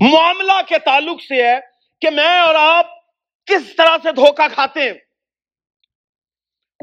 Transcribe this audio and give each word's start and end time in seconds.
معاملہ 0.00 0.52
کے 0.68 0.78
تعلق 0.78 1.22
سے 1.22 1.46
ہے 1.46 1.60
کہ 2.00 2.10
میں 2.10 2.38
اور 2.38 2.54
آپ 2.54 2.86
کس 3.46 3.76
طرح 3.76 3.96
سے 4.02 4.12
دھوکہ 4.12 4.48
کھاتے 4.54 4.80
ہیں؟ 4.80 4.90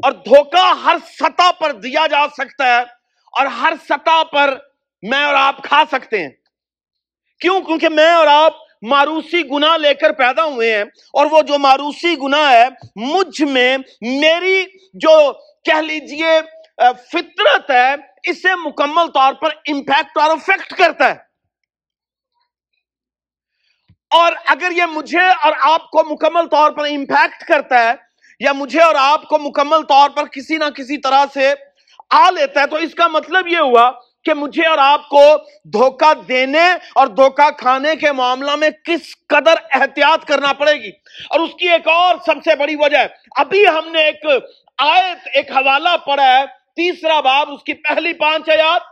اور 0.02 0.12
دھوکہ 0.12 0.72
ہر 0.84 0.96
سطح 1.18 1.50
پر 1.50 1.72
دیا 1.72 2.06
جا 2.06 2.28
سکتا 2.28 2.66
ہے 2.66 2.80
اور 3.32 3.46
ہر 3.46 3.72
سطح 3.88 4.22
پر 4.22 4.58
میں 5.02 5.24
اور 5.24 5.34
آپ 5.34 5.62
کھا 5.62 5.82
سکتے 5.92 6.22
ہیں۔ 6.22 6.28
کیوں؟ 7.40 7.60
کیونکہ 7.60 7.88
میں 7.88 8.10
اور 8.10 8.26
آپ 8.26 8.54
ماروسی 8.82 9.42
گنا 9.50 9.76
لے 9.76 9.94
کر 9.94 10.12
پیدا 10.12 10.44
ہوئے 10.44 10.76
ہیں 10.76 10.84
اور 11.12 11.26
وہ 11.30 11.42
جو 11.42 11.58
ماروسی 11.58 12.16
گنا 12.22 12.52
ہے، 12.52 12.64
مجھ 12.96 13.42
میں 13.42 13.78
میری 14.00 14.64
جو 14.94 15.32
کہہ 15.64 15.80
لیجیے، 15.80 16.40
فطرت 17.10 17.70
ہے، 17.70 17.94
اسے 18.30 18.54
مکمل 18.54 19.06
طور 19.06 19.32
پر 19.32 19.50
امپیکٹ 19.68 20.18
اور 20.18 20.30
افیکٹ 20.30 20.74
کرتا 20.74 21.08
ہے۔ 21.08 21.31
اور 24.12 24.32
اگر 24.46 24.70
یہ 24.70 24.84
مجھے 24.92 25.26
اور 25.44 25.52
آپ 25.60 25.90
کو 25.90 26.02
مکمل 26.10 26.46
طور 26.46 26.70
پر 26.70 26.84
امپیکٹ 26.84 27.44
کرتا 27.44 27.82
ہے، 27.82 27.92
یا 28.40 28.52
مجھے 28.52 28.82
اور 28.82 28.94
آپ 28.98 29.28
کو 29.28 29.38
مکمل 29.38 29.82
طور 29.82 30.10
پر 30.10 30.26
کسی 30.26 30.56
نہ 30.56 30.64
کسی 30.64 30.96
طرح 30.96 31.24
سے 31.34 31.52
آ 32.10 32.30
لیتا 32.30 32.60
ہے، 32.60 32.66
تو 32.66 32.76
اس 32.76 32.94
کا 32.94 33.08
مطلب 33.08 33.48
یہ 33.48 33.58
ہوا 33.58 33.90
کہ 34.24 34.34
مجھے 34.34 34.66
اور 34.66 34.78
آپ 34.78 35.08
کو 35.08 35.22
دھوکہ 35.64 36.12
دینے 36.28 36.70
اور 36.94 37.06
دھوکہ 37.06 37.50
کھانے 37.50 37.96
کے 37.96 38.12
معاملہ 38.12 38.56
میں 38.56 38.70
کس 38.84 39.14
قدر 39.26 39.54
احتیاط 39.70 40.24
کرنا 40.24 40.52
پڑے 40.52 40.72
گی۔ 40.72 40.90
اور 41.30 41.40
اس 41.40 41.50
کی 41.58 41.68
ایک 41.68 41.88
اور 41.88 42.16
سب 42.26 42.34
سے 42.44 42.56
بڑی 42.56 42.76
وجہ 42.76 42.98
ہے۔ 42.98 43.06
ابھی 43.36 43.66
ہم 43.66 43.92
نے 43.92 44.02
ایک 44.02 44.26
آیت، 44.78 45.28
ایک 45.34 45.50
حوالہ 45.50 45.96
پڑھا 46.06 46.38
ہے، 46.38 46.44
تیسرا 46.76 47.20
باب، 47.20 47.50
اس 47.50 47.62
کی 47.62 47.72
پہلی 47.72 48.12
پانچ 48.12 48.50
آیات 48.50 48.91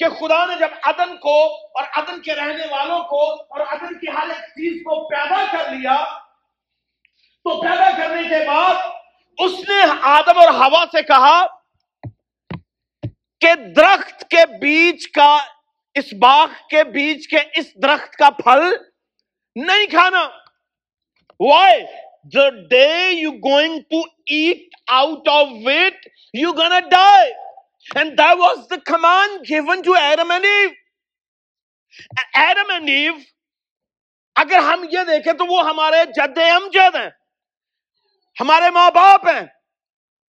کہ 0.00 0.08
خدا 0.10 0.44
نے 0.46 0.54
جب 0.58 0.74
عدن 0.82 1.16
کو 1.18 1.36
اور 1.76 1.84
عدن 1.92 2.20
کے 2.22 2.34
رہنے 2.34 2.66
والوں 2.70 3.00
کو 3.04 3.22
اور 3.32 3.60
عدن 3.62 3.98
کی 3.98 4.06
ہر 4.08 4.28
ایک 4.28 4.44
چیز 4.50 4.80
کو 4.84 4.94
پیدا 5.08 5.44
کر 5.52 5.70
لیا، 5.70 5.96
تو 7.46 7.60
پیدا 7.62 7.90
کرنے 7.96 8.22
کے 8.28 8.44
بعد 8.46 8.74
اس 9.38 9.58
نے 9.68 9.80
آدم 10.10 10.38
اور 10.38 10.48
ہوا 10.54 10.84
سے 10.92 11.02
کہا 11.02 11.40
کہ 13.40 13.54
درخت 13.76 14.24
کے 14.30 14.44
بیچ 14.60 15.06
کا، 15.10 15.36
اس 15.96 16.12
باغ 16.22 16.48
کے 16.70 16.84
بیچ 16.94 17.28
کے 17.28 17.38
اس 17.60 17.66
درخت 17.82 18.16
کا 18.16 18.30
پھل 18.38 18.64
نہیں 19.56 19.86
کھانا۔ 19.90 20.24
Why 21.40 21.82
the 22.34 22.48
day 22.70 22.88
you 23.10 23.32
going 23.46 23.78
to 23.90 24.00
eat 24.26 24.76
out 24.96 25.28
of 25.28 25.48
wheat 25.66 26.08
you 26.34 26.52
gonna 26.52 26.78
die 26.90 27.32
and 27.96 28.18
that 28.18 28.36
was 28.38 28.58
the 28.70 28.76
command 28.86 29.36
given 29.48 29.82
to 29.82 29.92
Iram 30.00 30.30
and 30.30 30.44
ایو 30.44 30.68
ایرم 32.40 32.70
اینڈ 32.70 32.88
ایو 32.88 33.14
اگر 34.36 34.58
ہم 34.64 34.84
یہ 34.90 35.04
دیکھیں 35.06 35.32
تو 35.32 35.46
وہ 35.46 35.64
ہمارے 35.68 36.04
جد 36.16 36.38
امجد 36.38 36.94
ہیں. 36.96 37.08
ہمارے 38.36 38.70
ماں 38.70 38.90
باپ 38.90 39.26
ہیں. 39.28 39.40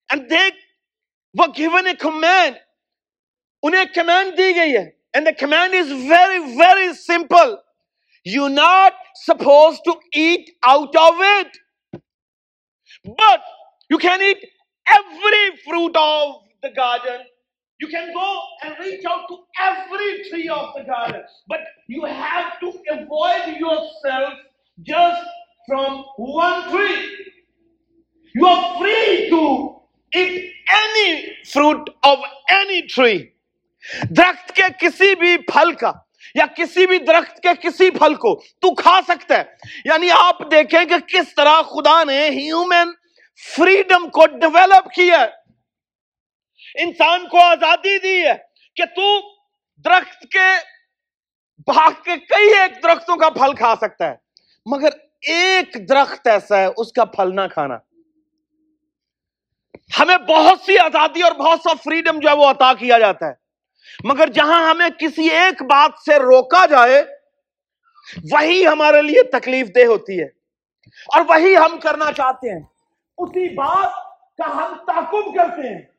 اینڈ 0.09 0.29
دے 0.29 0.39
وہ 1.35 1.45
گیون 1.57 1.87
اے 1.87 1.93
کمینڈ 1.99 2.55
انہیں 3.63 3.85
کمانڈ 3.95 4.37
دی 4.37 4.55
گئی 4.55 4.75
ہے. 4.77 4.83
And 5.13 5.25
the 5.25 5.31
command 5.39 5.75
is 5.75 5.91
very 6.09 6.39
very 6.57 6.91
simple 6.93 7.53
you 8.25 8.47
not 8.47 8.93
suppose 9.17 9.79
to 9.85 9.91
eat 10.13 10.49
out 10.71 10.97
of 10.97 11.21
it 11.27 11.57
but 13.05 13.49
you 13.91 13.97
can 13.97 14.21
eat 14.21 14.43
every 14.85 15.49
fruit 15.65 15.97
of 15.97 16.35
the 16.63 16.69
garden 16.77 17.21
You 17.81 17.87
can 17.87 18.13
go 18.13 18.43
and 18.63 18.75
reach 18.79 19.03
out 19.05 19.27
to 19.27 19.37
every 19.59 20.29
tree 20.29 20.47
of 20.49 20.73
the 20.75 20.83
garden, 20.83 21.23
but 21.47 21.61
you 21.87 22.05
have 22.05 22.59
to 22.59 22.67
avoid 22.91 23.57
yourself 23.57 24.33
just 24.77 25.23
from 25.67 26.05
one 26.17 26.69
tree. 26.69 26.99
You 28.35 28.45
are 28.45 28.77
free 28.77 29.29
to 29.31 29.41
eat 30.13 30.53
any 30.83 31.33
fruit 31.45 31.89
of 32.03 32.19
any 32.51 32.81
tree. 32.87 33.19
درخت 34.17 34.55
کے 34.55 34.63
کسی 34.79 35.13
بھی 35.19 35.37
پھل 35.47 35.71
کا 35.75 35.91
یا 36.35 36.45
کسی 36.55 36.85
بھی 36.87 36.97
درخت 37.05 37.41
کے 37.43 37.53
کسی 37.61 37.89
پھل 37.91 38.15
کو 38.15 38.35
تو 38.61 38.73
کھا 38.81 38.99
سکتا 39.07 39.37
ہے 39.37 39.79
یعنی 39.85 40.09
آپ 40.17 40.49
دیکھیں 40.51 40.83
کہ 40.89 40.97
کس 41.07 41.33
طرح 41.35 41.61
خدا 41.69 42.03
نے 42.07 42.19
ہیومن 42.29 42.91
فریڈم 43.43 44.09
کو 44.17 44.25
ڈیولپ 44.41 44.93
کیا 44.95 45.21
ہے 45.21 45.40
انسان 46.75 47.27
کو 47.27 47.37
آزادی 47.37 47.99
دی 47.99 48.27
ہے 48.27 48.33
کہ 48.75 48.85
تو 48.85 49.19
درخت 49.85 50.21
کے 50.21 50.71
باغ 51.67 51.91
کے 52.03 52.17
کئی 52.17 52.53
ایک 52.59 52.83
درختوں 52.83 53.17
کا 53.17 53.29
پھل 53.29 53.55
کھا 53.55 53.75
سکتا 53.75 54.07
ہے، 54.07 54.15
مگر 54.65 54.89
ایک 55.21 55.89
درخت 55.89 56.27
ایسا 56.27 56.57
ہے، 56.57 56.67
اس 56.77 56.91
کا 56.91 57.05
پھل 57.05 57.35
نہ 57.35 57.41
کھانا۔ 57.51 57.77
ہمیں 59.99 60.17
بہت 60.17 60.59
سی 60.65 60.77
آزادی 60.77 61.21
اور 61.21 61.31
بہت 61.31 61.59
سا 61.59 61.73
فریڈم 61.73 62.19
جو 62.19 62.29
ہے 62.29 62.35
وہ 62.35 62.45
عطا 62.45 62.73
کیا 62.73 62.99
جاتا 62.99 63.27
ہے۔ 63.27 63.33
مگر 64.03 64.29
جہاں 64.29 64.69
ہمیں 64.69 64.89
کسی 64.99 65.29
ایک 65.29 65.63
بات 65.63 65.91
سے 66.05 66.15
روکا 66.15 66.65
جائے، 66.65 67.03
وہی 68.31 68.67
ہمارے 68.67 69.01
لیے 69.01 69.23
تکلیف 69.23 69.67
دہ 69.67 69.85
ہوتی 69.85 70.19
ہے۔ 70.19 70.25
اور 71.15 71.21
وہی 71.27 71.57
ہم 71.57 71.79
کرنا 71.79 72.11
چاہتے 72.11 72.53
ہیں۔ 72.53 72.63
اسی 73.17 73.53
بات 73.53 73.93
کا 74.37 74.55
ہم 74.55 74.75
تعقب 74.75 75.37
کرتے 75.37 75.75
ہیں۔ 75.75 75.90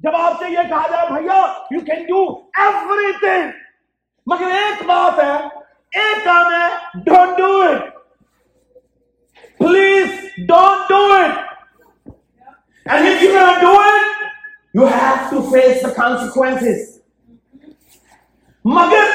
جب 0.00 0.14
آپ 0.16 0.38
سے 0.38 0.50
یہ 0.50 0.68
کہا 0.68 0.86
جائے، 0.90 1.06
بھیا 1.08 1.40
you 1.70 1.80
can 1.86 2.04
do 2.06 2.24
every 2.58 3.12
thing 3.20 3.50
مگر 4.26 4.52
ایک 4.56 4.82
بات 4.86 5.18
ہے، 5.18 5.32
ایک 6.00 6.24
کام 6.24 6.52
ہے 6.52 7.00
don't 7.06 7.38
do 7.38 7.60
it 7.62 7.98
please 9.60 10.08
don't 10.48 10.88
do 10.88 11.02
it 11.14 12.08
and 12.86 13.08
if 13.08 13.22
you 13.22 13.30
do 13.60 13.78
it 13.80 14.24
you 14.74 14.86
have 14.86 15.14
to 15.30 15.42
face 15.50 15.82
the 15.82 15.88
consequence 15.96 16.98
مگر 18.64 19.10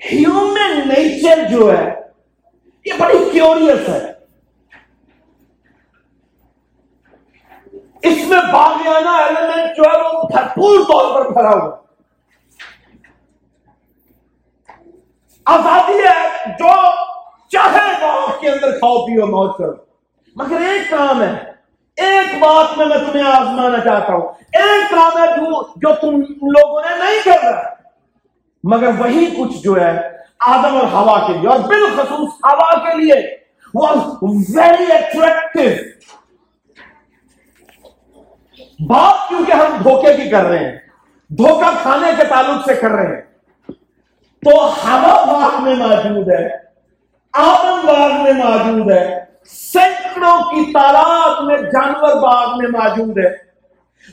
ہیومن 0.00 0.88
نیچر 0.88 1.42
جو 1.50 1.72
ہے، 1.72 1.84
یہ 2.86 2.92
بڑی 2.98 3.28
کیوریس 3.32 3.88
ہے۔ 3.88 4.09
اس 8.02 8.28
میں 8.28 8.38
باغیانہ 8.52 9.08
ایلیمنٹ 9.08 9.76
جو 9.76 9.82
ہے 9.82 10.00
وہ 10.02 10.22
بھرپور 10.22 10.78
طور 10.80 11.14
پر 11.14 11.30
بھرا 11.30 11.50
ہوا 11.50 11.76
آزادی 15.44 15.98
ہے 15.98 16.52
جو 16.58 16.72
چاہے 17.48 17.92
باغ 18.02 18.40
کے 18.40 18.50
اندر 18.50 18.70
کھاؤ 18.70 19.06
پیو 19.06 19.26
موت 19.26 19.58
کرو۔ 19.58 19.72
مگر 20.36 20.60
ایک 20.60 20.90
کام 20.90 21.22
ہے، 21.22 21.34
ایک 21.96 22.42
بات 22.42 22.78
میں 22.78 22.86
میں 22.86 22.98
تمہیں 22.98 23.26
آزمانا 23.32 23.80
چاہتا 23.80 24.12
ہوں۔ 24.12 24.32
ایک 24.52 24.90
کام 24.90 25.22
ہے 25.22 25.26
جو 25.26 25.62
جو 25.76 25.94
تم 26.00 26.20
لوگوں 26.46 26.82
نے 26.82 26.96
نہیں 27.04 27.20
کر 27.24 27.44
رہا۔ 27.44 27.62
مگر 28.64 28.90
وہی 28.98 29.26
کچھ 29.38 29.56
جو 29.62 29.80
ہے 29.80 30.10
آدم 30.38 30.76
اور 30.76 30.86
ہوا 30.92 31.26
کے 31.26 31.32
لیے 31.32 31.48
اور 31.48 31.58
بالخصوص 31.58 32.28
ہوا 32.44 32.74
کے 32.74 32.96
لیے 32.96 33.14
ویری 34.56 34.92
اٹریکٹو 34.92 35.68
بات 38.86 39.28
کیونکہ 39.28 39.52
ہم 39.52 39.82
دھوکے 39.82 40.14
کی 40.14 40.30
کر 40.30 40.44
رہے 40.44 40.58
ہیں؟ 40.58 40.78
دھوکہ 41.28 41.70
کھانے 41.82 42.10
کے 42.16 42.24
تعلق 42.24 42.66
سے 42.66 42.74
کر 42.74 42.90
رہے 42.90 43.14
ہیں۔ 43.14 43.22
تو 44.44 44.66
ہوا 44.66 45.24
باغ 45.24 45.62
میں 45.62 45.74
موجود 45.74 46.28
ہے، 46.28 46.48
آدم 47.32 47.86
باغ 47.86 48.22
میں 48.22 48.32
موجود 48.32 48.92
ہے، 48.92 49.24
سینکڑوں 49.46 50.38
کی 50.38 50.72
تعداد 50.72 51.42
میں 51.42 51.58
جانور 51.58 52.22
باغ 52.22 52.58
میں 52.58 52.68
موجود 52.68 53.18
ہے۔ 53.18 53.50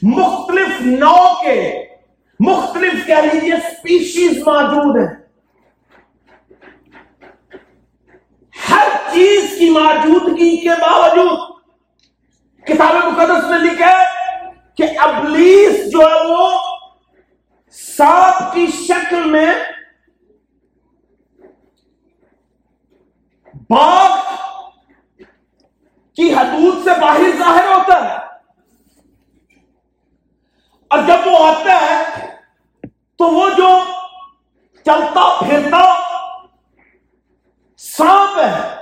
مختلف 0.01 0.81
نو 0.81 1.33
کے، 1.43 1.85
مختلف 2.39 3.05
کہہ 3.05 3.25
لیجیے 3.33 3.53
اسپیشیز 3.53 4.37
موجود 4.37 4.97
ہیں۔ 4.97 5.15
ہر 8.69 8.87
چیز 9.13 9.55
کی 9.59 9.69
موجودگی 9.69 10.57
کے 10.57 10.69
باوجود، 10.69 11.57
کتاب 12.65 12.95
مقدس 12.95 13.49
میں 13.49 13.59
لکھا 13.59 13.91
ہے 13.91 14.16
کہ 14.77 14.83
ابلیس 14.99 15.91
جو 15.91 16.01
ہے 16.01 16.27
وہ 16.27 16.51
سانپ 17.71 18.53
کی 18.53 18.67
شکل 18.67 19.29
میں 19.29 19.53
باغ 23.69 24.19
کی 26.15 26.33
حدود 26.33 26.83
سے 26.83 26.99
باہر 27.01 27.37
ظاہر 27.37 27.67
ہوتا 27.67 28.09
ہے۔ 28.09 28.17
اور 30.87 30.99
جب 31.07 31.27
وہ 31.27 31.47
آتا 31.47 31.81
ہے 31.81 32.03
تو 33.15 33.25
وہ 33.25 33.49
جو 33.49 33.79
چلتا 34.85 35.39
پھرتا 35.39 35.95
سانپ 37.77 38.39
ہے، 38.39 38.75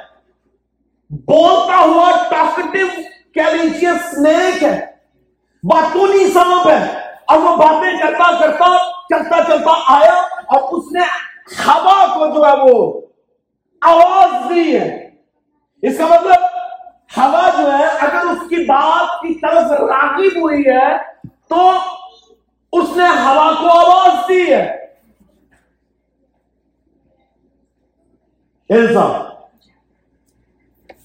بولتا 1.09 1.77
ہوا 1.77 2.11
ٹاکٹیو 2.29 2.87
کیلیچیس 3.33 4.11
سنیک 4.11 4.63
ہے۔ 4.63 4.94
باتونی 5.65 6.31
سانپ 6.31 6.67
ہے۔ 6.67 7.09
اور 7.27 7.37
وہ 7.37 7.55
باتیں 7.55 7.97
کرتا 7.97 8.39
کرتا 8.39 8.77
چلتا 9.09 9.43
چلتا 9.43 9.71
آیا 9.87 10.21
اور 10.21 10.73
اس 10.73 10.91
نے 10.91 11.01
ہوا 11.67 12.05
کو 12.07 12.27
جو 12.27 12.45
ہے 12.45 12.51
وہ 12.51 13.01
آواز 13.81 14.49
دی 14.49 14.79
ہے۔ 14.79 15.09
اس 15.81 15.97
کا 15.97 16.05
مطلب 16.05 16.43
ہوا 17.17 17.49
جو 17.57 17.77
ہے 17.77 17.85
اگر 17.85 18.25
اس 18.25 18.49
کی 18.49 18.65
بات 18.65 19.21
کی 19.21 19.39
طرف 19.39 19.71
راغب 19.71 20.37
ہوئی 20.37 20.61
ہے 20.61 20.97
تو 21.49 21.71
اس 22.71 22.97
نے 22.97 23.07
ہوا 23.07 23.51
کو 23.61 23.69
آواز 23.69 24.29
دی 24.29 24.53
ہے۔ 24.53 24.85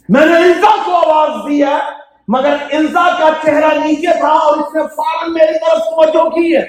میں 0.08 0.26
نے 0.26 0.36
انسا 0.36 0.76
کو 0.84 0.96
آواز 0.96 1.30
دی 1.48 1.64
ہے۔ 1.64 1.99
مگر 2.32 2.56
انسا 2.70 3.08
کا 3.18 3.28
چہرہ 3.44 3.78
نیچے 3.84 4.18
تھا 4.20 4.28
اور 4.28 4.56
اس 4.56 4.74
نے 4.74 4.82
فوراً 4.82 5.32
میری 5.32 5.58
طرف 5.58 5.78
توجہ 5.78 6.28
کی 6.28 6.56
ہے۔ 6.56 6.66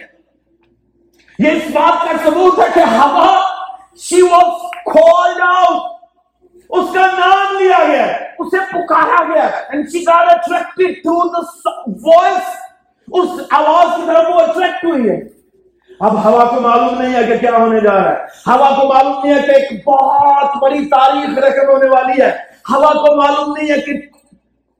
یہ 1.39 1.51
اس 1.51 1.63
بات 1.73 2.05
کا 2.05 2.29
ثبوت 2.29 2.59
ہے 2.59 2.65
کہ 2.73 2.79
ہوا 2.79 3.39
شی 3.97 4.21
واز 4.21 4.61
کھول 4.85 5.41
آؤٹ 5.41 5.91
اس 6.69 6.85
کا 6.93 7.05
نام 7.05 7.57
لیا 7.57 7.77
گیا، 7.87 8.05
اسے 8.39 8.57
پکارا 8.59 9.33
گیا۔ 9.33 9.49
And 9.75 9.81
she 9.81 10.01
got 10.11 10.27
attracted 10.27 10.91
to 11.07 11.15
the 11.35 11.43
voice 11.89 12.49
اس 13.11 13.41
آواز 13.51 13.87
کی 13.95 14.01
طرف 14.07 14.27
وہ 14.29 14.39
اٹریکٹ 14.39 14.85
ہوئی 14.85 15.09
ہے۔ 15.09 15.19
اب 15.99 16.25
ہوا 16.25 16.45
کو 16.45 16.61
معلوم 16.61 17.01
نہیں 17.01 17.13
ہے 17.15 17.23
کہ 17.23 17.37
کیا 17.37 17.51
ہونے 17.51 17.79
جا 17.79 17.93
رہا 17.93 18.09
ہے۔ 18.09 18.23
ہوا 18.47 18.81
کو 18.81 18.93
معلوم 18.93 19.13
نہیں 19.23 19.35
ہے 19.35 19.41
کہ 19.41 19.51
ایک 19.51 19.87
بہت 19.87 20.57
بڑی 20.61 20.85
تاریخ 20.85 21.37
رقم 21.37 21.69
ہونے 21.71 21.89
والی 21.89 22.21
ہے۔ 22.21 22.31
ہوا 22.69 22.93
کو 22.93 23.15
معلوم 23.15 23.57
نہیں 23.57 23.71
ہے 23.71 23.81
کہ 23.81 24.20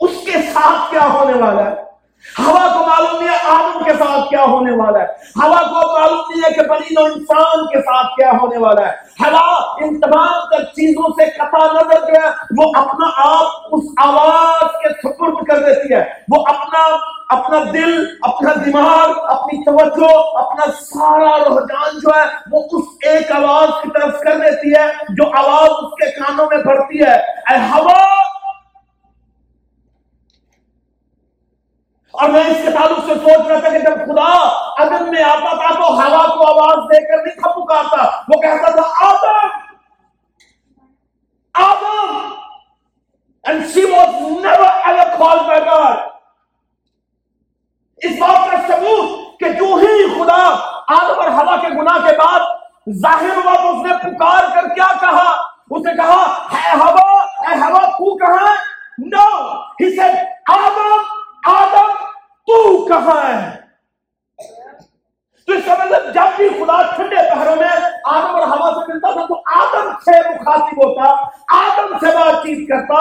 اس 0.02 0.12
کے 0.26 0.32
ساتھ 0.32 0.92
کیا 0.92 1.08
ہونے 1.14 1.34
والا 1.34 1.66
ہے؟ 1.66 1.92
ہوا 2.40 2.68
کو 2.74 2.88
معلوم 2.88 3.24
نہیں 3.24 3.34
ہے 3.34 3.50
آدم 3.50 3.84
کے 3.84 3.92
ساتھ 3.92 4.30
کیا 4.30 4.44
ہونے 4.44 4.72
والا 4.72 5.00
ہے۔ 5.00 5.06
ہوا 5.44 5.62
کو 5.62 6.00
معلوم 6.00 6.20
نہیں 6.20 6.42
ہے 6.46 6.54
کہ 6.54 6.62
بنی 6.62 7.02
و 7.02 7.06
انسان 7.06 7.68
کے 7.68 7.80
ساتھ 7.82 8.08
کیا 8.16 8.32
ہونے 8.42 8.58
والا 8.58 8.88
ہے۔ 8.88 8.92
ہوا 9.20 9.76
ان 9.84 10.00
تمام 10.00 10.58
تر 10.58 10.64
چیزوں 10.64 11.10
سے 11.10 11.26
قطع 11.26 11.66
نظر 11.74 12.08
جو 12.08 12.14
ہے، 12.24 12.30
وہ 12.58 12.72
اپنا 12.76 13.10
آپ 13.18 13.46
اس 13.72 13.84
آواز 13.98 14.72
کے 14.84 14.90
سپرد 14.90 15.48
کر 15.48 15.58
دیتی 15.58 15.94
ہے۔ 15.94 16.04
وہ 16.36 16.46
اپنا 16.48 16.98
اپنا 17.30 17.58
دل، 17.74 18.06
اپنا 18.22 18.54
دماغ، 18.66 19.26
اپنی 19.26 19.64
توجہ، 19.64 20.38
اپنا 20.38 20.66
سارا 20.72 21.38
رجحان 21.38 22.00
جو 22.00 22.10
ہے، 22.16 22.24
وہ 22.52 22.64
اس 22.72 22.86
ایک 23.02 23.32
آواز 23.32 23.70
کی 23.84 23.90
طرف 23.90 24.20
کر 24.20 24.38
دیتی 24.38 24.74
ہے 24.76 24.88
جو 25.10 25.24
آواز 25.38 25.70
اس 25.70 25.94
کے 26.04 26.20
کانوں 26.20 26.46
میں 26.50 26.58
بڑھتی 26.58 27.04
ہے۔ 27.04 27.18
اے 27.20 27.58
ہوا 27.58 28.22
اور 32.14 32.30
میں 32.30 32.44
اس 32.44 32.58
کے 32.64 32.72
تعلق 32.72 33.00
سے 33.06 33.14
سوچ 33.14 33.48
رہا 33.48 33.60
تھا 33.60 33.70
کہ 33.70 33.80
جب 33.80 34.00
خدا 34.06 34.32
عدم 34.78 35.10
میں 35.10 35.24
آتا 35.24 35.56
تھا 35.56 35.74
تو 35.74 35.94
ہوا 35.94 36.26
کو 36.36 36.48
آواز 36.48 36.78
دے 36.92 37.02
کر 37.08 37.24
نہیں 37.24 37.36
تھا 37.36 37.52
پکارتا، 37.52 38.04
وہ 38.28 38.42
کہتا 38.42 38.72
تھا، 38.72 39.08
آدم! 39.08 39.48
آدم! 41.56 42.18
And 43.46 43.64
she 43.70 43.84
was 43.86 44.42
never 44.42 44.68
ever 44.86 45.06
called 45.18 45.48
by 45.48 45.60
God. 45.60 45.98
اس 48.02 48.20
بات 48.20 48.52
کا 48.52 48.58
ثبوت 48.68 49.40
کہ 49.40 49.50
جو 49.50 49.76
ہی 49.76 49.94
خدا 50.18 50.42
آدم 50.88 51.20
اور 51.20 51.28
ہوا 51.28 51.56
کے 51.56 51.70
گناہ 51.70 51.98
کے 52.08 52.16
بعد 52.18 52.40
ظاہر 53.02 53.36
ہوا 53.36 53.56
تو 53.56 53.72
اس 53.72 53.86
نے 53.86 53.98
پکار 54.04 54.44
کر 54.56 54.68
کیا 54.76 54.92
کہا؟ 55.02 55.32
اس 55.70 55.86
نے 55.86 55.94
کہا، 55.96 56.22
اے 56.52 56.78
ہوا 56.78 57.10
اے 57.48 57.56
ہوا، 57.60 57.86
تو 57.90 58.18
کہاں 58.18 58.56
نو 58.98 59.26
ہی 59.82 59.96
said 59.96 60.16
آدم! 60.50 61.21
آدم، 61.48 61.94
تو 62.48 62.86
کہاں 62.86 63.22
ہے؟ 63.28 63.62
تو 65.48 65.54
اس 65.54 65.66
کا 65.66 65.74
مطلب 65.74 66.14
جب 66.14 66.38
بھی 66.38 66.50
خدا 66.50 66.82
ٹھنڈے 66.96 67.16
پہروں 67.16 67.56
میں 67.56 67.68
آدم 68.06 68.36
اور 68.36 68.48
ہوا 68.48 68.70
سے 68.72 68.94
ملتا 68.94 69.12
تھا 69.12 69.26
تو 69.26 69.42
آدم 69.46 69.90
سے 70.06 70.12
مخاطب 70.30 70.86
ہوتا، 70.86 71.12
آدم 71.58 71.98
سے 71.98 72.06
بات 72.06 72.44
چیت 72.44 72.70
کرتا، 72.70 72.96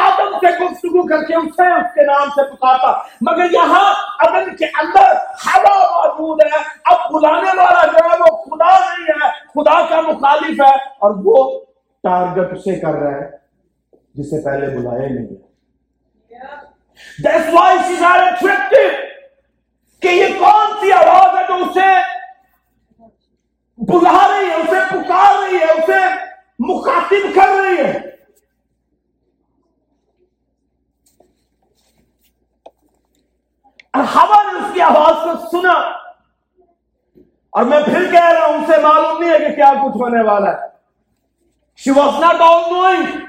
آدم 0.00 0.38
سے 0.38 0.64
گفتگو 0.64 1.06
کر 1.06 1.24
کے 1.24 1.34
اسے 1.34 1.72
اس 1.72 1.94
کے 1.94 2.02
نام 2.02 2.28
سے 2.28 2.54
پکارتا۔ 2.54 2.92
مگر 3.20 3.52
یہاں 3.52 3.94
عدم 4.18 4.54
کے 4.56 4.64
اندر 4.64 5.12
ہوا 5.46 6.06
موجود 6.06 6.42
ہے، 6.42 6.60
اب 6.84 7.12
بلانے 7.12 7.50
والا 7.56 7.86
جو 7.86 8.04
ہے 8.04 8.18
وہ 8.20 8.36
خدا 8.44 8.70
نہیں 8.70 9.06
ہے، 9.08 9.30
خدا 9.30 9.86
کا 9.86 10.00
مخالف 10.00 10.60
ہے 10.60 10.74
اور 10.98 11.14
وہ 11.24 11.60
ٹارگٹ 12.02 12.52
اسے 12.52 12.80
کر 12.80 12.92
رہا 12.92 13.10
ہے، 13.10 13.30
جسے 14.14 14.44
پہلے 14.44 14.76
بلایا 14.76 15.08
نہیں۔ 15.08 15.26
ہے 15.26 16.65
That's 17.24 17.52
why 17.54 17.68
she's 17.86 18.00
not 18.00 18.22
attractive. 18.28 18.94
کہ 20.02 20.08
یہ 20.08 20.38
کون 20.38 20.72
سی 20.80 20.92
آواز 20.92 21.36
ہے 21.36 21.42
جو 21.48 21.54
اسے 21.64 21.90
بلا 23.78 24.26
رہی 24.28 24.48
ہے 24.50 24.54
اسے 24.54 24.80
پکار 24.90 25.42
رہی 25.42 25.58
ہے 25.58 25.70
اسے 25.72 26.00
مخاطب 26.68 27.34
کر 27.34 27.54
رہی 27.56 27.76
ہے 27.76 27.92
اور 33.94 34.04
ہوا 34.14 34.42
نے 34.42 34.58
اس 34.58 34.72
کی 34.74 34.80
آواز 34.82 35.24
کو 35.24 35.48
سنا 35.50 35.72
اور 37.52 37.64
میں 37.64 37.80
پھر 37.84 38.10
کہہ 38.12 38.30
رہا 38.32 38.46
ہوں، 38.46 38.64
اسے 38.64 38.80
معلوم 38.82 39.22
نہیں 39.22 39.30
ہے 39.30 39.38
کہ 39.38 39.54
کیا 39.56 39.72
کچھ 39.84 39.96
ہونے 40.02 40.22
والا 40.22 40.50
ہے۔ 40.50 40.68
She 41.76 41.90
was 41.90 42.20
not 42.20 42.40
all 42.40 42.62
knowing 42.72 43.25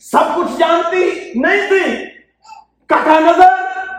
سب 0.00 0.36
کچھ 0.36 0.58
جانتی 0.58 1.32
نہیں 1.34 1.68
تھی۔ 1.68 2.04
کٹا 2.86 3.18
نظر 3.20 3.48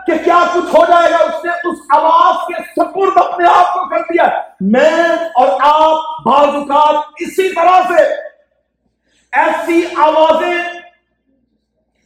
کہ 0.06 0.24
کیا 0.24 0.44
کچھ 0.54 0.76
ہو 0.76 0.84
جائے 0.88 1.10
گا، 1.10 1.16
اس 1.16 1.44
نے 1.44 1.50
اس 1.64 1.78
آواز 1.94 2.36
کے 2.46 2.62
سپرد 2.62 3.26
اپنے 3.26 3.48
آپ 3.48 3.74
کو 3.74 3.88
کر 3.88 4.00
دیا۔ 4.00 4.40
میں 4.60 5.04
اور 5.34 5.48
آپ 5.60 6.22
بعض 6.26 6.48
اوقات 6.48 7.04
اسی 7.20 7.54
طرح 7.54 7.80
سے 7.88 8.04
ایسی 9.32 9.86
آوازیں 9.96 10.62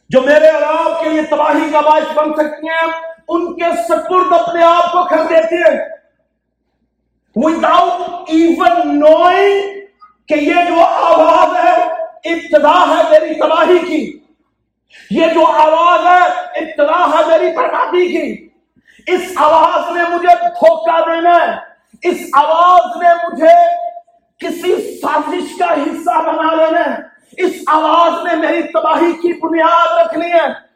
جو 0.09 0.21
میرے 0.21 0.49
اور 0.49 0.61
آپ 0.61 1.03
کے 1.03 1.09
لیے 1.09 1.21
تباہی 1.21 1.71
کا 1.71 1.81
باعث 1.81 2.13
بن 2.13 2.33
سکتی 2.33 2.67
ہیں، 2.67 2.91
ان 3.27 3.53
کے 3.53 3.83
سپرد 3.87 4.33
اپنے 4.39 4.63
آپ 4.63 4.91
کو 4.91 5.03
کر 5.03 5.23
دیتے 5.29 5.55
ہیں۔ 5.55 5.79
وداؤٹ 7.35 8.29
ایون 8.29 8.99
نوئنگ 8.99 9.79
کہ 10.27 10.33
یہ 10.33 10.55
جو 10.67 10.83
آواز 10.83 11.65
ہے 11.65 11.92
ابتدا 12.25 12.79
ہے 12.87 13.09
میری 13.09 13.33
تباہی 13.33 13.79
کی۔ 13.79 14.19
یہ 15.11 15.25
جو 15.27 15.45
آواز 15.45 15.99
ہے، 16.05 16.39
ابتدا 16.59 17.05
ہے 17.05 17.25
میری 17.27 17.55
بربادی 17.55 18.07
کی۔ 18.07 18.49
اس 19.07 19.21
آواز 19.35 19.97
نے 19.97 20.03
مجھے 20.15 20.35
دھوکہ 20.41 21.11
دینا 21.11 21.35
ہے۔ 21.35 21.55
اس 22.01 22.17
آواز 22.33 23.03
نے 23.03 23.07
مجھے 23.27 23.55
کسی 24.37 24.99
سازش 25.01 25.59
کا 25.59 25.73
حصہ 25.73 26.21
بنا 26.21 26.53
لینا 26.53 26.79
ہے۔ 26.79 27.01
اس 27.37 27.55
آواز 27.67 28.27
نے 28.27 28.35
میری 28.35 28.63
تباہی 28.63 29.13
کی 29.13 29.39
بنیاد 29.39 30.05
رکھنی 30.05 30.31
ہے۔ 30.31 30.73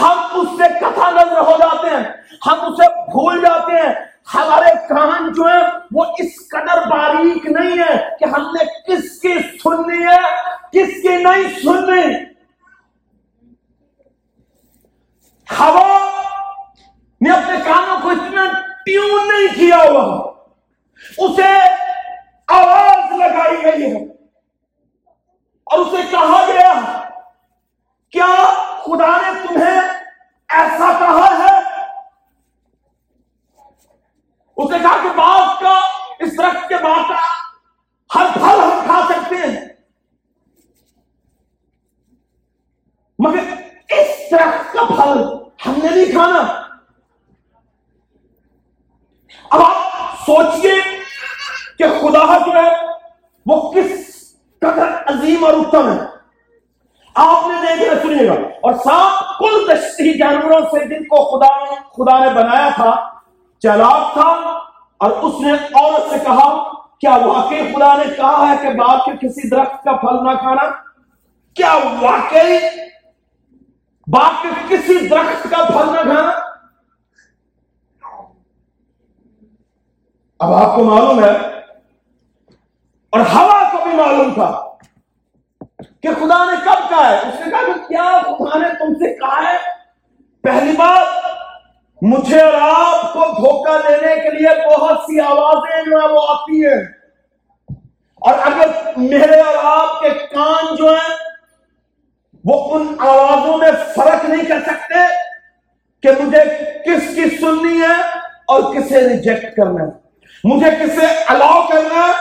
ہم 0.00 0.18
اس 0.32 0.48
سے 0.58 0.78
کتھا 0.80 1.10
نظر 1.10 1.38
ہو 1.38 1.56
جاتے 1.58 1.90
ہیں۔ 1.90 2.04
ہم 2.46 2.60
اسے 2.60 3.10
بھول 3.10 3.40
جاتے 3.40 3.72
ہیں۔ 3.72 4.11
ہمارے 4.34 4.70
کان 4.88 5.32
جو 5.32 5.42
ہیں 5.42 5.62
وہ 5.92 6.04
اس 6.18 6.48
قدر 6.50 6.88
باریک 6.90 7.46
نہیں 7.46 7.78
ہے 7.78 8.08
کہ 8.18 8.24
ہم 8.24 8.50
نے 8.50 8.64
کس 8.64 9.20
کی 9.20 9.34
سننی 9.64 10.04
ہے 10.04 10.22
کس 10.72 11.02
کی 11.02 11.16
نہیں 11.16 11.60
سننی 11.62 12.14
ہوا 15.58 15.98
نے 17.20 17.30
اپنے 17.30 17.56
کانوں 17.64 17.96
کو 18.02 18.10
اتنا 18.10 18.44
ٹیون 18.86 19.28
نہیں 19.28 19.54
کیا 19.54 19.76
ہوا۔ 19.76 20.32
اسے 21.18 21.52
آواز 22.48 23.12
لگائی 23.12 23.56
گئی 23.64 23.92
ہے۔ 23.92 24.02
اور 25.64 25.78
اسے 25.78 26.02
کہا 26.10 26.44
گیا 26.46 26.72
کیا 28.10 28.34
خدا 28.82 29.16
نے 29.16 29.40
تمہیں 29.48 29.80
ایسا 30.48 30.92
کہا 30.98 31.28
ہے؟ 31.38 31.51
اس 34.56 34.70
نے 34.70 34.78
کہا 34.78 34.96
کہ 35.02 35.08
باغ 35.16 35.64
کا 35.64 35.80
اس 36.18 36.38
درخت 36.38 36.68
کے 36.68 36.74
بعد 36.74 37.08
کا 37.08 37.16
ہر 38.14 38.26
پھل 38.32 38.60
ہم 38.60 38.80
کھا 38.84 39.00
سکتے 39.08 39.34
ہیں۔ 39.34 39.60
مگر 43.18 43.38
اس 43.88 44.30
درخت 44.30 44.72
کا 44.72 44.84
پھل 44.84 45.22
ہم 45.66 45.74
نے 45.82 45.88
نہیں 45.94 46.12
کھانا۔ 46.12 46.62
اب 49.50 49.60
آپ 49.62 50.16
سوچئے 50.26 50.80
کہ 51.78 51.84
خدا 52.00 52.38
جو 52.38 52.52
ہے 52.52 52.70
وہ 53.46 53.72
کس 53.72 54.22
قدر 54.60 54.88
عظیم 55.06 55.44
اور 55.44 55.54
اتم 55.54 55.92
ہے۔ 55.92 55.98
آپ 57.14 57.46
نے 57.46 57.76
دیکھ 57.76 58.02
سنیے 58.02 58.28
گا۔ 58.28 58.32
اور 58.32 58.74
سات 58.74 59.38
کل 59.38 59.68
دشتی 59.68 60.18
جانوروں 60.18 60.60
سے 60.60 60.88
جن 60.88 61.04
کو 61.04 61.38
خدا 61.38 61.74
خدا 61.74 62.18
نے 62.18 62.30
بنایا 62.30 62.68
تھا 62.74 63.11
چلاک 63.62 64.12
تھا 64.12 64.28
اور 64.98 65.10
اس 65.10 65.40
نے 65.40 65.52
عورت 65.52 66.10
سے 66.10 66.18
کہا، 66.24 66.72
کیا 67.00 67.16
واقعی 67.16 67.72
خدا 67.74 67.96
نے 67.96 68.04
کہا 68.16 68.48
ہے 68.48 68.56
کہ 68.62 68.70
باپ 68.78 69.04
کے 69.04 69.28
کسی 69.28 69.48
درخت 69.48 69.84
کا 69.84 69.92
پھل 69.92 70.24
نہ 70.24 70.30
کھانا؟ 70.40 70.70
کیا 71.54 71.74
واقعی 72.00 72.58
باپ 74.06 74.42
کے 74.42 74.48
کسی 74.68 75.08
درخت 75.08 75.50
کا 75.50 75.64
پھل 75.64 75.92
نہ 75.92 76.02
کھانا؟ 76.02 76.30
اب 80.40 80.52
آپ 80.52 80.76
کو 80.76 80.84
معلوم 80.84 81.24
ہے 81.24 81.30
اور 83.10 83.20
ہوا 83.20 83.62
کو 83.72 83.78
بھی 83.84 83.96
معلوم 83.96 84.34
تھا 84.34 84.50
کہ 86.00 86.08
خدا 86.08 86.44
نے 86.44 86.56
کب 86.64 86.88
کہا 86.88 87.08
ہے؟ 87.10 87.18
اس 87.18 87.40
نے 87.40 87.50
کہا 87.50 87.62
کہ 87.66 87.88
کیا 87.88 88.20
خدا 88.22 88.58
نے 88.58 88.68
تم 88.78 88.94
سے 88.94 89.14
کہا 89.18 89.42
ہے؟ 89.42 89.56
پہلی 90.42 90.72
بات 90.76 91.31
مجھے 92.04 92.40
اور 92.40 92.52
آپ 92.54 93.12
کو 93.12 93.20
دھوکہ 93.20 93.88
دینے 93.88 94.14
کے 94.20 94.30
لیے 94.30 94.76
بہت 94.76 94.98
سی 94.98 95.20
آوازیں 95.20 95.90
جو 95.90 95.96
ہیں 95.98 96.08
وہ 96.08 96.20
آتی 96.28 96.66
ہیں۔ 96.66 96.84
اور 98.14 98.34
اگر 98.34 98.66
میرے 98.96 99.40
اور 99.40 99.54
آپ 99.62 100.00
کے 100.00 100.10
کان 100.10 100.76
جو 100.76 100.90
ہیں 100.90 101.16
وہ 102.44 102.74
ان 102.74 102.94
آوازوں 102.98 103.58
میں 103.58 103.72
فرق 103.96 104.24
نہیں 104.24 104.44
کر 104.44 104.60
سکتے 104.60 104.94
کہ 106.02 106.22
مجھے 106.22 106.44
کس 106.84 107.14
کی 107.14 107.36
سننی 107.36 107.80
ہے 107.80 108.18
اور 108.46 108.74
کسے 108.74 109.08
ریجیکٹ 109.08 109.56
کرنا 109.56 109.84
ہے۔ 109.84 109.90
مجھے 110.44 110.70
کسے 110.70 111.06
الاؤ 111.06 111.66
کرنا 111.66 112.06
ہے 112.06 112.12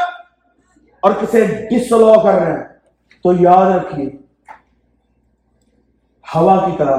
اور 0.99 1.11
کسے 1.11 1.67
ڈس 1.71 1.93
الاؤ 1.93 2.23
کرنا 2.23 2.45
ہے۔ 2.45 2.63
تو 3.23 3.33
یاد 3.33 3.71
رکھیے، 3.71 4.09
ہوا 6.35 6.65
کی 6.65 6.77
طرح 6.77 6.97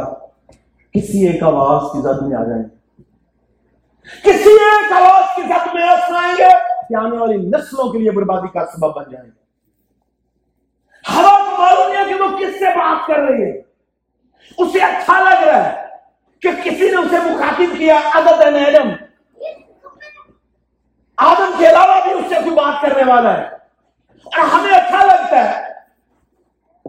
کسی 0.94 1.26
ایک 1.26 1.42
آواز 1.42 1.82
کی 1.92 2.02
زد 2.02 2.22
میں 2.22 2.36
آ 2.36 2.44
جائیں 2.44 2.64
کسی 4.24 4.50
ایک 4.50 4.92
آواز 4.92 5.36
کی 5.36 5.42
زد 5.42 5.74
میں 5.74 5.82
آئیں 5.82 6.34
گے۔ 6.38 6.48
کہ 6.88 6.96
آنے 6.96 7.16
والی 7.16 7.36
نسلوں 7.36 7.92
کے 7.92 7.98
لیے 7.98 8.10
بربادی 8.10 8.48
کا 8.48 8.66
سبب 8.66 8.96
بن 8.96 9.10
جائیں 9.10 9.28
گے۔ 9.28 9.42
ہوا 11.14 11.38
کو 11.38 11.62
معلوم 11.62 11.92
ہے 11.96 12.04
کہ 12.04 12.22
وہ 12.22 12.38
کس 12.38 12.58
سے 12.58 12.64
بات 12.64 13.06
کر 13.06 13.14
رہی 13.14 13.42
ہے۔ 13.42 13.58
اسے 14.58 14.78
اچھا 14.78 15.20
لگ 15.20 15.48
رہا 15.48 15.72
ہے 15.72 15.86
کہ 16.40 16.48
کسی 16.64 16.90
نے 16.90 16.96
اسے 16.96 17.18
مخاطب 17.18 17.78
کیا، 17.78 17.98
عدد 18.14 18.40
ایڈم 18.40 18.88
آدم۔ 21.16 21.52
کے 21.58 21.66
علاوہ 21.70 22.02
بھی 22.02 22.12
اس 22.12 22.24
سے 22.28 22.34
کوئی 22.34 22.50
بات 22.50 22.82
کرنے 22.82 23.12
والا 23.12 23.38
ہے۔ 23.38 23.46
اور 24.24 24.38
ہمیں 24.38 24.72
اچھا 24.72 25.04
لگتا 25.04 25.44
ہے 25.44 25.72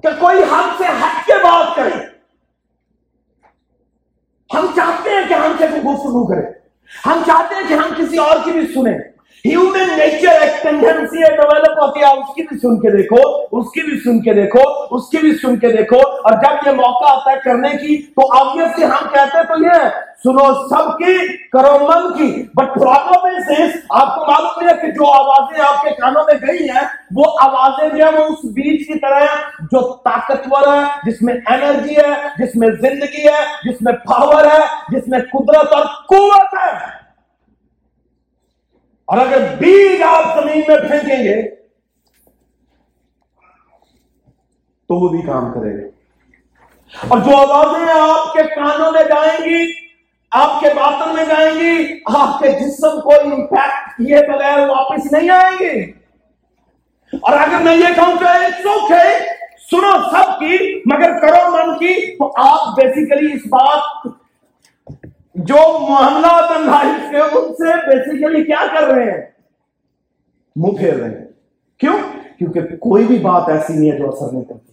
کہ 0.04 0.08
کوئی 0.20 0.44
ہم 0.52 0.70
سے 0.78 0.84
ہٹ 0.84 1.26
کے 1.26 1.34
بات 1.44 1.76
کرے۔ 1.76 2.13
ہم 4.54 4.66
چاہتے 4.76 5.10
ہیں 5.10 5.28
کہ 5.30 5.34
ہم 5.34 5.56
سے 5.58 5.68
کوئی 5.68 5.82
گفتگو 5.82 6.26
کرے 6.28 6.42
ہم 7.06 7.22
چاہتے 7.26 7.56
ہیں 7.56 7.64
کہ 7.68 7.74
ہم 7.74 7.90
کسی 7.98 8.18
اور 8.18 8.38
کی 8.46 8.52
بھی 8.52 8.68
سنیں۔ 8.74 9.13
ہیومن 9.46 9.90
نیچر 9.98 10.42
ایک 10.42 10.62
ٹینڈنسی 10.64 11.24
ہے 11.24 11.36
ڈیولپ 11.36 11.80
ہوتی 11.80 12.00
ہے 12.00 12.12
اس 12.12 12.34
کی 12.36 12.44
بھی 12.50 12.58
سن 12.58 12.80
کے 12.80 12.92
دیکھو 12.98 13.18
اس 13.60 13.72
کی 13.72 13.82
بھی 13.82 14.00
سن 14.00 14.22
کے 14.22 14.34
دیکھو 14.34 14.62
اس 14.96 15.10
کی 15.10 15.18
بھی 15.18 15.32
سن 15.42 15.60
کے 15.60 15.72
دیکھو 15.72 15.98
اور 15.98 16.34
جب 16.34 16.68
یہ 16.68 16.72
موقع 16.72 17.12
آتا 17.12 17.32
ہے 17.32 17.40
کرنے 17.44 17.70
کی 17.70 17.98
تو 18.02 18.28
آبیسلی 18.38 18.86
ہم 18.86 19.08
کہتے 19.14 19.44
تو 19.44 19.64
یہ 19.64 19.88
سنو 20.24 20.44
سب 20.70 20.98
کی 20.98 21.16
کرو 21.48 21.78
من 21.80 22.14
کی 22.18 22.32
بٹ 22.56 22.74
پرابلم 22.76 23.26
از 23.26 23.76
آپ 23.90 24.16
کو 24.16 24.26
معلوم 24.26 24.62
نہیں 24.62 24.70
ہے 24.70 24.76
کہ 24.82 24.92
جو 24.92 25.12
آوازیں 25.12 25.62
آپ 25.64 25.84
کے 25.84 25.90
کانوں 25.90 26.24
میں 26.24 26.36
گئی 26.48 26.70
ہیں، 26.70 26.86
وہ 27.16 27.24
آوازیں 27.42 27.90
جو 27.90 28.04
ہیں 28.06 28.12
وہ 28.18 28.26
اس 28.26 28.46
بیچ 28.54 28.88
کی 28.88 29.00
طرح 29.00 29.20
ہیں 29.20 29.68
جو 29.72 29.82
طاقتور 30.06 30.68
ہے 30.68 30.84
جس 31.06 31.22
میں 31.22 31.34
انرجی 31.34 31.98
ہے، 31.98 32.14
جس 32.38 32.56
میں 32.56 32.70
زندگی 32.82 33.28
ہے، 33.28 33.44
جس 33.64 33.82
میں 33.82 33.94
پاور 33.94 34.46
ہے، 34.46 34.60
جس 34.90 35.08
میں 35.08 35.20
قدرت 35.34 35.74
اور 35.74 35.86
قوت 35.86 36.60
ہے۔ 36.62 37.03
اور 39.06 39.18
اگر 39.18 39.56
بیج 39.56 40.02
آپ 40.02 40.24
زمین 40.40 40.62
میں 40.68 40.78
پھینکیں 40.78 41.24
گے، 41.24 41.56
تو 44.88 44.96
وہ 44.96 45.10
بھی 45.10 45.22
کام 45.22 45.54
کرے 45.54 45.82
گا۔ 45.82 45.88
اور 47.08 47.20
جو 47.20 47.38
آوازیں 47.38 47.94
آپ 48.00 48.34
کے 48.34 48.44
کانوں 48.44 48.92
میں 48.92 49.04
جائیں 49.04 49.50
گی، 49.50 49.72
آپ 50.32 50.62
کے 50.62 50.68
باطن 50.76 51.16
میں 51.16 51.26
جائیں 51.26 51.60
گی، 51.60 52.00
آپ 52.16 52.40
کے 52.40 52.52
جسم 52.52 53.02
کو 53.02 53.12
امپیکٹ 53.14 53.98
کیے 53.98 54.32
بغیر 54.32 54.70
واپس 54.70 55.12
نہیں 55.12 55.30
آئیں 55.30 55.58
گے۔ 55.60 56.04
اور 57.14 57.34
اگر 57.34 57.62
میں 57.62 57.76
یہ 57.76 57.94
کہوں 57.96 58.18
کہ 58.88 59.02
سنو 59.72 59.92
سب 59.92 60.40
کی، 60.40 60.82
مگر 60.86 61.20
کرو 61.20 61.52
من 61.52 61.78
کی، 61.78 62.18
تو 62.18 62.32
آپ 62.38 62.76
بیسیکلی 62.76 63.34
اس 63.34 63.42
بات 63.46 64.08
جو 65.36 65.80
معاملہ 65.90 66.54
کے 67.12 67.18
ان 67.20 67.54
سے 67.54 67.76
بیسیکلی 67.76 68.44
کیا 68.44 68.80
کر 68.80 68.88
رہے 68.88 69.12
ہیں؟ 69.12 69.22
منہ 70.56 70.78
پھیر 70.78 70.94
رہے 70.94 71.10
ہیں۔ 71.10 71.26
کیوں؟ 71.78 72.00
کیونکہ 72.38 72.62
کوئی 72.62 73.06
بھی 73.06 73.20
بات 73.20 73.50
ایسی 73.50 73.74
نہیں 73.74 73.92
ہے 73.92 73.98
جو 73.98 74.10
اثر 74.10 74.32
نہیں 74.32 74.46
کرتی۔ 74.46 74.72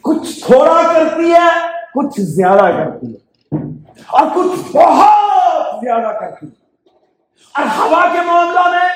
کچھ 0.00 0.44
تھوڑا 0.46 0.82
کرتی 0.94 1.32
ہے، 1.32 1.66
کچھ 1.94 2.20
زیادہ 2.20 2.76
کرتی 2.76 3.14
ہے۔ 3.14 3.18
اور 4.06 4.26
کچھ 4.34 4.76
بہت 4.76 5.80
زیادہ 5.84 6.18
کرتی 6.18 6.46
ہے۔ 6.46 6.52
اور 7.54 7.64
ہوا 7.78 8.06
کے 8.12 8.18
معاملہ 8.26 8.68
میں 8.70 8.88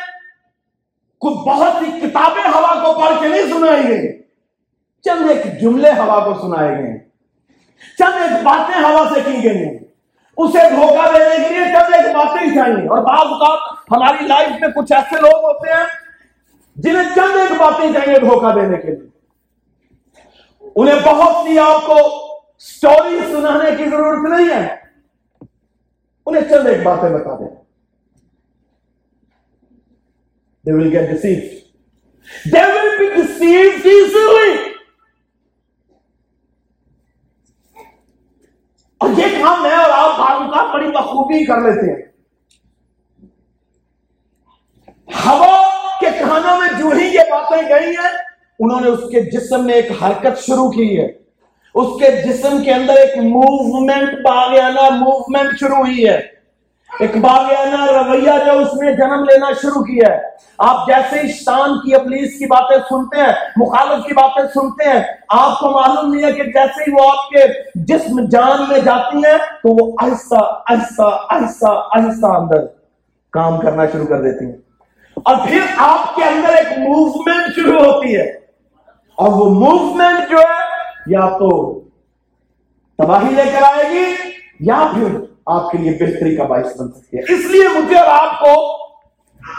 کچھ 1.19 1.49
بہت 1.49 1.73
سی 1.79 2.01
کتابیں 2.01 2.51
ہوا 2.55 2.85
کو 2.85 3.01
پڑھ 3.01 3.23
کے 3.23 3.29
نہیں 3.29 3.53
سنائی 3.53 3.89
گئی 3.89 4.23
چند 5.05 5.31
ایک 5.31 5.61
جملے 5.61 5.91
ہوا 5.91 6.25
کو 6.25 6.41
سنائے 6.41 6.79
گئے۔ 6.79 6.99
چند 7.99 8.23
ایک 8.23 8.43
باتیں 8.45 8.83
ہوا 8.83 9.15
سے 9.15 9.21
کی 9.21 9.45
گئی 9.45 9.65
ہیں 9.65 9.86
اسے 10.39 10.69
دھوکہ 10.71 11.07
دینے 11.13 11.37
کے 11.37 11.55
لیے 11.55 11.65
چند 11.73 11.95
ایک 11.95 12.15
باتیں 12.15 12.43
ہی 12.43 12.55
چاہیے 12.55 12.87
اور 12.87 13.03
بعض 13.03 13.33
اوقات 13.33 13.93
ہماری 13.93 14.27
لائف 14.27 14.61
میں 14.61 14.69
کچھ 14.77 14.93
ایسے 14.93 15.21
لوگ 15.21 15.45
ہوتے 15.45 15.73
ہیں 15.73 15.85
جنہیں 16.77 17.15
چند 17.15 17.37
ایک 17.37 17.53
باتیں 17.59 17.93
چاہیے 17.93 18.19
دھوکہ 18.21 18.55
دینے 18.55 18.77
کے 18.77 18.95
لیے 18.95 19.09
انہیں 20.77 21.05
بہت 21.05 21.47
سی 21.47 21.59
آپ 21.59 21.87
کو 21.87 21.99
سٹوری 22.63 23.21
سنانے 23.31 23.71
کی 23.77 23.91
ضرورت 23.91 24.29
نہیں 24.31 24.49
ہے 24.49 24.67
انہیں 26.27 26.49
چند 26.51 26.67
ایک 26.67 26.83
باتیں 26.83 27.09
بتا 27.11 27.39
دیں 27.39 27.55
They 30.65 30.73
will 30.73 30.91
get 30.91 31.09
deceived. 31.09 31.69
They 32.45 32.61
will 32.61 32.99
be 32.99 33.07
deceived 33.17 33.87
easily. 33.87 34.76
اور 39.07 39.19
یہ 39.19 39.45
کام 39.45 39.63
میں 39.63 39.71
اور 39.71 39.91
آپ 39.91 40.17
بھاگوں 40.17 40.53
کا 40.53 40.73
بڑی 40.73 40.89
بخوبی 40.89 41.45
کر 41.45 41.61
لیتے 41.61 41.91
ہیں۔ 41.91 42.03
ہوا 45.27 45.63
کے 46.01 46.07
کھانوں 46.19 46.61
میں 46.61 46.69
جو 46.79 46.89
ہی 46.89 47.15
یہ 47.15 47.21
باتیں 47.31 47.69
گئی 47.69 47.89
ہیں، 47.89 48.15
انہوں 48.59 48.81
نے 48.81 48.89
اس 48.89 49.01
کے 49.11 49.21
جسم 49.21 49.65
میں 49.67 49.75
ایک 49.75 50.03
حرکت 50.03 50.39
شروع 50.47 50.71
کی 50.71 51.01
ہے۔ 51.01 51.07
اس 51.75 52.01
کے 52.01 52.23
جسم 52.23 52.63
کے 52.65 52.73
اندر 52.73 52.93
ایک 52.93 53.19
موومنٹ 53.19 54.09
باغیانہ 54.25 54.91
موومنٹ 54.91 55.59
شروع 55.61 55.77
ہوئی 55.77 56.09
ہے۔ 56.09 56.36
ایک 57.01 57.17
باغیانہ 57.17 57.85
رویہ 57.85 58.31
جو 58.47 58.59
اس 58.59 58.75
نے 58.83 58.93
جنم 58.93 59.25
لینا 59.25 59.53
شروع 59.63 59.83
کیا 59.83 60.15
ہے، 60.15 60.21
آپ 60.59 60.87
جیسے 60.87 61.21
ہی 61.21 61.33
شان 61.33 61.79
کی 61.79 61.95
ابلیس 61.95 62.39
کی 62.39 62.47
باتیں 62.47 62.77
سنتے 62.89 63.21
ہیں، 63.21 63.33
مخالف 63.57 64.07
کی 64.07 64.15
باتیں 64.15 64.43
سنتے 64.55 64.89
ہیں، 64.89 65.01
آپ 65.29 65.59
کو 65.61 65.71
معلوم 65.71 66.15
نہیں 66.15 66.25
ہے 66.25 66.33
کہ 66.33 66.43
جیسے 66.43 66.83
ہی 66.83 66.93
وہ 66.93 67.11
آپ 67.11 67.29
کے 67.29 67.39
جسم 67.75 68.25
جان 68.29 68.65
میں 68.69 68.79
جاتی 68.79 69.19
ہیں، 69.19 69.39
تو 69.39 69.75
وہ 69.75 69.97
آہستہ 70.03 70.63
آہستہ 70.71 71.27
آہستہ 71.31 71.67
آہستہ 71.67 72.27
اندر 72.27 72.67
کام 73.33 73.61
کرنا 73.61 73.87
شروع 73.87 74.07
کر 74.07 74.23
دیتی 74.23 74.45
ہیں۔ 74.45 74.57
اور 75.15 75.37
پھر 75.49 75.61
آپ 75.79 76.17
کے 76.17 76.25
اندر 76.25 76.49
ایک 76.49 76.79
موومنٹ 76.79 77.55
شروع 77.55 77.81
ہوتی 77.81 78.17
ہے۔ 78.17 78.27
اور 79.19 79.29
وہ 79.29 79.51
موومنٹ 79.51 80.31
جو 80.31 80.39
ہے، 80.39 80.65
یا 81.07 81.29
تو 81.39 81.81
تباہی 82.99 83.35
لے 83.35 83.43
کر 83.45 83.63
آئے 83.63 83.91
گی، 83.91 84.15
یا 84.61 84.87
پھر 84.95 85.36
آپ 85.47 85.71
کے 85.71 85.79
لیے 85.79 85.91
بہتری 85.91 86.37
کا 86.37 86.45
باعث 86.45 86.81
بن 86.81 86.93
سکتی 86.93 87.17
ہے۔ 87.17 87.23
اس 87.23 87.47
لیے 87.51 87.69
مجھے 87.69 87.99
اور 87.99 88.09
آپ 88.09 88.41
کو 88.41 88.77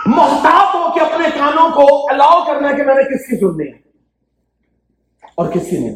محتاط 0.06 0.76
ہو 0.76 0.94
کے 0.94 1.00
اپنے 1.00 1.28
کانوں 1.40 1.70
کو 1.70 2.10
الاؤ 2.10 2.44
کرنا 2.46 2.72
کہ 2.72 2.84
میں 2.84 2.96
نے 2.96 3.04
کس 3.04 3.28
کی 3.28 3.38
سننی 3.38 3.68
ہے 3.68 3.78
اور 5.36 5.48
کس 5.50 5.70
کی 5.70 5.78
نہیں۔ 5.78 5.96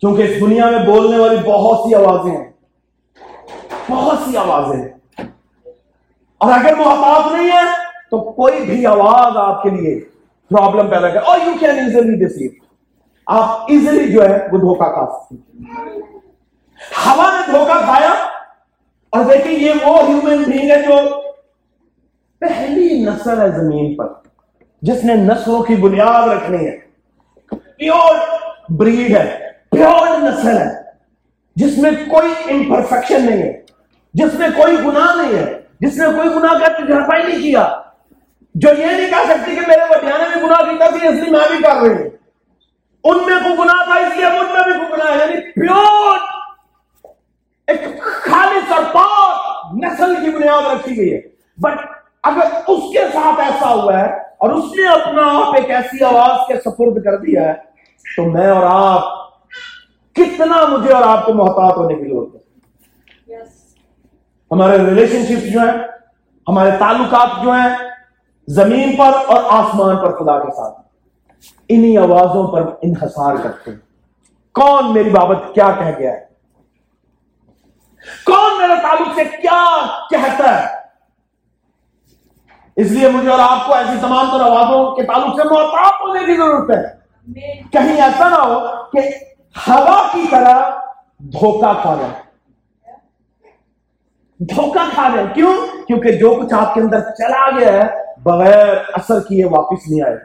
کیونکہ 0.00 0.22
اس 0.22 0.40
دنیا 0.40 0.70
میں 0.70 0.86
بولنے 0.86 1.18
والی 1.18 1.36
بہت 1.36 1.78
سی 1.78 1.94
آوازیں 1.94 2.36
ہیں۔ 2.36 2.52
بہت 3.90 4.18
سی 4.18 4.36
آوازیں 4.36 4.82
ہیں۔ 4.82 4.88
اور 6.38 6.52
اگر 6.52 6.74
محتاط 6.76 7.32
نہیں 7.32 7.48
ہے 7.48 7.72
تو 8.10 8.32
کوئی 8.32 8.60
بھی 8.60 8.86
آواز 8.86 9.36
آپ 9.36 9.62
کے 9.62 9.70
لیے 9.70 10.00
پرابلم 10.50 10.90
پیدا 10.90 11.08
کر 11.08 11.22
اور 11.22 11.38
یو 11.46 11.52
کین 11.60 11.78
ایزلی 11.78 12.24
ڈسیو 12.24 12.50
آپ 13.26 13.60
ایزلی 13.68 14.12
جو 14.12 14.22
ہے 14.22 14.38
وہ 14.52 14.58
دھوکہ 14.58 14.84
کھا 14.84 15.06
سکتے 15.20 16.13
ہوا 17.06 17.30
نے 17.32 17.52
دھوکہ 17.52 17.78
کھایا 17.84 18.12
اور 19.10 19.24
دیکھیں 19.24 19.52
یہ 19.52 19.72
وہ 19.82 20.02
ہیومن 20.08 20.42
بینگ 20.42 20.70
ہے 20.70 20.82
جو 20.82 20.96
پہلی 22.40 23.04
نسل 23.04 23.40
ہے 23.40 23.50
زمین 23.50 23.94
پر، 23.96 24.06
جس 24.82 25.04
نے 25.04 25.14
نسلوں 25.14 25.62
کی 25.62 25.74
بنیاد 25.74 26.28
رکھنی 26.28 26.66
ہے۔ 26.66 26.76
پیور 27.76 28.14
بریڈ 28.68 29.16
ہے 29.16 29.50
پیور 29.70 30.18
نسل 30.18 30.58
ہے، 30.58 30.70
جس 31.56 31.78
میں 31.78 31.90
کوئی 31.90 32.32
امپرفیکشن 32.50 33.26
نہیں 33.26 33.42
ہے، 33.42 33.62
جس 34.14 34.34
میں 34.34 34.48
کوئی 34.56 34.76
گناہ 34.84 35.16
نہیں 35.16 35.38
ہے، 35.38 35.60
جس 35.80 35.96
نے 35.96 36.06
کوئی 36.06 36.28
گناہ 36.28 36.58
کا 36.58 36.68
تجربہ 36.68 37.28
نہیں 37.28 37.42
کیا۔ 37.42 37.80
جو 38.54 38.68
یہ 38.78 38.86
نہیں 38.86 39.10
کہہ 39.10 39.26
سکتی 39.28 39.54
کہ 39.54 39.60
میرے 39.60 39.82
وڈیانے 39.90 40.24
میں 40.28 40.42
گناہ 40.42 40.76
کیا 40.76 40.90
تھی 40.90 41.08
اس 41.08 41.14
لیے 41.14 41.30
میں 41.30 41.48
بھی 41.50 41.62
کر 41.62 41.76
رہی 41.82 41.88
ہوں۔ 41.88 42.10
ان 43.04 43.16
میں 43.16 43.36
کوئی 43.42 43.54
گناہ 43.58 43.84
تھا، 43.84 43.94
اس 43.94 44.16
لیے 44.16 44.26
مجھ 44.26 44.52
میں 44.52 44.64
بھی 44.64 44.72
کوئی 44.72 44.92
گناہ 44.92 45.12
ہے 45.12 45.18
یعنی 45.18 45.52
پیور 45.52 46.18
ایک 47.66 48.02
خالص 48.02 48.72
اور 48.72 48.82
پاک 48.92 49.40
نسل 49.84 50.14
کی 50.24 50.30
بنیاد 50.30 50.74
رکھی 50.74 50.96
گئی 50.96 51.14
ہے۔ 51.14 51.20
بٹ 51.58 51.78
اگر 52.22 52.44
اس 52.66 52.92
کے 52.92 53.04
ساتھ 53.12 53.40
ایسا 53.40 53.74
ہوا 53.74 54.00
ہے 54.00 54.18
اور 54.38 54.50
اس 54.50 54.64
نے 54.64 54.88
اپنا 54.88 55.22
آپ 55.24 55.54
ایک 55.54 55.70
ایسی 55.70 56.04
آواز 56.04 56.46
کے 56.48 56.54
سپرد 56.56 57.04
کر 57.04 57.16
دیا 57.16 57.42
ہے 57.42 57.54
تو 58.16 58.30
میں 58.30 58.50
اور 58.50 58.62
آپ 58.66 59.28
کتنا 60.14 60.66
مجھے 60.66 60.92
اور 60.92 61.02
آپ 61.02 61.26
کو 61.26 61.34
محتاط 61.34 61.76
ہونے 61.76 61.94
کی 61.94 62.04
ضرورت 62.04 62.34
ہے۔ 62.34 62.40
ہمارے 64.50 64.78
ریلیشن 64.78 65.24
شپ 65.24 65.52
جو 65.52 65.60
ہیں 65.60 65.88
ہمارے 66.48 66.70
تعلقات 66.78 67.44
جو 67.44 67.50
ہیں 67.50 67.76
زمین 68.48 68.96
پر 68.96 69.10
اور 69.26 69.42
آسمان 69.48 69.96
پر 69.96 70.12
خدا 70.12 70.38
کے 70.38 70.50
ساتھ۔ 70.50 70.80
انہی 71.68 71.98
آوازوں 71.98 72.48
پر 72.48 72.62
انحصار 72.82 73.36
کرتے 73.42 73.70
ہیں۔ 73.70 73.78
کون 74.54 74.94
میری 74.94 75.10
بابت 75.10 75.54
کیا 75.54 75.70
کہہ 75.78 75.98
گیا 75.98 76.12
ہے؟ 76.12 76.33
کون 78.24 78.60
میرے 78.60 78.80
تعلق 78.82 79.08
سے 79.14 79.24
کیا 79.24 79.86
کہتا 80.10 80.62
ہے؟ 80.62 80.84
اس 82.76 82.90
لیے 82.90 83.08
مجھے 83.08 83.30
اور 83.30 83.38
آپ 83.38 83.66
کو 83.66 83.74
ایسی 83.74 83.98
تمام 84.00 84.38
تر 84.38 84.44
آوازوں 84.44 84.96
کے 84.96 85.02
تعلق 85.02 85.36
سے 85.36 85.48
محتاط 85.48 85.92
ہونے 86.00 86.20
کی 86.20 86.36
ضرورت 86.36 86.70
ہے۔ 86.70 87.04
کہیں 87.72 88.02
ایسا 88.02 88.28
نہ 88.28 88.34
ہو 88.34 88.60
کہ 88.92 88.98
ہوا 89.68 90.08
کی 90.12 90.24
طرح 90.30 90.70
دھوکہ 91.18 91.72
کھا 91.82 91.94
جائے۔ 92.00 92.22
دھوکہ 94.38 94.90
کھا 94.94 95.08
جائے۔ 95.14 95.26
کیوں؟ 95.34 95.54
کیونکہ 95.86 96.12
جو 96.12 96.34
کچھ 96.34 96.54
آپ 96.54 96.74
کے 96.74 96.80
اندر 96.80 97.00
چلا 97.00 97.50
گیا 97.50 97.72
ہے، 97.72 97.88
بغیر 98.22 98.76
اثر 98.92 99.20
کیے 99.20 99.44
واپس 99.44 99.88
نہیں 99.88 100.02
آئے۔ 100.02 100.16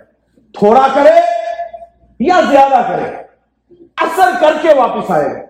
تھوڑا 0.60 0.88
کرے 0.94 1.20
یا 2.20 2.42
زیادہ 2.50 2.82
کرے، 2.88 3.24
اثر 3.98 4.30
کر 4.42 4.54
کے 4.62 4.74
واپس 4.74 5.12
آئے۔ 5.12 5.26
گا 5.26 5.49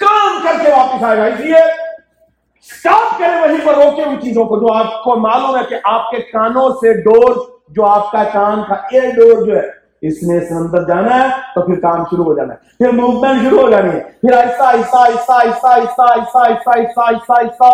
کام 0.00 0.40
کر 0.42 0.64
کے 0.64 0.70
واپس 0.70 1.02
آئے 1.04 1.18
گا 1.18 1.24
اس 1.24 1.40
لیے 1.40 1.56
اسٹاپ 1.56 3.18
کرے 3.18 3.40
وہیں 3.40 3.66
پر 3.66 3.74
روکے 3.74 4.02
ان 4.02 4.20
چیزوں 4.20 4.44
کو 4.44 4.58
جو 4.58 4.72
آپ 4.74 5.02
کو 5.04 5.16
معلوم 5.18 5.56
ہے 5.56 5.64
کہ 5.68 5.76
آپ 5.84 6.10
کے 6.10 6.20
کانوں 6.22 6.68
سے 6.80 6.92
ڈور 7.02 7.34
جو 7.70 7.84
آپ 7.86 8.10
کا 8.12 8.22
کان 8.32 8.62
کا 8.68 8.74
ایئر 8.74 9.10
ڈور 9.16 9.44
جو 9.46 9.56
ہے 9.56 9.66
اس 10.02 10.22
نے 10.22 10.36
اس 10.38 10.50
اندر 10.52 10.84
جانا 10.84 11.14
ہے 11.14 11.28
تو 11.54 11.62
پھر 11.66 11.80
کام 11.80 12.04
شروع 12.04 12.24
ہو 12.24 12.34
جانا 12.34 12.54
ہے 12.54 12.76
پھر 12.78 12.92
موومنٹ 12.92 13.42
شروع 13.42 13.60
ہو 13.60 13.70
جانی 13.70 13.90
ہے 13.90 14.00
پھر 14.20 14.36
ایسا 14.36 14.70
ایسا 14.70 15.02
ایسا 15.04 15.38
ایسا 15.38 15.72
ایسا 15.74 16.12
ایسا 16.12 16.44
ایسا 16.44 16.72
ایسا 16.72 17.08
ایسا 17.08 17.40
ایسا 17.40 17.68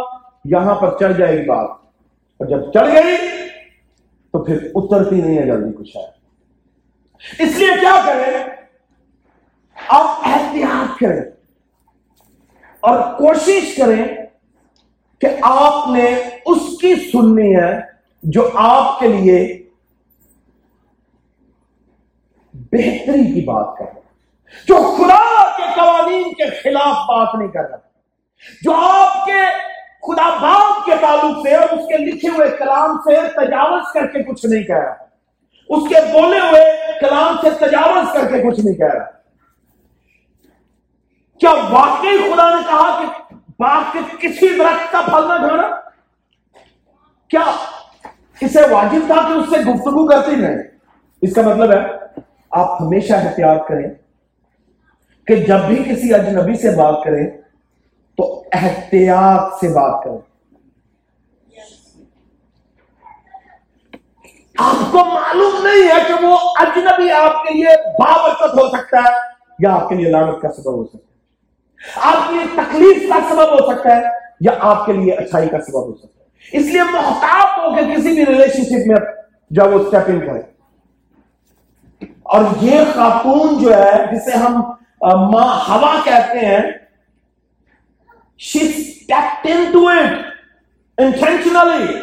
یہاں 0.45 0.75
پر 0.75 0.97
چڑھ 1.00 1.12
جائے 1.12 1.37
گی 1.38 1.45
بات 1.45 1.71
اور 2.40 2.47
جب 2.47 2.73
چڑھ 2.73 2.93
گئی 2.95 3.16
تو 4.35 4.43
پھر 4.45 4.66
اترتی 4.75 5.21
نہیں 5.21 5.38
ہے 5.38 5.47
جلدی 5.47 5.73
کچھ 5.73 5.97
ہے 5.97 7.45
اس 7.45 7.59
لیے 7.59 7.69
کیا 7.81 7.95
کریں 8.07 8.43
آپ 9.76 10.26
احتیاط 10.26 10.99
کریں 11.00 11.21
اور 12.85 12.99
کوشش 12.99 13.75
کریں 13.76 14.09
کہ 15.21 15.26
آپ 15.43 15.88
نے 15.88 16.14
اس 16.47 16.79
کی 16.81 16.95
سننی 16.95 17.57
ہے 17.57 17.81
جو 18.23 18.49
آپ 18.55 19.00
کے 19.00 19.09
لیے 19.09 19.62
بہتری 22.55 23.35
کی 23.35 23.41
بات 23.45 23.79
کر 23.79 23.85
رہا 23.85 24.00
جو 24.69 24.76
خدا 24.97 25.50
کے 25.57 25.81
قوانین 25.81 26.33
کے 26.33 26.50
خلاف 26.50 26.97
بات 26.97 27.35
نہیں 27.35 27.49
کر 27.49 27.71
رہا 27.71 27.76
جو 28.62 28.75
آپ 28.75 29.26
کے 29.26 29.41
خدا 30.03 30.29
باپ 30.43 30.85
کے 30.85 30.93
تعلق 31.00 31.49
سے 31.49 31.55
اور 31.55 31.79
اس 31.79 31.87
کے 31.88 31.97
لکھے 31.97 32.29
ہوئے 32.29 32.50
کلام 32.59 32.97
سے 32.97 33.29
تجاوز 33.29 33.83
کر 33.95 34.07
کے 34.07 34.23
کچھ 34.23 34.47
نہیں 34.47 34.64
کہہ 34.64 34.79
رہا۔ 34.79 35.05
اس 35.69 35.88
کے 35.88 36.12
بولے 36.12 36.38
ہوئے 36.38 36.76
کلام 37.00 37.37
سے 37.43 37.50
تجاوز 37.50 38.12
کر 38.12 38.26
کے 38.26 38.50
کچھ 38.50 38.61
نہیں 38.61 38.75
کہہ 38.75 38.95
رہا۔ 38.95 39.13
کیا 41.45 41.53
واقعی 41.71 42.19
خدا 42.19 42.49
نے 42.51 42.63
کہا 42.67 43.01
کہ 43.01 43.35
باغ 43.59 43.83
کے 43.93 43.99
کسی 44.21 44.49
درخت 44.59 44.93
کا 44.93 45.01
پھل 45.01 45.29
نہ 45.29 45.47
کھانا 45.47 45.81
کیا 47.29 47.43
اسے 48.41 48.63
واجب 48.71 49.01
تھا 49.07 49.15
کہ 49.15 49.33
اس 49.33 49.51
سے 49.51 49.57
گفتگو 49.71 50.07
کرتی 50.09 50.37
نہیں 50.37 50.57
اس 51.23 51.35
کا 51.35 51.43
مطلب 51.43 51.73
ہے 51.73 51.81
آپ 52.51 52.83
ہمیشہ 52.83 53.13
احتیاط 53.13 53.69
کریں 53.69 53.88
کہ 55.27 55.37
جب 55.37 55.59
بھی 55.66 55.77
کسی 55.77 56.14
اجنبی 56.14 56.57
سے 56.57 56.71
بات 56.71 57.05
کریں 57.05 57.27
تو 58.16 58.45
احتیاط 58.53 59.55
سے 59.61 59.68
بات 59.68 60.05
کریں۔ 60.05 60.18
آپ 64.59 64.92
کو 64.92 65.05
معلوم 65.05 65.66
نہیں 65.66 65.88
ہے 65.88 66.03
کہ 66.09 66.27
وہ 66.27 66.38
اجنبی 66.57 67.11
آپ 67.11 67.42
کے 67.45 67.55
لیے 67.55 67.77
بابرکت 67.99 68.59
ہو 68.59 68.68
سکتا 68.68 68.99
ہے 68.99 69.16
یا 69.59 69.75
آپ 69.75 69.88
کے 69.88 69.95
لیے 69.95 70.11
لانت 70.11 70.42
کا 70.42 70.53
سبب 70.53 70.75
ہو 70.75 70.85
سکتا 70.85 70.99
ہے۔ 70.99 71.04
آپ 71.97 72.29
کے 72.29 72.35
لیے 72.35 72.44
تکلیف 72.44 73.09
کا 73.09 73.18
سبب 73.29 73.53
ہو 73.53 73.73
سکتا 73.73 73.97
ہے 73.97 74.03
یا 74.40 74.53
آپ 74.61 74.87
کے 74.87 74.92
لیے 74.92 75.12
اچھائی 75.12 75.49
کا 75.49 75.61
سبب 75.61 75.83
ہو 75.83 75.94
سکتا 75.94 76.25
ہے۔ 76.25 76.29
اس 76.53 76.66
لیے 76.66 76.83
محتاط 76.83 77.59
ہو 77.59 77.75
کہ 77.77 77.94
کسی 77.94 78.12
بھی 78.12 78.27
ریلیشن 78.27 78.64
شپ 78.64 78.87
میں 78.87 78.97
جب 79.51 79.75
وہ 79.75 79.79
اسٹیپ 79.79 80.03
ان 80.07 80.20
کرے۔ 80.20 80.55
اور 82.23 82.44
یہ 82.61 82.81
خاتون 82.94 83.62
جو 83.62 83.75
ہے، 83.75 84.16
جسے 84.16 84.38
ہم 84.38 84.53
ماں 85.03 85.68
ہوا 85.68 85.97
کہتے 86.05 86.38
ہیں 86.38 86.61
انٹینشنلی 90.99 91.99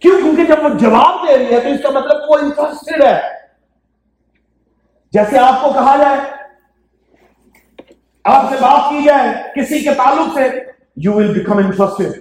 کیوں؟ 0.00 0.22
کیونکہ 0.22 0.44
جب 0.44 0.56
وہ 0.62 0.68
جواب 0.68 1.28
دے 1.28 1.38
رہی 1.38 1.54
ہے 1.54 1.60
تو 1.60 1.68
اس 1.68 1.82
کا 1.82 1.90
مطلب 1.90 2.16
وہ 2.28 2.38
انٹرسٹڈ 2.38 3.02
ہے۔ 3.02 3.20
جیسے 5.12 5.38
آپ 5.38 5.62
کو 5.62 5.72
کہا 5.72 5.96
جائے 5.96 6.37
آپ 8.24 8.48
سے 8.50 8.56
بات 8.60 8.88
کی 8.90 9.02
جائے 9.02 9.32
کسی 9.54 9.78
کے 9.80 9.94
تعلق 9.94 10.34
سے 10.34 10.48
یو 11.04 11.12
ول 11.12 11.32
بیکم 11.34 11.58
انٹرسٹڈ 11.58 12.18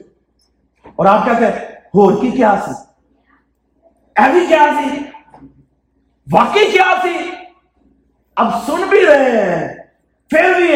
اور 0.98 1.06
آپ 1.06 1.26
کہتے 1.26 1.46
ہیں؟ 1.46 1.66
ہو، 1.94 2.10
کی 2.20 2.30
کیا 2.32 2.56
سی 2.66 2.72
ایسی 4.16 4.46
کیا 4.48 4.66
سی 4.78 5.04
واقعی 6.28 6.72
کیا 6.72 6.92
سی 7.02 7.16
اب 8.38 8.52
سن 8.66 8.82
بھی 8.90 9.06
رہے 9.06 9.30
ہیں 9.32 9.68
پھر 10.32 10.54
بھی 10.58 10.72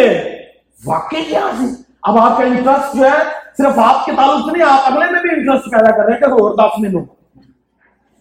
واقعی 0.85 1.23
کیا 1.23 1.49
سی 1.57 1.65
اب 2.01 2.17
آپ 2.17 2.37
کا 2.37 2.43
انٹرسٹ 2.43 2.95
جو 2.95 3.03
ہے، 3.03 3.23
صرف 3.57 3.79
آپ 3.79 4.05
کے 4.05 4.11
تعلق 4.15 4.45
سے 4.45 4.51
نہیں، 4.51 4.69
آپ 4.69 4.91
اگلے 4.91 5.11
میں 5.11 5.21
بھی 5.21 5.29
انٹرسٹ 5.29 5.71
پیدا 5.71 5.91
کر 5.97 6.05
رہے 6.05 6.13
ہیں 6.13 6.19
کہ 6.19 6.31
اور 6.31 6.55
دس 6.57 6.79
منٹ 6.79 7.09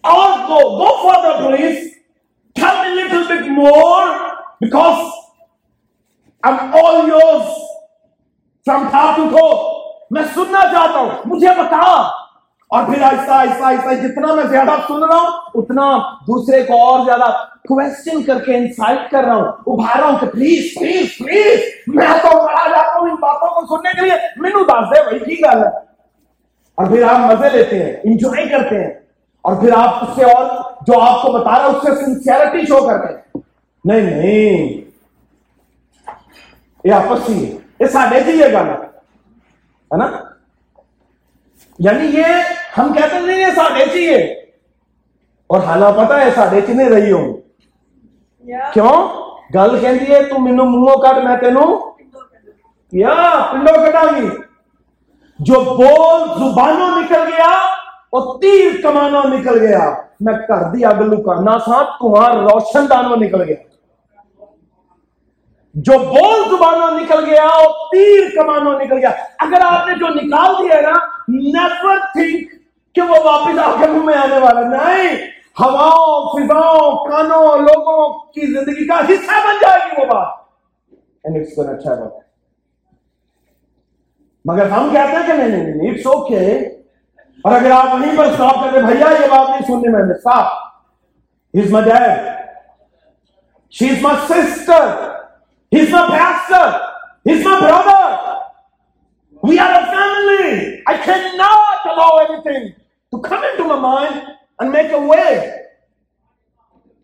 اور 0.03 0.29
go 0.49 0.59
go 0.77 0.89
for 1.01 1.23
the 1.23 1.37
police 1.39 1.77
till 2.55 2.95
little 2.95 3.23
bit 3.29 3.47
more 3.49 4.07
because 4.61 4.97
I'm 6.43 6.73
all 6.73 7.07
yours. 7.07 7.49
From 8.67 8.89
top 8.91 9.15
to 9.15 9.29
toe 9.31 9.77
میں 10.11 10.21
سننا 10.33 10.61
چاہتا 10.71 10.99
ہوں. 10.99 11.09
مجھے 11.25 11.47
بتا. 11.47 11.81
اور 12.67 12.83
پھر 12.85 13.01
آہستہ 13.01 13.31
آہستہ 13.31 13.63
آہستہ 13.63 13.93
جتنا 13.93 14.33
میں 14.33 14.43
زیادہ 14.43 14.75
سن 14.87 15.03
رہا 15.03 15.15
ہوں، 15.15 15.61
اتنا 15.61 15.97
دوسرے 16.27 16.63
کو 16.63 16.87
اور 16.87 17.05
زیادہ 17.05 17.29
کوشچن 17.69 18.23
کر 18.23 18.39
کے 18.39 18.57
انسائٹ 18.57 19.11
کر 19.11 19.23
رہا 19.23 19.35
ہوں. 19.35 19.47
ابھار 19.67 19.99
رہا 19.99 20.09
ہوں 20.09 20.17
کہ 20.19 20.27
پلیز 20.27 20.73
پلیز 20.79 21.17
پلیز 21.17 21.59
میں 21.87 22.07
تو 22.07 22.29
بڑا 22.29 22.69
جاتا 22.69 22.99
ہوں 22.99 23.09
ان 23.09 23.15
باتوں 23.15 23.49
کو 23.49 23.77
سننے 23.77 23.89
کے 23.99 24.05
لیے. 24.05 24.17
مینو 24.37 24.63
دس 24.63 24.95
دے 24.95 25.03
بھائی، 25.03 25.19
کی 25.19 25.41
گل 25.41 25.63
ہے؟ 25.63 25.69
اور 26.75 26.85
پھر 26.87 27.03
آپ 27.03 27.19
مزے 27.19 27.49
لیتے 27.49 27.83
ہیں 27.83 27.93
انجوائے 28.03 28.47
کرتے 28.49 28.83
ہیں. 28.83 28.93
اور 29.41 29.55
پھر 29.55 29.71
آپ 29.77 30.03
اس 30.03 30.15
سے 30.15 30.23
اور 30.23 30.45
جو 30.87 30.99
آپ 30.99 31.21
کو 31.21 31.31
بتا 31.31 31.51
رہا 31.51 31.65
ہے، 31.65 31.65
اس 31.65 31.83
سے 31.83 32.05
سنسیئرٹی 32.05 32.65
شو 32.65 32.87
کرتے 32.87 33.13
ہیں. 33.13 33.41
نہیں 33.85 34.01
نہیں. 34.01 34.80
یہ 36.83 36.93
آپس 36.93 37.29
ہی 37.29 37.45
ہے 37.45 37.57
یہ 37.79 37.87
ساڈے 37.87 38.19
سے 38.25 38.31
یہ 38.31 38.53
گل 38.53 38.69
ہے 39.91 39.97
نا 39.97 40.09
یعنی 41.79 42.05
یہ 42.17 42.51
ہم 42.77 42.93
کہتے 42.93 43.19
نہیں 43.19 43.39
یہ 43.39 43.53
ساڈے 43.55 43.85
چاہیے 43.85 44.17
اور 45.49 45.61
حالات 45.61 45.95
پتا 45.95 46.19
ہے 46.21 46.29
ساڈے 46.35 46.61
چ 46.61 46.69
نہیں 46.69 46.89
رہی 46.89 47.11
ہوں 47.11 47.33
کیوں 48.73 48.93
گل 49.55 49.79
کہ 49.79 50.21
تو 50.29 50.39
مینو 50.39 50.65
منہوں 50.65 51.01
کٹ 51.01 51.23
میں 51.23 51.35
تینوں 51.37 51.79
یا 52.93 53.15
پنڈو 53.51 53.73
کٹا 53.81 54.03
گی 54.11 54.27
جو 55.39 55.59
بول 55.65 56.27
زبانوں 56.39 56.89
نکل 56.91 57.23
گیا 57.27 57.51
اور 58.09 58.39
تیر 58.41 58.81
کمانوں 58.83 59.23
نکل 59.29 59.59
گیا 59.59 59.89
میں 60.19 60.33
کر 60.47 60.63
دی 60.71 60.85
اگ 60.85 61.01
لکانا 61.03 61.57
سا 61.59 61.81
تمہار 61.99 62.35
روشن 62.43 62.89
دانوں 62.89 63.17
نکل 63.17 63.43
گیا 63.43 63.55
جو 65.73 65.93
بول 65.99 66.49
زبانوں 66.49 66.99
نکل 66.99 67.25
گیا 67.25 67.43
اور 67.43 67.87
تیر 67.87 68.23
کمانوں 68.35 68.79
نکل 68.79 68.97
گیا۔ 68.97 69.09
اگر 69.39 69.61
آپ 69.65 69.87
نے 69.87 69.93
جو 69.95 70.07
نکال 70.07 70.55
دیا 70.63 70.81
نا 70.81 70.93
نیور 71.27 71.97
تھنک 71.97 72.51
کہ 72.95 73.01
وہ 73.01 73.15
واپس 73.23 73.59
آپ 73.59 73.81
کے 73.81 73.87
منہ 73.87 74.03
میں 74.03 74.13
آنے 74.13 74.37
والا۔ 74.37 74.61
نہیں، 74.61 75.15
ہواؤں، 75.59 76.29
فضاؤں، 76.31 77.05
کانوں، 77.05 77.57
لوگوں 77.57 78.19
کی 78.19 78.41
زندگی 78.41 78.87
کا 78.87 78.99
حصہ 78.99 79.47
بن 79.47 79.55
جائے 79.61 79.79
گی 79.85 80.01
وہ 80.01 80.05
بات۔ 80.05 80.27
اچھا 81.69 81.93
بات 81.93 82.11
مگر 84.45 84.69
ہم 84.69 84.89
کہتے 84.93 85.15
ہیں 85.15 85.27
کہ 85.27 85.33
نہیں 85.33 85.47
نہیں 85.47 85.75
نہیں 85.75 85.91
اٹس 85.91 86.05
اوکے 86.05 86.57
اور 87.43 87.51
اگر 87.51 87.71
آپ 87.71 87.85
وہیں 87.85 88.17
پر 88.17 88.27
صاف 88.37 88.55
کرتے، 88.55 88.81
بھیا، 88.81 89.07
یہ 89.09 89.27
بات 89.27 89.49
نہیں 89.49 89.61
سننے 89.67 89.89
میں 89.89 90.13
صاف 90.23 90.53
he's 91.59 91.71
my 91.71 91.85
dad 91.85 92.19
she 93.71 93.89
is 93.89 94.01
my 94.01 94.41
sister 94.41 95.10
He's 95.71 95.89
my 95.89 96.07
pastor. 96.07 96.65
He's 97.23 97.43
my 97.43 97.59
brother. 97.59 98.41
We 99.43 99.57
are 99.57 99.71
a 99.73 99.85
family. 99.87 100.83
I 100.85 100.97
cannot 100.97 101.85
allow 101.85 102.17
anything 102.19 102.75
to 103.13 103.19
come 103.19 103.43
into 103.43 103.63
my 103.65 103.79
mind 103.79 104.21
and 104.59 104.71
make 104.71 104.91
a 104.91 104.99
way 105.01 105.67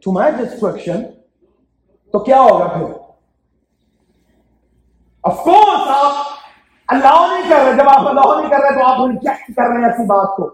to 0.03 0.11
my 0.11 0.31
destruction, 0.33 1.05
تو 2.13 2.19
کیا 2.19 2.41
ہوگا 2.41 2.67
پھر 2.67 2.83
of 5.23 5.43
course 5.43 5.87
آپ 5.87 6.13
اللہ 6.89 7.25
نہیں 7.31 7.49
کر 7.49 7.63
رہے 7.63 7.73
جب 7.77 7.89
آپ 7.89 8.07
اللہ 8.07 8.35
نہیں 8.35 8.49
کر 8.49 8.61
رہے 8.61 8.75
تو 8.75 8.85
آپ 8.85 8.99
ریجیکٹ 9.01 9.55
کر 9.55 9.67
رہے 9.69 9.77
ہیں 9.77 9.89
ایسی 9.89 10.05
بات 10.07 10.35
کو 10.37 10.45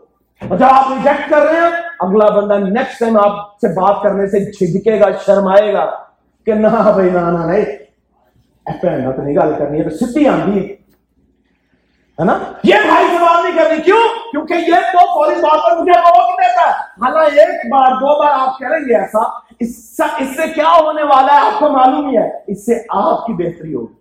اور 0.42 0.58
جب 0.58 0.66
آپ 0.66 0.92
ریجیکٹ 0.92 1.30
کر 1.30 1.42
رہے 1.42 1.60
ہیں 1.60 1.82
اگلا 2.00 2.30
بندہ 2.36 2.58
نیکسٹ 2.64 3.00
ٹائم 3.00 3.18
آپ 3.20 3.36
سے 3.62 3.74
بات 3.74 4.02
کرنے 4.04 4.28
سے 4.28 4.40
جھجکے 4.46 5.00
گا 5.00 5.12
شرمائے 5.26 5.74
گا 5.74 5.86
کہ 6.48 6.54
نہ 6.56 6.68
بھائی 6.68 7.10
نہ 7.10 7.30
نہ 7.30 7.46
نہیں 7.46 7.82
ایسا 8.66 9.12
تو 9.12 9.22
نہیں 9.22 9.36
گل 9.36 9.54
کرنی 9.58 9.80
ہے 9.80 9.84
تو 9.84 9.96
سیدھی 9.96 10.28
آندھی 10.28 10.76
ہے 12.20 12.26
نا 12.26 12.38
یہ 12.64 12.76
بھائی 12.86 13.08
سے 13.08 13.18
بات 13.18 13.44
نہیں 13.44 13.58
کرنی 13.58 13.82
کیوں 13.82 13.98
کیونکہ 14.32 14.54
یہ 14.54 14.92
تو 14.94 15.06
فوری 15.14 15.36
بات 15.42 15.66
پر 15.66 15.78
مجھے 15.78 16.00
روک 16.00 16.40
دیتا 16.40 16.68
ہے 16.68 16.74
حالانکہ 17.02 17.40
ایک 17.40 17.66
بار 17.72 17.92
دو 17.92 18.20
بار 18.20 18.40
آپ 18.40 18.60
کہہ 18.60 18.68
رہے 18.68 18.94
ہیں 18.94 19.00
ایسا 19.00 20.06
اس 20.20 20.36
سے 20.36 20.48
کیا 20.56 20.72
ہونے 20.82 21.04
والا 21.04 21.34
ہے 21.34 21.46
آپ 21.46 21.60
کو 21.60 21.70
معلوم 21.70 22.10
ہی 22.10 22.18
ہے 22.18 22.30
اس 22.48 22.66
سے 22.66 22.80
آپ 22.90 23.26
کی 23.26 23.34
بہتری 23.34 23.74
ہوگی 23.74 23.94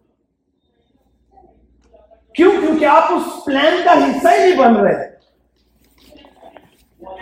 کیوں 2.34 2.52
کیونکہ 2.60 2.84
آپ 2.84 3.12
اس 3.12 3.44
پلان 3.44 3.82
کا 3.84 3.92
حصہ 3.92 4.28
ہی 4.28 4.38
نہیں 4.38 4.58
بن 4.58 4.76
رہے 4.76 5.10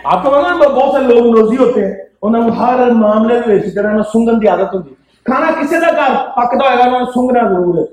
آپ 0.03 0.23
کو 0.23 0.29
پتا 0.29 0.67
بہت 0.67 0.93
سے 0.93 1.03
لوگ 1.03 1.37
روزی 1.37 1.57
ہوتے 1.57 1.85
ہیں 1.85 1.95
انہوں 2.21 2.43
نے 2.43 2.55
ہر 2.55 2.91
معاملے 2.91 3.39
میں 3.47 4.03
سنگن 4.13 4.39
کی 4.39 4.47
عادت 4.47 4.73
ہوتی 4.73 4.93
کھانا 5.25 5.51
کسی 5.51 5.75
کا 5.75 5.91
گھر 5.91 6.29
پکتا 6.31 6.65
ہوئے 6.65 6.79
گا 6.79 6.83
انہوں 6.83 6.99
نے 6.99 7.05
سنگنا 7.05 7.47
ضرور 7.49 7.77
ہے۔ 7.77 7.85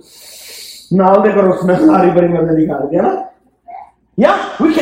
نال 0.96 1.24
دے 1.24 1.32
کر 1.32 1.44
اس 1.44 1.64
میں 1.64 1.74
ساری 1.74 2.10
بڑی 2.10 2.28
مزے 2.28 2.56
نہیں 2.56 2.66
کھا 2.66 2.84
دیا 2.84 3.02
نا۔ 3.02 3.08
یا 4.18 4.36
وی 4.60 4.72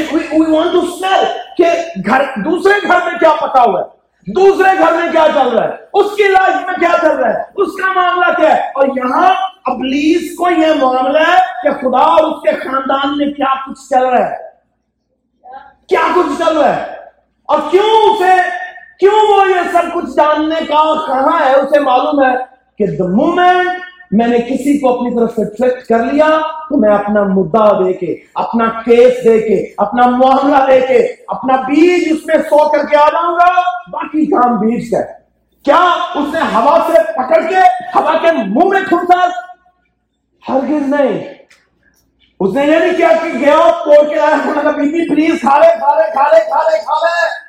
وانٹ 0.52 0.72
ٹو 0.72 0.78
اسمیل 0.78 1.24
کہ 1.56 1.68
گھر، 2.06 2.22
دوسرے 2.36 2.88
گھر 2.88 2.98
میں 3.04 3.18
کیا 3.18 3.46
پتا 3.46 3.62
ہوا 3.62 3.80
ہے۔ 3.80 3.96
دوسرے 4.32 4.78
گھر 4.78 4.92
میں 4.92 5.12
کیا 5.12 5.26
چل 5.34 5.48
رہا 5.48 5.68
ہے۔ 5.68 5.72
اس 5.92 6.16
کی 6.16 6.22
لائف 6.22 6.66
میں 6.66 6.74
کیا 6.74 6.92
چل 7.00 7.16
رہا 7.16 7.28
ہے۔ 7.28 7.42
اس 7.56 7.68
کا 7.72 7.92
معاملہ 7.92 8.36
کیا 8.36 8.56
ہے؟ 8.56 8.60
اور 8.60 8.86
یہاں 8.96 9.34
ابلیس 9.66 10.36
کو 10.36 10.50
یہ 10.50 10.66
معاملہ 10.80 11.18
ہے 11.18 11.36
کہ 11.62 11.70
خدا 11.70 11.98
اور 11.98 12.24
اس 12.24 12.42
کے 12.42 12.68
خاندان 12.68 13.18
میں 13.18 13.26
کیا 13.26 13.70
کچھ 13.70 13.88
چل 13.90 14.06
رہا 14.06 14.30
ہے۔ 14.30 14.36
کیا 15.88 16.00
کچھ 16.16 16.42
چل 16.42 16.56
رہا 16.56 16.76
ہے؟ 16.76 16.82
اور 17.44 17.58
کیوں 17.70 18.12
اسے 18.12 18.65
کیوں 19.00 19.36
وہ 19.36 19.48
یہ 19.48 19.72
سب 19.72 19.94
کچھ 19.94 20.16
جاننے 20.16 20.64
کا 20.68 21.06
کہاں 21.06 21.46
ہے؟ 21.46 21.54
اسے 21.54 21.80
معلوم 21.80 22.24
ہے 22.24 22.34
کہ 22.78 22.86
دا 22.96 23.04
مومنٹ 23.04 23.68
میں 24.10 24.26
نے 24.26 24.38
کسی 24.38 24.78
کو 24.78 24.96
اپنی 24.96 25.14
طرف 25.14 25.30
سے 25.30 25.44
ٹریکٹ 25.56 25.86
کر 25.86 25.98
لیا، 25.98 26.40
تو 26.68 26.76
میں 26.76 26.90
اپنا 26.90 27.22
مدعا 27.22 27.72
دے 27.72 27.92
کے، 27.92 28.16
اپنا 28.34 28.64
کیس 28.84 29.24
دے 29.24 29.38
کے، 29.40 29.74
اپنا 29.76 30.06
معاملہ 30.06 30.56
دے 30.66 30.80
کے، 30.80 31.14
اپنا 31.28 31.56
بیج 31.56 32.12
اس 32.12 32.26
میں 32.26 32.36
سو 32.36 32.68
کر 32.68 32.86
کے 32.86 32.96
آ 32.96 33.08
جاؤں 33.08 33.34
گا۔ 33.34 33.60
باقی 33.90 34.26
کام 34.26 34.56
بیج 34.56 34.90
کا 34.90 35.00
کیا 35.64 35.90
اس 36.14 36.34
نے 36.34 36.40
ہوا 36.54 36.78
سے 36.86 37.12
پکڑ 37.12 37.40
کے، 37.48 37.58
ہوا 37.94 38.14
کے 38.22 38.32
منہ 38.32 38.68
میں 38.68 38.80
کھڑتا 38.88 39.28
ہرگز 40.48 40.88
نہیں۔ 40.88 41.34
اس 42.40 42.54
نے 42.54 42.66
یہ 42.66 42.78
نہیں 42.78 42.96
کیا 42.96 43.08
کہ 43.22 43.38
گیا 43.38 43.70
توڑ 43.84 44.08
کے 44.08 44.20
آیا۔ 44.20 44.36
میں 44.36 45.08
پلیز 45.08 45.40
کھا 45.40 45.58
لے 45.58 45.66
کھا 45.78 45.94
لے 45.94 46.12
کھا 46.12 46.22
لے 46.22 46.40
کھا 46.48 46.70
لے 46.70 46.78
کھا 46.78 46.94
لے۔ 46.94 47.45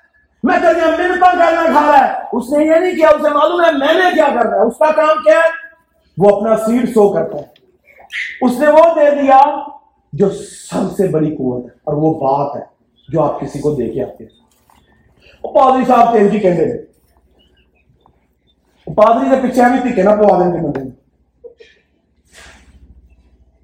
میں 0.48 0.60
تجھے 0.60 0.86
منتا 0.86 1.32
کرنا 1.32 1.64
کھا 1.64 1.92
رہا 1.92 2.08
ہے۔ 2.08 2.14
اس 2.32 2.52
نے 2.52 2.66
یہ 2.66 2.80
نہیں 2.80 2.96
کیا، 2.96 3.10
اسے 3.10 3.30
معلوم 3.30 3.66
ہے 3.66 3.72
میں 3.72 3.94
نے 3.94 4.14
کیا 4.14 4.28
کرنا 4.28 4.56
ہے۔ 4.56 4.62
اس 4.62 4.78
کا 4.78 4.92
کام 4.92 5.24
کیا 5.24 5.34
ہے؟ 5.34 5.50
وہ 6.18 6.36
اپنا 6.36 6.58
سیڈ 6.58 6.90
سو 6.90 7.14
کرتا 7.14 7.38
ہے۔ 7.38 7.46
اس 8.42 8.60
نے 8.60 8.68
وہ 8.68 8.84
دے 8.96 9.22
دیا 9.22 9.40
جو 10.14 10.30
سب 10.70 10.96
سے 10.98 11.08
بڑی 11.08 11.36
قوت 11.36 11.66
ہے، 11.66 11.78
اور 11.84 11.94
وہ 11.94 12.14
بات 12.14 12.56
ہے 12.56 12.62
جو 13.10 13.24
آپ 13.24 13.40
کسی 13.40 13.60
کو 13.60 13.76
دے 13.76 13.90
کے 13.90 14.04
آتے 14.04 14.24
ہیں۔ 14.24 14.38
پادری 15.54 15.86
صاحب 15.86 16.14
تیل 16.14 16.30
جی 16.30 16.40
کہتے 16.40 16.66
ہیں۔ 16.66 16.78
پادری 18.96 19.30
سے 19.30 19.42
پیچھے 19.42 19.62
بھی 19.82 19.94
تھی 19.94 20.02
نا 20.02 20.16
پوادن 20.16 20.52
کے 20.52 20.62
مندر 20.62 20.82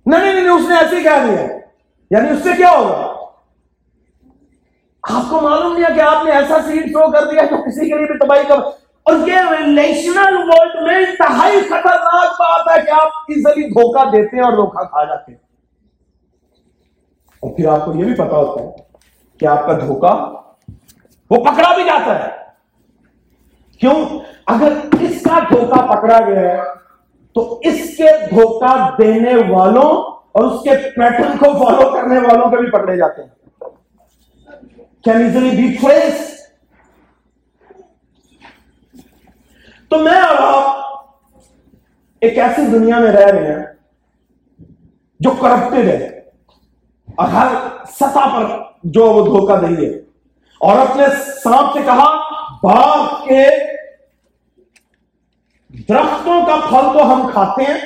نہیں 0.05 0.33
نہیں، 0.33 0.49
اس 0.49 0.69
نے 0.69 0.75
ایسے 0.75 0.95
ہی 0.95 1.03
کہہ 1.03 1.25
دیا۔ 1.27 1.41
یعنی 2.11 2.29
اس 2.29 2.43
سے 2.43 2.49
کیا 2.57 2.71
ہوگا؟ 2.71 3.12
آپ 5.03 5.29
کو 5.29 5.41
معلوم 5.41 5.73
نہیں 5.73 5.83
ہے 5.83 5.95
کہ 5.95 6.01
آپ 6.01 6.25
نے 6.25 6.31
ایسا 6.31 6.57
سیٹ 6.67 6.85
شو 6.85 7.11
کر 7.11 7.23
دیا 7.25 7.43
جو 7.43 7.55
کسی 7.63 7.89
کے 7.89 7.97
لیے 7.97 8.05
بھی 8.05 8.17
تباہی 8.17 8.43
کر 8.47 8.55
اور 9.03 9.27
یہ 9.27 9.33
ریلیشنل 9.57 10.37
ورلڈ 10.37 10.87
میں 10.87 10.95
انتہائی 10.95 11.61
خطرناک 11.61 12.41
بات 12.41 12.77
ہے 12.77 12.81
کہ 12.85 12.91
آپ 12.91 13.07
ایزلی 13.07 13.67
دھوکہ 13.67 14.09
دیتے 14.09 14.37
ہیں 14.37 14.43
اور 14.43 14.53
دھوکہ 14.53 14.83
کھا 14.83 15.03
جاتے 15.03 15.31
ہیں۔ 15.31 15.39
اور 17.41 17.55
پھر 17.55 17.67
آپ 17.67 17.85
کو 17.85 17.93
یہ 17.93 18.03
بھی 18.03 18.13
پتا 18.13 18.35
ہوتا 18.35 18.63
ہے 18.63 18.69
کہ 19.39 19.45
آپ 19.45 19.65
کا 19.65 19.73
دھوکہ 19.73 20.13
وہ 21.29 21.43
پکڑا 21.43 21.75
بھی 21.75 21.83
جاتا 21.83 22.23
ہے۔ 22.23 22.29
کیوں؟ 23.79 24.19
اگر 24.45 24.73
اس 25.01 25.23
کا 25.23 25.39
دھوکہ 25.39 25.95
پکڑا 25.95 26.19
گیا 26.19 26.39
ہے 26.39 26.61
تو 27.33 27.59
اس 27.63 27.97
کے 27.97 28.07
دھوکہ 28.31 28.89
دینے 28.97 29.33
والوں 29.35 29.91
اور 30.31 30.43
اس 30.43 30.63
کے 30.63 30.69
پیٹرن 30.69 31.37
کو 31.37 31.45
فالو 31.45 31.91
کرنے 31.91 32.19
والوں 32.19 32.49
کے 32.49 32.57
بھی 32.57 32.71
پکڑے 32.71 32.97
جاتے 32.97 33.21
ہیں۔ 33.23 33.42
کین 35.05 35.21
ایزلی 35.21 35.49
بی 35.49 35.73
ٹریس 35.73 36.29
تو 39.89 39.97
میں 39.97 40.21
اور 40.21 40.35
آپ 40.37 40.75
ایک 42.21 42.37
ایسی 42.37 42.65
دنیا 42.65 42.99
میں 42.99 43.11
رہ 43.11 43.31
رہے 43.31 43.51
ہیں 43.53 43.65
جو 45.19 45.31
کرپٹڈ 45.31 45.87
ہے 45.87 46.07
اور 47.07 47.27
ہر 47.27 47.47
سطح 47.91 48.29
پر 48.33 48.45
جو 48.83 49.05
وہ 49.05 49.25
دھوکہ 49.25 49.55
دہی 49.55 49.85
ہے۔ 49.85 49.97
اور 50.57 50.79
اپنے 50.79 51.05
سانپ 51.43 51.73
سے 51.73 51.79
کہا، 51.85 52.07
باغ 52.63 53.27
کے 53.27 53.45
درختوں 55.89 56.45
کا 56.45 56.55
پھل 56.69 56.93
تو 56.93 57.13
ہم 57.13 57.27
کھاتے 57.33 57.63
ہیں، 57.63 57.77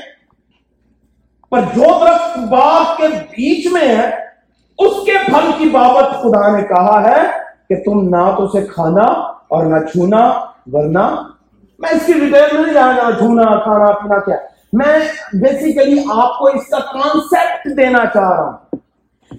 پر 1.49 1.61
جو 1.61 1.99
درخت 1.99 2.37
باغ 2.37 2.83
کے 2.97 3.07
بیچ 3.07 3.67
میں 3.71 3.87
ہے 3.87 4.26
اس 4.77 5.05
کے 5.05 5.11
پھل 5.25 5.51
کی 5.57 5.69
بابت 5.69 6.21
خدا 6.21 6.57
نے 6.57 6.63
کہا 6.63 7.11
ہے 7.11 7.21
کہ 7.69 7.83
تم 7.83 8.15
نہ 8.15 8.33
تو 8.37 8.43
اسے 8.43 8.61
کھانا 8.61 9.03
اور 9.47 9.65
نہ 9.65 9.85
چھونا، 9.85 10.45
ورنہ 10.73 11.27
میں 11.79 11.89
اس 11.89 12.05
کی 12.05 12.13
ڈیٹیل 12.13 12.57
میں 12.57 12.63
نہیں 12.63 12.73
جانا 12.73 13.11
چھونا، 13.17 13.43
کھانا 13.43 13.91
پینا 13.91 14.19
کیا۔ 14.19 14.37
میں 14.73 14.99
بیسیکلی 15.33 16.03
آپ 16.13 16.39
کو 16.39 16.45
اس 16.47 16.67
کا 16.67 16.79
کانسیپٹ 16.79 17.77
دینا 17.77 18.05
چاہ 18.13 18.29
رہا 18.29 18.49
ہوں 18.49 18.75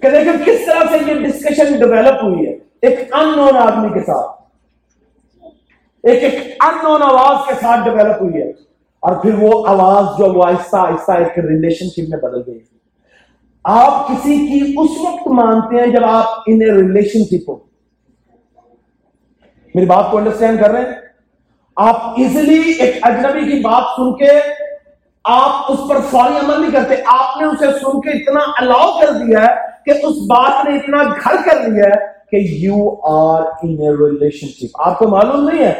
کہ 0.01 0.09
دیکھیں 0.09 0.45
کس 0.45 0.65
طرح 0.65 0.97
سے 0.97 1.11
یہ 1.11 1.27
ڈسکشن 1.27 1.79
ڈیولپ 1.79 2.23
ہوئی 2.23 2.47
ہے۔ 2.47 2.51
ایک 2.81 3.13
ان 3.13 3.33
نون 3.35 3.57
آدمی 3.57 3.89
کے 3.89 3.99
ساتھ۔ 3.99 4.41
ایک 6.03 6.23
ایک 6.23 6.57
ان 6.59 6.75
نون 6.83 7.01
آواز 7.03 7.47
کے 7.47 7.53
ساتھ 7.61 7.79
ڈیولپ 7.83 8.21
ہوئی 8.21 8.33
ہے۔ 8.33 8.49
اور 8.99 9.15
پھر 9.15 9.33
وہ 9.39 9.67
آواز 9.67 10.05
جو 10.17 10.33
وہ 10.33 10.43
آہستہ 10.43 10.75
آہستہ 10.75 11.11
ایک 11.11 11.39
ریلیشن 11.39 11.85
شپ 11.85 12.09
میں 12.09 12.17
بدل 12.17 12.41
گئی۔ 12.47 12.59
آپ 13.63 14.07
کسی 14.07 14.47
کی 14.47 14.73
اس 14.77 14.89
وقت 15.03 15.27
مانتے 15.27 15.75
ہیں 15.75 15.87
جب 15.87 16.05
آپ 16.05 16.25
ان 16.47 16.61
ریلیشن 16.61 17.19
شپ 17.23 17.49
ہو۔ 17.49 17.55
میری 19.75 19.85
بات 19.85 20.11
کو 20.11 20.17
انڈرسٹینڈ 20.17 20.59
کر 20.59 20.71
رہے 20.71 20.81
ہیں؟ 20.81 20.87
آپ 21.75 21.95
ایزلی 22.17 22.71
ایک 22.71 22.97
اجنبی 23.01 23.51
کی 23.51 23.59
بات 23.59 23.83
سن 23.95 24.17
کے 24.17 24.29
آپ 25.23 25.71
اس 25.71 25.79
پر 25.89 25.99
فوری 25.99 26.45
عمل 26.45 26.61
نہیں 26.61 26.71
کرتے۔ 26.71 26.95
آپ 27.05 27.41
نے 27.41 27.47
اسے 27.47 27.65
سن 27.65 28.01
کے 28.01 28.09
اتنا 28.09 28.39
الاؤ 28.39 28.99
کر 28.99 29.11
دیا 29.11 29.41
ہے 29.41 29.55
کہ 29.85 29.91
اس 29.91 30.15
بات 30.17 30.65
نے 30.65 30.75
اتنا 30.75 31.03
گھر 31.03 31.35
کر 31.45 31.69
لیا 31.69 31.83
ہے 31.83 32.05
کہ 32.31 32.35
یو 32.35 32.95
آر 33.03 33.41
ان 33.41 33.77
ریلیشن 33.79 34.47
شپ 34.47 34.81
آپ 34.81 34.99
کو 34.99 35.07
معلوم 35.07 35.49
نہیں 35.49 35.65
ہے؟ 35.65 35.73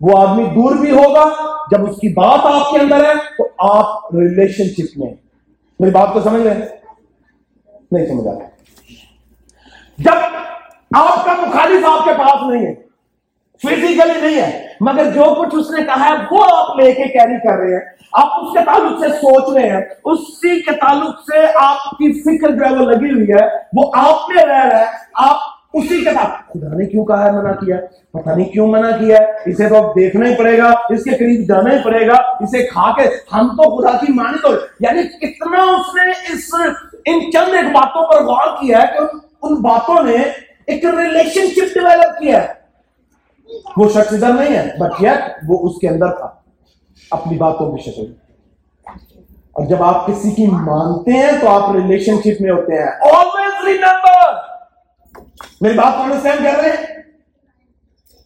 وہ 0.00 0.18
آدمی 0.18 0.44
دور 0.44 0.74
بھی 0.74 0.90
ہوگا۔ 0.90 1.28
جب 1.70 1.90
اس 1.90 1.96
کی 1.96 2.08
بات 2.08 2.40
آپ 2.42 2.70
کے 2.70 2.78
اندر 2.78 2.96
ہے 2.96 3.14
تو 3.38 3.48
آپ 3.58 4.14
ریلیشن 4.14 4.64
شپ 4.64 4.98
میں 4.98 5.14
میری 5.80 5.92
بات 5.92 6.08
کو 6.12 6.20
سمجھ 6.20 6.42
رہے 6.42 6.54
ہیں؟ 6.54 6.79
نہیں 7.92 8.06
سمجھ 8.06 8.28
آ 8.28 8.32
جب 9.98 10.36
آپ 10.94 11.24
کا 11.24 11.32
مخالف 11.32 11.84
آپ 11.84 12.04
کے 12.04 12.10
پاس 12.18 12.50
نہیں 12.50 12.66
ہے 12.66 12.90
فزیکلی 13.62 14.20
نہیں 14.22 14.42
ہے، 14.42 14.66
مگر 14.80 15.04
جو 15.04 15.44
کچھ 15.44 15.54
اس 15.54 15.70
نے 15.70 15.82
کہا 15.82 16.08
ہے، 16.08 16.14
وہ 16.30 16.44
آپ 16.52 16.76
لے 16.76 16.92
کے 16.92 17.04
کیری 17.04 17.48
کر 17.48 17.56
رہے 17.56 17.72
ہیں۔ 17.72 17.80
آپ 18.12 18.26
اس 18.26 18.52
کے 18.52 18.64
تعلق 18.64 19.00
سے 19.00 19.08
سوچ 19.08 19.56
رہے 19.56 19.70
ہیں۔ 19.70 19.82
اسی 20.04 20.60
کے 20.60 20.70
تعلق 20.72 21.20
سے 21.20 21.46
آپ 21.54 21.90
کی 21.90 22.22
فکر 22.22 22.50
جو 22.50 22.64
ہے 22.64 22.70
وہ 22.70 22.90
لگی 22.90 23.12
ہوئی 23.12 23.30
ہے، 23.30 23.46
وہ 23.76 23.90
آپ 23.94 24.30
میں 24.34 24.44
رہ 24.44 24.66
رہا 24.66 24.80
ہے۔ 24.80 24.84
آپ 25.14 25.36
اسی 25.74 26.04
کے 26.04 26.10
ساتھ۔ 26.10 26.30
خدا 26.48 26.76
نے 26.76 26.86
کیوں 26.86 27.04
کہا 27.04 27.26
ہے 27.26 27.32
منع 27.32 27.52
کیا؟ 27.52 27.76
پتہ 28.12 28.30
نہیں 28.30 28.48
کیوں 28.48 28.66
منع 28.66 28.90
کیا 28.90 29.16
ہے۔ 29.18 29.50
اسے 29.50 29.68
تو 29.68 29.92
دیکھنا 29.98 30.26
ہی 30.26 30.34
پڑے 30.34 30.58
گا، 30.58 30.72
اس 30.90 31.04
کے 31.04 31.10
قریب 31.10 31.48
جانا 31.48 31.72
ہی 31.72 31.78
پڑے 31.84 32.06
گا۔ 32.06 32.14
اسے 32.14 32.66
کھا 32.66 33.02
کے 33.02 33.08
ہم 33.32 33.48
تو 33.48 33.76
خدا 33.76 33.96
کی 33.96 34.12
مانی 34.12 34.38
تو 34.42 34.48
یعنی 34.80 35.02
کتنا 35.02 35.62
اس 35.62 35.94
نے 35.94 36.10
اس 36.10 36.54
ان 37.06 37.32
چند 37.32 37.54
ایک 37.54 37.64
باتوں 37.64 38.06
پر 38.06 38.24
غور 38.24 38.56
کیا 38.60 38.82
ہے 38.82 38.86
کہ 38.86 39.16
ان 39.42 39.54
باتوں 39.54 40.02
نے 40.02 40.16
ایک 40.66 40.84
ریلیشن 40.84 41.46
شپ 41.46 41.74
ڈیولپ 41.74 42.18
کیا 42.18 42.42
ہے۔ 42.42 42.52
وہ 43.76 43.88
شخص 43.88 44.12
ادھر 44.12 44.28
نہیں 44.28 44.56
ہے 44.56 44.78
بٹ 44.78 45.02
یٹ 45.02 45.24
وہ 45.48 45.70
اس 45.70 45.78
کے 45.80 45.88
اندر 45.88 46.10
تھا۔ 46.10 46.28
اپنی 47.10 47.36
باتوں 47.36 47.76
کی 47.76 47.90
شکل۔ 47.90 48.14
اور 49.30 49.66
جب 49.66 49.82
آپ 49.82 50.06
کسی 50.06 50.30
کی 50.30 50.46
مانتے 50.46 51.12
ہیں 51.12 51.32
تو 51.40 51.48
آپ 51.48 51.70
ریلیشن 51.72 52.16
شپ 52.18 52.40
میں 52.40 52.50
ہوتے 52.50 52.74
ہیں۔ 52.74 53.16
آلویز 53.16 53.64
ریمبر 53.66 54.34
میری 55.60 55.74
بات 55.74 55.96
کو 55.96 56.02
انڈرسٹینڈ 56.02 56.44
کر 56.44 56.62
رہے 56.62 56.70
ہیں؟ 56.70 57.02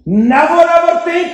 نیور 0.07 0.65
ایور 0.69 0.95
تھنک 1.03 1.27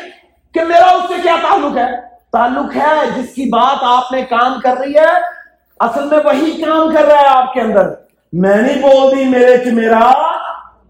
کہ 0.54 0.64
میرا 0.64 0.90
اس 0.90 1.04
سے 1.08 1.14
کیا 1.22 1.36
تعلق 1.48 1.76
ہے؟ 1.76 1.90
تعلق 2.32 2.76
ہے 2.76 3.22
جس 3.22 3.34
کی 3.34 3.44
بات 3.44 3.78
آپ 3.80 4.12
نے 4.12 4.22
کام 4.22 4.60
کر 4.60 4.76
رہی 4.76 4.94
ہے۔ 4.94 5.39
اصل 5.80 6.04
میں 6.04 6.18
وہی 6.24 6.62
کام 6.62 6.94
کر 6.94 7.04
رہا 7.04 7.20
ہے 7.20 7.26
آپ 7.26 7.54
کے 7.54 7.60
اندر۔ 7.60 7.90
میں 8.32 8.56
نہیں 8.56 8.82
بول 8.82 9.16
دی 9.16 9.24
میرے 9.24 9.58
چ 9.58 9.66
میرا 9.72 10.12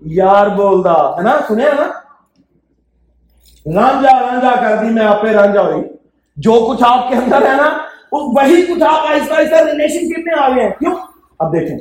یار 0.00 0.46
بول 0.46 0.84
دا، 0.84 1.16
ہے 1.16 1.22
نا؟ 1.22 1.36
سنے 1.48 1.64
نا؟ 1.64 1.86
رانجا 3.80 4.20
رانجا 4.20 4.50
کر 4.60 4.76
دی 4.76 4.90
میں 4.90 5.04
آپ 5.04 5.22
پہ 5.22 5.28
رانجا 5.28 5.60
ہوئی۔ 5.60 5.84
جو 6.36 6.66
کچھ 6.70 6.82
آپ 6.86 7.08
کے 7.08 7.14
اندر 7.14 7.42
ہے 7.42 7.56
نا 7.56 7.78
وہی 8.12 8.62
کچھ 8.62 8.82
آپ 8.82 9.12
آہستہ 9.12 9.34
آہستہ 9.34 9.54
ریلیشن 9.54 10.06
شپ 10.06 10.18
میں 10.18 10.44
آ 10.44 10.48
گئے 10.48 10.62
ہیں۔ 10.62 10.70
کیوں؟ 10.70 10.94
اب 11.38 11.52
دیکھیں۔ 11.52 11.78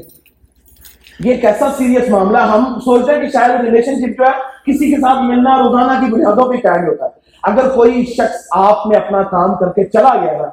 یہ 1.19 1.41
کیسا 1.41 1.69
سیریس 1.77 2.09
معاملہ 2.09 2.37
ہم 2.37 2.79
سوچتے 2.79 3.13
ہیں 3.13 3.21
کہ 3.21 3.29
شاید 3.29 3.61
ریلیشن 3.61 3.95
شپ 3.95 4.17
جو 4.17 4.25
ہے، 4.25 4.31
کسی 4.65 4.89
کے 4.89 5.01
ساتھ 5.01 5.23
ملنا 5.23 5.57
روزانہ 5.57 6.05
کی 6.05 6.11
بنیادوں 6.11 6.53
پہ 6.53 6.57
قائم 6.57 6.87
ہوتا 6.87 7.05
ہے۔ 7.05 7.09
اگر 7.43 7.69
کوئی 7.69 8.05
شخص 8.05 8.47
آپ 8.51 8.87
میں 8.87 8.97
اپنا 8.97 9.23
کام 9.23 9.55
کر 9.55 9.73
کے 9.73 9.83
چلا 9.83 10.15
گیا 10.21 10.37
نا، 10.37 10.47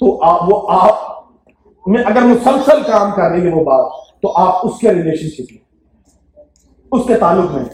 تو 0.00 0.06
وہ 0.46 0.72
آپ 0.82 1.19
میں 1.86 2.02
اگر 2.04 2.22
مسلسل 2.22 2.82
کام 2.82 3.10
کر 3.10 3.30
رہی 3.30 3.46
ہے 3.46 3.54
وہ 3.54 3.64
بات، 3.64 3.92
تو 4.22 4.32
آپ 4.36 4.54
اس 4.62 4.78
کے 4.78 4.90
ریلیشن 4.90 5.28
شپ 5.28 5.52
میں 5.52 5.60
اس 6.92 7.06
کے 7.06 7.14
تعلق 7.14 7.50
میں 7.50 7.64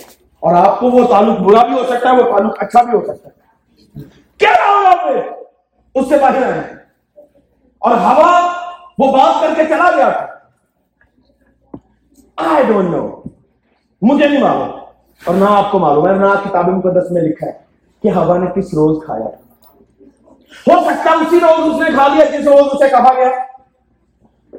اور 0.41 0.55
آپ 0.55 0.81
کو 0.81 0.91
وہ 0.91 1.07
تعلق 1.07 1.39
برا 1.39 1.67
بھی 1.67 1.73
ہو 1.73 1.85
سکتا 1.89 2.11
ہے، 2.11 2.17
وہ 2.17 2.39
تعلق 2.39 2.55
اچھا 2.59 2.83
بھی 2.83 2.99
ہو 2.99 3.05
سکتا 3.05 3.29
ہے۔ 3.29 3.47
کیا 4.39 4.51
ہوگا 4.51 5.21
اس 5.95 6.09
سے 6.09 6.19
باہر 6.19 6.43
آئے 6.43 6.75
اور 7.79 7.91
ہوا 7.91 8.53
وہ 8.99 9.13
بات 9.13 9.43
کر 9.43 9.49
کے 9.57 9.65
چلا 9.65 9.91
گیا 9.97 10.09
تھا۔ 10.09 10.27
آئی 12.37 12.65
ڈونٹ 12.65 12.91
نو 12.91 13.23
مجھے 14.03 14.29
نہیں 14.29 14.43
معلوم۔ 14.43 14.79
اور 15.25 15.35
نہ 15.35 15.45
آپ 15.49 15.73
کو 15.73 15.79
معلوم 15.79 16.09
ہے، 16.09 16.15
نہ 16.15 16.49
کتاب 16.49 16.69
مقدس 16.69 17.11
میں 17.11 17.23
لکھا 17.23 17.47
ہے 17.47 17.53
کہ 18.03 18.11
ہوا 18.11 18.39
نے 18.39 18.47
کس 18.47 18.75
روز 18.75 19.05
کھایا 19.05 19.25
ہو 19.25 20.81
سکتا 20.81 21.11
اسی 21.11 21.41
روز 21.41 21.75
اس 21.75 21.81
نے 21.81 21.91
کھا 21.95 22.09
لیا، 22.09 22.25
جس 22.25 22.47
روز 22.47 22.67
اسے 22.73 22.89
کہا 22.89 23.13
گیا۔ 23.17 23.46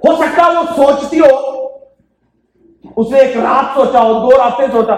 ہو 0.04 0.16
سکتا 0.16 0.48
وہ 0.48 0.64
سوچتی 0.76 1.20
ہو، 1.20 1.36
اسے 2.96 3.18
ایک 3.18 3.38
رات 3.38 3.66
سوچا 3.76 4.02
ہو 4.02 4.14
دو 4.14 4.30
راتیں 4.38 4.68
سوچا۔ 4.72 4.96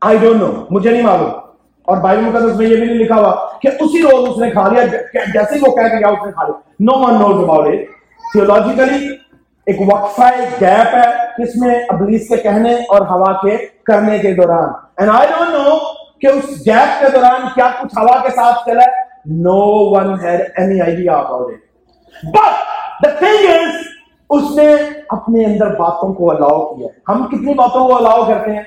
آئی 0.00 0.18
ڈونٹ 0.18 0.42
نو 0.42 0.64
مجھے 0.70 0.90
نہیں 0.90 1.02
معلوم۔ 1.02 1.30
اور 1.84 1.96
بائبل 1.96 2.22
مقدس 2.22 2.56
میں 2.56 2.66
یہ 2.66 2.76
بھی 2.76 2.86
نہیں 2.86 2.98
لکھا 2.98 3.16
ہوا 3.16 3.34
کہ 3.62 3.68
اسی 3.80 4.02
روز 4.02 4.28
اس 4.28 4.38
نے 4.38 4.50
کھا 4.50 4.68
لیا، 4.68 4.84
جیسے 5.32 5.54
ہی 5.54 5.60
وہ 5.66 5.74
کہہ 5.76 5.98
گیا 5.98 6.08
اس 6.08 6.26
نے 6.26 6.32
کھا 6.32 6.46
لیا۔ 6.46 6.72
No 6.80 6.98
one 6.98 7.14
knows 7.14 7.44
about 7.44 7.66
it 7.66 7.86
theologically 8.32 9.08
ایک 9.66 9.80
وقفہ، 9.80 10.22
ایک 10.22 10.60
گیپ 10.60 10.94
ہے 10.94 11.10
کس 11.38 11.56
میں 11.56 11.74
ابلیس 11.88 12.28
کے 12.28 12.36
کہنے 12.36 12.74
اور 12.74 13.00
ہوا 13.00 13.32
کے 13.32 13.56
کرنے 13.84 14.18
کے 14.18 14.34
دوران۔ 14.34 14.68
اینڈ 14.96 15.10
آئی 15.14 15.28
ڈونٹ 15.28 15.50
نو 15.50 15.78
کہ 16.20 16.26
اس 16.26 16.44
گیپ 16.44 17.00
کے 17.00 17.10
دوران 17.12 17.40
کیا 17.54 17.70
کچھ 17.82 17.98
ہوا 17.98 18.22
کے 18.22 18.30
ساتھ 18.30 18.58
چلا۔ 18.66 18.84
No 19.26 19.60
one 19.90 20.20
had 20.24 20.40
any 20.56 20.80
idea 20.80 21.12
about 21.12 21.52
it 21.52 21.60
but 22.24 23.04
the 23.04 23.10
thing 23.10 23.50
is 23.50 23.74
اس 24.30 24.50
نے 24.56 24.74
اپنے 25.08 25.44
اندر 25.44 25.74
باتوں 25.76 26.12
کو 26.14 26.30
الاؤ 26.30 26.74
کیا۔ 26.74 26.88
ہم 27.08 27.26
کتنی 27.26 27.54
باتوں 27.54 27.88
کو 27.88 27.96
الاؤ 27.96 28.24
کرتے 28.24 28.52
ہیں؟ 28.52 28.62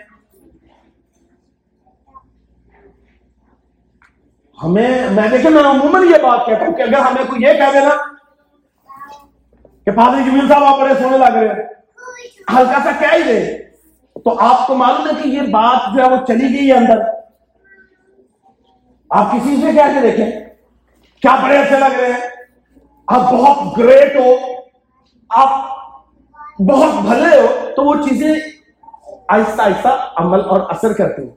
ہمیں 4.63 5.10
میں 5.10 5.28
دیکھیں 5.32 5.52
میں 5.52 5.63
عموماً 5.63 6.04
یہ 6.04 6.21
بات 6.23 6.45
کہتا 6.45 6.65
ہوں 6.65 6.73
کہ 6.73 6.82
اگر 6.82 6.99
ہمیں 6.99 7.23
کوئی 7.30 7.41
یہ 7.43 7.54
کہہ 7.54 7.71
دینا 7.73 7.95
کہ 9.86 9.91
پادری 9.91 10.23
جمیل 10.23 10.47
صاحب 10.47 10.63
آپ 10.63 10.80
بڑے 10.80 10.93
سونے 10.93 11.17
لگ 11.17 11.38
رہے 11.38 11.47
ہیں، 11.47 11.67
ہلکا 12.56 12.80
سا 12.84 12.91
کہہ 12.99 13.15
ہی 13.15 13.23
دے۔ 13.23 14.19
تو 14.26 14.39
آپ 14.39 14.67
کو 14.67 14.76
معلوم 14.76 15.08
ہے 15.08 15.23
کہ 15.23 15.28
یہ 15.28 15.41
بات 15.41 15.95
جو 15.95 16.04
ہے 16.04 16.10
وہ 16.10 16.26
چلی 16.28 16.60
گئی 16.60 16.71
ہے 16.71 16.78
اندر۔ 16.78 17.02
آپ 19.10 19.32
کسی 19.32 19.56
سے 19.62 19.71
کہہ 19.73 19.93
کے 19.93 20.02
دیکھیں، 20.02 20.32
کیا 21.21 21.36
بڑے 21.43 21.58
اچھے 21.58 21.80
لگ 21.80 21.99
رہے 21.99 22.12
ہیں؟ 22.12 22.21
آپ 23.08 23.32
بہت 23.32 23.78
گریٹ 23.78 24.15
ہو۔ 24.15 24.53
آپ 25.34 25.50
بہت 26.60 27.02
بھلے 27.02 27.41
ہو 27.41 27.46
تو 27.76 27.84
وہ 27.84 27.96
چیزیں 27.96 28.34
آہستہ 29.28 29.62
آہستہ 29.62 30.12
عمل 30.15 30.41
اور 30.50 30.62
اثر 30.69 30.93
کرتی 30.93 31.22
ہیں۔ 31.22 31.36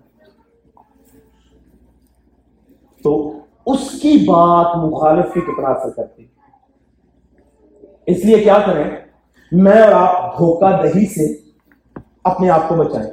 تو 3.03 3.33
اس 3.67 3.91
کی 3.91 4.25
بات 4.29 4.77
مخالف 4.77 5.35
کی 5.35 5.41
کتنا 5.41 5.69
اثر 5.69 5.91
کرتی 5.91 6.25
ہے؟ 6.25 6.29
اس 8.07 8.25
لیے 8.25 8.39
کیا 8.39 8.59
کریں؟ 8.67 8.91
میں 9.53 9.83
اور 9.83 9.93
آپ 9.93 10.39
دھوکہ 10.39 10.83
دہی 10.83 11.07
سے 11.07 11.51
اپنے 12.25 12.51
آپ 12.51 12.69
کو 12.69 12.75
بچائیں۔ 12.75 13.11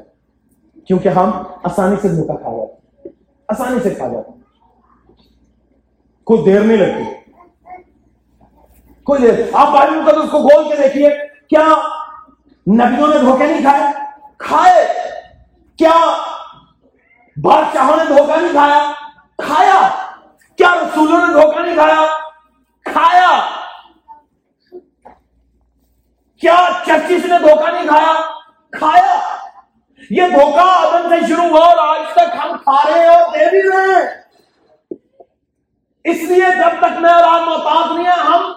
کیونکہ 0.87 1.07
ہم 1.07 1.31
آسانی 1.63 1.95
سے 2.01 2.07
دھوکہ 2.07 2.33
کھا 2.33 2.51
جاتے 2.57 3.09
آسانی 3.47 3.79
سے 3.83 3.89
کھا 3.89 4.07
جاتے 4.07 4.31
کوئی 6.23 6.43
دیر 6.43 6.61
نہیں 6.61 6.77
لگتی۔ 6.77 7.22
کوئی 9.05 9.21
دیر 9.21 9.45
آپ 9.53 9.67
اس 10.07 10.31
کو 10.31 10.39
گول 10.39 10.69
کے 10.69 10.75
دیکھیے۔ 10.75 11.09
کیا 11.49 11.67
نبیوں 12.73 13.07
نے 13.07 13.17
دھوکے 13.17 13.45
نہیں 13.45 13.61
کھائے 13.61 13.93
کھائے۔ 14.37 14.93
کیا 15.77 16.23
بادشاہوں 17.43 17.97
نے 17.97 18.05
دھوکہ 18.05 18.37
نہیں 18.37 18.51
کھایا؟ 18.51 18.91
کھایا۔ 19.37 19.89
کیا 20.57 20.75
رسولوں 20.75 21.27
نے 21.27 21.33
دھوکہ 21.33 21.59
نہیں 21.59 21.75
کھایا؟ 21.75 22.17
کھایا۔ 22.93 23.39
کیا 26.41 26.67
چرچس 26.85 27.25
نے 27.25 27.39
دھوکہ 27.39 27.71
نہیں 27.71 27.87
کھایا؟ 27.87 28.13
کھایا۔ 28.71 29.19
یہ 30.09 30.27
دھوکہ 30.27 30.59
ادن 30.59 31.09
سے 31.09 31.27
شروع 31.27 31.45
ہوا 31.45 31.65
اور 31.65 31.97
آج 31.97 32.13
تک 32.13 32.35
ہم 32.43 32.57
کھا 32.57 32.91
رہے 32.91 32.99
ہیں 32.99 33.07
اور 33.07 33.31
دے 33.31 33.49
بھی 33.49 33.61
رہے 33.61 33.99
ہیں۔ 33.99 34.23
اس 36.03 36.17
لیے 36.17 36.51
جب 36.55 36.79
تک 36.79 36.99
میں 36.99 37.09
اور 37.09 37.23
آپ 37.23 37.41
محتاط 37.41 37.91
نہیں 37.91 38.05
ہے 38.05 38.11
ہم 38.11 38.53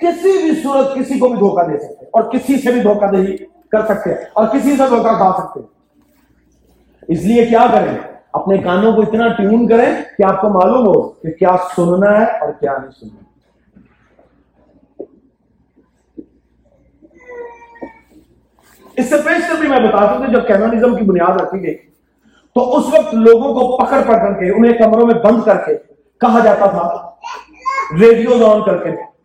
کسی 0.00 0.42
بھی 0.42 0.62
صورت 0.62 0.94
کسی 0.94 1.18
کو 1.18 1.28
بھی 1.28 1.38
دھوکہ 1.38 1.62
دے 1.62 1.78
سکتے 1.78 2.04
اور 2.04 2.22
کسی 2.22 2.58
سے 2.58 2.72
بھی 2.72 2.80
دھوکہ 2.80 3.06
دہی 3.06 3.36
کر 3.70 3.86
سکتے 3.86 4.10
ہیں 4.10 4.24
اور 4.32 4.46
کسی 4.46 4.70
سے 4.70 4.82
دھوکہ 4.88 5.16
کھا 5.16 5.32
سکتے 5.38 5.60
ہیں۔ 5.60 5.66
اس 7.08 7.22
لیے 7.22 7.46
کیا 7.46 7.66
کریں؟ 7.72 7.98
اپنے 8.32 8.58
کانوں 8.58 8.92
کو 8.92 9.02
اتنا 9.02 9.28
ٹیون 9.28 9.68
کریں 9.68 9.96
کہ 10.18 10.22
آپ 10.22 10.40
کو 10.40 10.48
معلوم 10.48 10.86
ہو 10.86 11.08
کہ 11.08 11.30
کیا 11.30 11.56
سننا 11.76 12.20
ہے 12.20 12.24
اور 12.24 12.52
کیا 12.52 12.72
نہیں 12.72 12.90
سننا۔ 12.90 13.22
اس 18.96 19.08
سے 19.08 19.16
پیش 19.24 19.58
بھی 19.60 19.68
میں 19.68 19.80
بتا 19.80 20.04
دوں 20.04 20.26
کہ 20.26 20.32
جب 20.32 20.46
کینونزم 20.46 20.96
کی 20.96 21.04
بنیاد 21.04 21.40
رکھی 21.40 21.62
گئی، 21.62 21.74
تو 22.54 22.76
اس 22.76 22.84
وقت 22.86 23.14
لوگوں 23.14 23.54
کو 23.54 23.76
پکڑ 23.76 24.02
پکڑ 24.02 24.32
کے، 24.32 24.50
انہیں 24.50 24.72
کمروں 24.72 25.06
میں 25.06 25.14
بند 25.14 25.42
کر 25.42 25.56
کے 25.56 25.74
کہا 26.20 26.38
جاتا 26.44 26.66
تھا، 26.66 27.10
ریڈیوز 28.00 28.42
آن 28.42 28.62
کر 28.64 28.76
کے۔ 28.76 29.15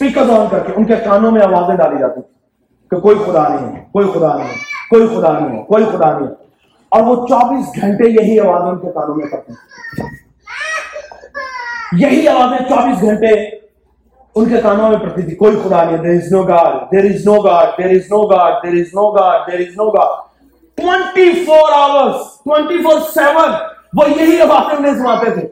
اسپیکر 0.00 0.20
آن 0.20 0.46
کر 0.50 0.58
کے 0.58 0.72
ان 0.76 0.84
کے 0.84 0.96
کانوں 0.96 1.30
میں 1.30 1.42
آوازیں 1.42 1.76
ڈالی 1.76 1.98
جاتی 1.98 2.20
کہ 2.90 3.00
کوئی 3.00 3.16
خدا 3.26 3.48
نہیں 3.48 3.76
ہے، 3.76 3.84
کوئی 3.92 4.08
خدا 4.14 4.36
نہیں 4.36 4.48
ہے، 4.48 4.54
کوئی 4.90 5.06
خدا 5.06 5.32
نہیں 5.32 5.58
ہے، 5.58 5.62
کوئی 5.62 5.84
خدا 5.84 6.18
نہیں 6.18 6.28
ہے۔ 6.28 6.34
اور 6.88 7.02
وہ 7.02 7.26
چوبیس 7.26 7.80
گھنٹے 7.80 8.08
یہی 8.08 8.40
آوازیں 8.40 8.68
ان 8.68 8.78
کے 8.78 8.88
کانوں 8.94 9.14
میں 9.14 9.26
کرتے 9.26 9.52
یہی 11.92 12.28
آوازیں 12.28 12.68
چوبیس 12.68 13.00
گھنٹے 13.00 13.44
ان 14.34 14.48
کے 14.48 14.60
کانوں 14.62 14.90
میں 14.90 14.98
پڑتی 14.98 15.22
تھی 15.22 15.34
کوئی 15.36 15.56
خدا 15.64 15.84
نہیں 15.84 15.96
there 15.96 16.10
is 16.10 16.32
no 16.32 16.42
God 16.42 16.92
there 16.92 17.04
is 17.04 17.26
no 17.26 17.40
God 17.40 17.78
there 17.78 17.90
is 17.90 18.06
no 18.12 18.28
God 18.30 18.52
there 18.62 18.72
is 18.72 18.86
no 18.86 19.10
God 19.10 19.52
there 19.52 19.58
is 19.58 19.76
no 19.76 19.90
God 19.90 20.26
twenty 20.76 21.44
four 21.44 21.72
hours 21.72 22.14
twenty 22.44 22.78
four 22.78 23.00
seven 23.14 23.50
وہ 23.92 24.20
یہی 24.20 24.40
آوازیں 24.40 24.76
انہیں 24.76 24.94
سناتے 24.94 25.30
تھے۔ 25.30 25.48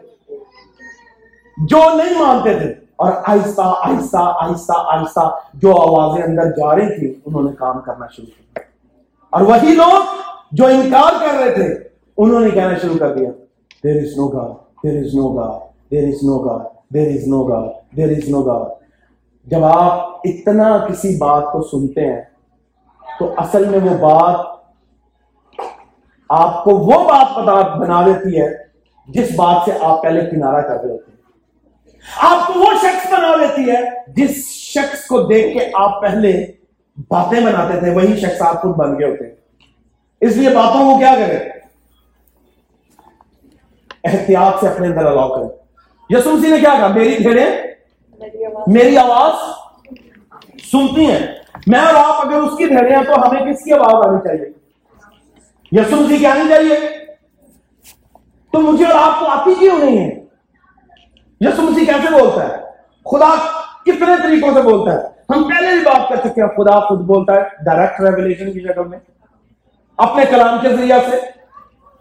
جو 1.68 1.78
نہیں 1.94 2.18
مانتے 2.18 2.58
تھے۔ 2.58 2.85
اور 2.98 3.12
آہستہ 3.26 3.62
آہستہ 3.62 4.18
آہستہ 4.40 4.72
آہستہ 4.92 5.28
جو 5.54 5.70
آوازیں 5.80 6.22
اندر 6.22 6.50
جا 6.50 6.74
رہی 6.76 6.98
تھی 6.98 7.14
انہوں 7.24 7.42
نے 7.42 7.52
کام 7.58 7.80
کرنا 7.80 8.06
شروع 8.06 8.26
کیا۔ 8.26 8.62
اور 9.32 9.42
وہی 9.42 9.74
لوگ 9.74 10.14
جو 10.52 10.66
انکار 10.66 11.18
کر 11.20 11.34
رہے 11.34 11.54
تھے، 11.54 11.66
انہوں 12.18 12.40
نے 12.40 12.50
کہنا 12.50 12.78
شروع 12.82 12.98
کر 12.98 13.14
دیا 13.14 13.30
دیر 13.84 13.96
is 14.02 14.16
no 14.16 14.28
God 14.28 14.54
there 14.84 14.98
is 14.98 15.14
no 15.14 15.28
God 15.28 15.92
there 15.92 16.08
is 16.08 16.22
no 16.22 16.38
God 16.38 16.62
there 16.94 17.08
is 17.08 17.28
no 17.28 17.42
God 17.44 17.96
there 17.96 18.16
is 18.16 18.28
no 18.28 18.42
God 18.42 18.74
جب 19.46 19.64
آپ 19.64 20.26
اتنا 20.28 20.76
کسی 20.88 21.16
بات 21.16 21.44
کو 21.52 21.62
سنتے 21.62 22.06
ہیں، 22.06 22.22
تو 23.18 23.32
اصل 23.36 23.68
میں 23.68 23.80
وہ 23.80 23.96
بات 24.00 24.44
آپ 26.30 26.64
کو 26.64 26.70
وہ 26.78 27.02
بات 27.08 27.76
بنا 27.78 28.00
دیتی 28.06 28.40
ہے، 28.40 28.48
جس 29.08 29.30
بات 29.36 29.56
سے 29.64 29.72
آپ 29.80 30.02
پہلے 30.02 30.24
کنارہ 30.30 30.62
کر 30.62 30.82
رہے 30.82 30.90
ہوتے 30.92 31.10
ہیں 31.10 31.15
آپ 32.16 32.46
کو 32.46 32.60
وہ 32.60 32.66
شخص 32.82 33.12
بنا 33.12 33.36
دیتی 33.36 33.70
ہے 33.70 33.80
جس 34.08 34.46
شخص 34.46 35.06
کو 35.06 35.22
دیکھ 35.22 35.58
کے 35.58 35.70
آپ 35.74 36.02
پہلے 36.02 36.46
باتیں 37.08 37.40
بناتے 37.40 37.80
تھے، 37.80 37.90
وہی 37.90 38.20
شخص 38.20 38.42
آپ 38.42 38.62
خود 38.62 38.76
بن 38.76 38.98
گئے 38.98 39.10
ہوتے۔ 39.10 39.24
اس 40.20 40.36
لیے 40.36 40.50
باتوں 40.50 40.92
کو 40.92 40.98
کیا 40.98 41.14
کریں؟ 41.18 41.38
احتیاط 44.04 44.60
سے 44.60 44.68
اپنے 44.68 44.86
اندر 44.86 45.06
الاؤ 45.06 45.28
کریں۔ 45.28 45.48
یسوسی 46.10 46.48
نے 46.48 46.60
کیا 46.60 46.74
کہا؟ 46.78 46.86
میری 46.86 47.16
بھیڑیں، 47.18 47.46
میری 48.66 48.96
آواز 48.96 49.32
سنتی 50.62 51.06
ہیں۔ 51.06 51.26
میں 51.66 51.80
اور 51.80 51.94
آپ 51.94 52.26
اگر 52.26 52.36
اس 52.36 52.58
کی 52.58 52.66
بھیڑیں 52.66 52.96
ہیں 52.96 53.04
تو 53.04 53.14
ہمیں 53.14 53.52
کس 53.52 53.64
کی 53.64 53.72
آواز 53.72 54.06
آنی 54.06 54.18
چاہیے؟ 54.28 54.52
یسو 55.72 55.96
مسیح 55.96 56.18
کیا 56.18 56.34
نہیں 56.34 56.48
چاہیے۔ 56.48 56.76
تو 58.52 58.60
مجھے 58.60 58.84
اور 58.84 59.12
آپ 59.12 59.20
کو 59.20 59.26
آتی 59.26 59.54
کیوں 59.58 59.78
نہیں 59.78 59.98
ہے؟ 59.98 60.15
یسو 61.40 61.62
مسیح 61.62 61.86
کیسے 61.86 62.20
بولتا 62.20 62.44
ہے؟ 62.44 62.56
خدا 63.04 63.34
کتنے 63.82 64.22
طریقوں 64.22 64.54
سے 64.54 64.62
بولتا 64.62 64.96
ہے؟ 64.96 65.16
ہم 65.36 65.42
پہلے 65.42 65.68
بھی 65.72 65.80
بات 65.80 66.08
کر 66.08 66.16
چکے 66.16 66.42
ہیں، 66.42 66.48
خدا 66.48 66.80
خود 66.80 67.00
بولتا 67.00 67.34
ہے 67.34 67.40
ڈائریکٹ 67.64 68.00
ریولیشن 68.00 68.52
کی 68.52 68.60
شکل 68.60 68.88
میں، 68.88 68.98
اپنے 69.96 70.24
کلام 70.30 70.58
کے 70.62 70.68
ذریعہ 70.68 70.98
سے، 71.10 71.16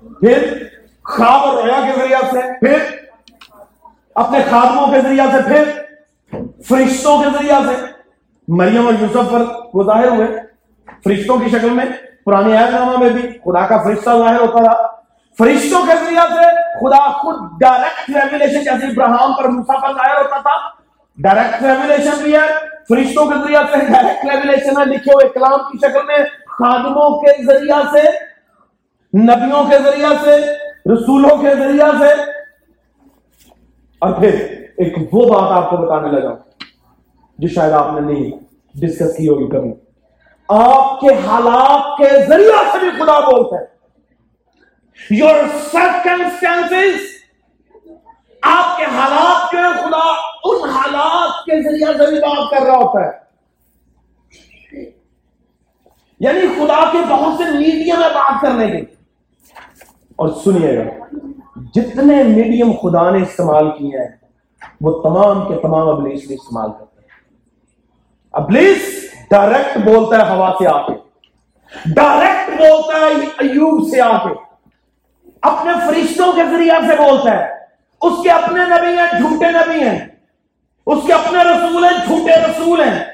پھر 0.07 0.63
خواب 1.03 1.43
اور 1.43 1.63
رویا 1.63 1.81
کے 1.85 1.99
ذریعہ 1.99 2.19
سے، 2.31 2.39
پھر 2.59 2.77
اپنے 4.15 4.39
خادموں 4.49 4.87
کے 4.87 5.01
ذریعہ 5.01 5.25
سے، 5.31 5.37
پھر 5.41 5.63
فرشتوں 6.67 7.23
کے 7.23 7.29
ذریعہ 7.37 7.59
سے۔ 7.67 7.85
مریم 8.47 8.85
اور 8.85 8.93
یوسف 8.99 9.31
پر 9.31 9.41
وہ 9.73 9.83
ظاہر 9.83 10.07
ہوئے۔ 10.07 10.27
فرشتوں 11.03 11.39
کی 11.39 11.49
شکل 11.49 11.69
میں 11.69 11.85
پرانی 12.25 12.53
نامہ 12.53 12.97
میں 12.97 13.09
بھی 13.09 13.21
خدا 13.21 13.65
کا 13.65 13.83
فرشتہ 13.83 14.09
ظاہر 14.17 14.39
ہوتا 14.39 14.61
رہا۔ 14.61 14.94
فرشتوں 15.37 15.85
کے 15.85 16.05
ذریعہ 16.05 16.27
سے 16.27 16.45
خدا 16.79 17.11
خود 17.11 17.61
ڈائریکٹ 17.61 18.09
ریولیشن 18.09 18.63
جیسے 18.63 18.85
ابراہم 18.87 19.33
پر 19.33 19.47
موسا 19.47 19.79
پر 19.79 19.93
ظاہر 19.93 20.17
ہوتا 20.17 20.37
تھا 20.37 20.69
ڈائریکٹ 21.17 21.63
ریولیشن 21.63 22.23
بھی 22.23 22.33
ہے۔ 22.33 22.75
فرشتوں 22.89 23.25
کے 23.25 23.33
ذریعہ 23.45 23.61
سے 23.71 23.77
ڈائریکٹ 23.77 24.25
ریولیشن 24.25 24.77
ہے۔ 24.79 24.85
لکھے 24.85 25.11
ہوئے 25.13 25.29
کلام 25.29 25.71
کی 25.71 25.77
شکل 25.77 25.99
میں 26.07 26.17
خادموں 26.47 27.21
کے 27.21 27.45
ذریعہ 27.45 27.81
سے، 27.91 28.01
نبیوں 29.17 29.63
کے 29.63 29.79
ذریعہ 29.83 30.09
سے، 30.23 30.37
رسولوں 30.93 31.37
کے 31.37 31.55
ذریعہ 31.55 31.91
سے۔ 31.99 32.21
اور 33.99 34.13
پھر 34.13 34.33
ایک 34.77 35.13
وہ 35.13 35.33
بات 35.33 35.51
آپ 35.51 35.69
کو 35.69 35.77
بتانے 35.77 36.07
لگا، 36.07 36.35
جو 37.37 37.47
شاید 37.47 37.73
آپ 37.73 37.87
نے 37.93 38.13
نہیں 38.13 38.31
ڈسکس 38.75 39.17
کی 39.17 39.27
ہوگی 39.29 39.47
کبھی۔ 39.47 39.73
آپ 40.49 40.99
کے 40.99 41.07
حالات 41.07 41.97
کے 41.97 42.25
ذریعہ 42.27 42.63
سے 42.71 42.79
بھی 42.79 42.89
خدا 42.89 43.19
بولتا 43.19 43.63
ہے۔ 43.63 43.74
یور 45.09 45.35
سرکمسٹانس 45.71 46.73
آپ 48.41 48.77
کے 48.77 48.83
حالات 48.83 49.51
کے 49.51 49.57
خدا 49.57 50.11
ان 50.43 50.69
حالات 50.69 51.45
کے 51.45 51.61
ذریعہ 51.61 52.05
سے 52.05 52.11
بھی 52.11 52.19
بات 52.19 52.49
کر 52.49 52.65
رہا 52.65 52.75
ہوتا 52.75 53.05
ہے۔ 53.05 53.25
یعنی 56.19 56.39
خدا 56.39 56.89
کے 56.91 56.97
بہت 57.09 57.33
سے 57.37 57.43
میڈیم 57.43 58.03
ہے 58.03 58.09
بات 58.13 58.41
کرنے 58.41 58.67
کے 58.67 58.77
اور 60.15 60.29
سنیے 60.43 60.77
گا، 60.77 61.05
جتنے 61.73 62.23
میڈیم 62.23 62.71
خدا 62.71 63.09
نے 63.09 63.21
استعمال 63.21 63.71
کیے 63.77 63.99
ہیں، 63.99 64.15
وہ 64.81 65.01
تمام 65.01 65.47
کے 65.47 65.61
تمام 65.61 65.89
ابلیس 65.89 66.29
نے 66.29 66.35
استعمال 66.35 66.71
کرتے 66.71 67.01
ہیں۔ 67.01 67.07
ابلیس 68.31 69.05
ڈائریکٹ 69.31 69.77
بولتا 69.77 70.27
ہے 70.27 70.35
ہوا 70.35 70.53
سے 70.59 70.67
آ 70.67 70.87
کے 70.87 70.93
ڈائریکٹ 71.95 72.49
بولتا 72.59 72.97
ہے 72.97 73.25
ایوب 73.25 73.89
سے 73.89 74.01
آ 74.01 74.17
کے 74.17 74.54
اپنے 75.45 75.71
فرشتوں 75.87 76.33
کے 76.33 76.43
ذریعے 76.43 76.87
سے 76.87 76.95
بولتا 76.95 77.31
ہے۔ 77.31 77.55
اس 78.01 78.13
کے 78.23 78.29
اپنے 78.29 78.61
نبی 78.65 78.99
ہیں، 78.99 79.19
جھوٹے 79.19 79.51
نبی 79.51 79.87
ہیں۔ 79.87 80.07
اس 80.87 81.03
کے 81.07 81.13
اپنے 81.13 81.43
رسول 81.43 81.83
ہیں، 81.83 82.05
جھوٹے 82.05 82.33
رسول 82.35 82.81
ہیں۔ 82.81 83.05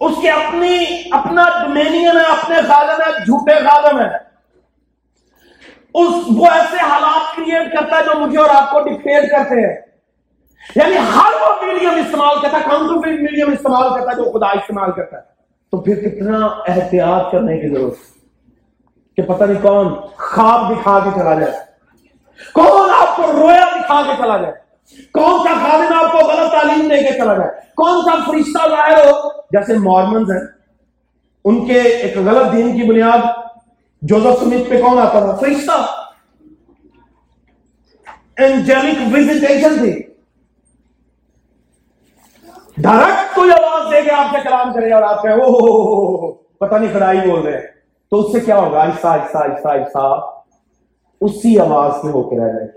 اس 0.00 0.12
کے 0.22 0.30
اپنی، 0.30 0.84
اپنا 1.10 1.48
ڈومینین 1.62 2.16
ہے، 2.16 2.22
اپنے 2.22 2.56
خادم 2.68 3.00
ہے، 3.00 3.24
جھوٹے 3.24 3.54
خادم 3.54 4.00
ہے۔ 4.00 4.34
اس، 5.94 6.14
وہ 6.36 6.46
ایسے 6.46 6.76
حالات 6.76 7.36
کریٹ 7.36 7.76
کرتا 7.76 7.98
ہے 7.98 8.02
جو 8.04 8.20
مجھے 8.20 8.38
اور 8.38 8.50
آپ 8.54 8.70
کو 8.70 8.80
ڈکٹیٹ 8.80 9.30
کرتے 9.30 9.66
ہیں۔ 9.66 9.80
یعنی 10.76 10.96
ہر 10.96 11.32
وہ 11.40 11.66
میڈیم 11.66 11.90
استعمال 11.90 12.40
کرتا 12.42 12.58
ہے 12.58 12.62
کاؤنٹر 12.70 13.08
میڈیم 13.08 13.52
استعمال 13.52 13.88
کرتا 13.94 14.10
ہے 14.10 14.16
جو 14.16 14.38
خدا 14.38 14.46
استعمال 14.46 14.92
کرتا 14.92 15.16
ہے۔ 15.16 15.22
تو 15.70 15.80
پھر 15.80 15.94
کتنا 15.94 16.46
احتیاط 16.46 17.32
کرنے 17.32 17.56
کی 17.56 17.68
ضرورت 17.68 17.92
ہے؟ 17.92 18.13
کہ 19.18 19.22
پتہ 19.22 19.44
نہیں 19.44 19.62
کون 19.62 19.94
خواب 20.16 20.70
دکھا 20.70 20.98
کے 21.04 21.10
چلا 21.14 21.34
جائے 21.34 21.52
کون 22.54 22.90
آپ 22.92 23.16
کو 23.16 23.32
رویا 23.32 23.64
دکھا 23.74 24.02
کے 24.02 24.16
چلا 24.18 24.36
جائے 24.36 24.52
کون 25.14 25.42
سا 25.44 25.52
خادم 25.58 25.92
آپ 25.94 26.12
کو 26.12 26.26
غلط 26.28 26.50
تعلیم 26.52 26.88
دے 26.88 27.02
کے 27.02 27.12
چلا 27.18 27.34
جائے 27.34 27.50
کون 27.74 28.00
سا 28.04 28.14
فرشتہ 28.26 28.68
ظاہر 28.70 29.04
ہو 29.04 29.28
جیسے 29.52 29.78
مارمنز 29.80 30.30
ہیں 30.30 30.44
ان 31.44 31.66
کے 31.66 31.80
ایک 31.80 32.16
غلط 32.18 32.52
دین 32.52 32.72
کی 32.72 32.88
بنیاد 32.88 33.26
جوزف 34.02 34.40
سمت 34.40 34.68
پہ 34.70 34.80
کون 34.80 34.98
آتا 34.98 35.20
تھا 35.20 35.34
فرشتہ 35.40 35.84
اینجلک 38.36 39.00
وزیٹیشن 39.12 39.78
تھی 39.78 39.92
ڈائریکٹ 42.76 43.34
کوئی 43.34 43.50
آواز 43.52 43.90
دے 43.92 44.02
کے 44.02 44.10
آپ 44.12 44.32
سے 44.32 44.42
کلام 44.44 44.72
کرے 44.72 44.92
اور 44.92 45.02
آپ 45.02 45.22
کہیں 45.22 45.34
او 45.34 46.32
پتہ 46.32 46.74
نہیں 46.74 46.94
خدائی 46.94 47.20
بول 47.20 47.40
رہے 47.40 47.52
ہیں 47.52 47.73
تو 48.14 48.20
اس 48.20 48.32
سے 48.32 48.40
کیا 48.40 48.58
ہوگا؟ 48.58 48.80
آہستہ 48.80 49.06
آہستہ 49.06 49.38
آہستہ 49.38 49.68
آہستہ 49.68 50.20
اسی 51.20 51.58
آواز 51.58 51.92
کے 52.02 52.08
ہو 52.08 52.30
کے 52.30 52.36
رہ 52.36 52.52
جائے۔ 52.52 52.68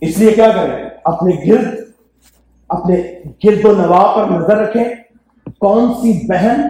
اس 0.00 0.18
لیے 0.18 0.30
کیا 0.30 0.50
کریں؟ 0.54 0.88
اپنے 1.04 1.36
گرد 1.46 1.74
اپنے 2.68 3.22
گرد 3.44 3.64
و 3.64 3.72
نوا 3.72 4.14
پر 4.16 4.30
نظر 4.30 4.56
رکھیں۔ 4.56 4.84
کون 5.60 5.94
سی 5.94 6.26
بہن، 6.26 6.60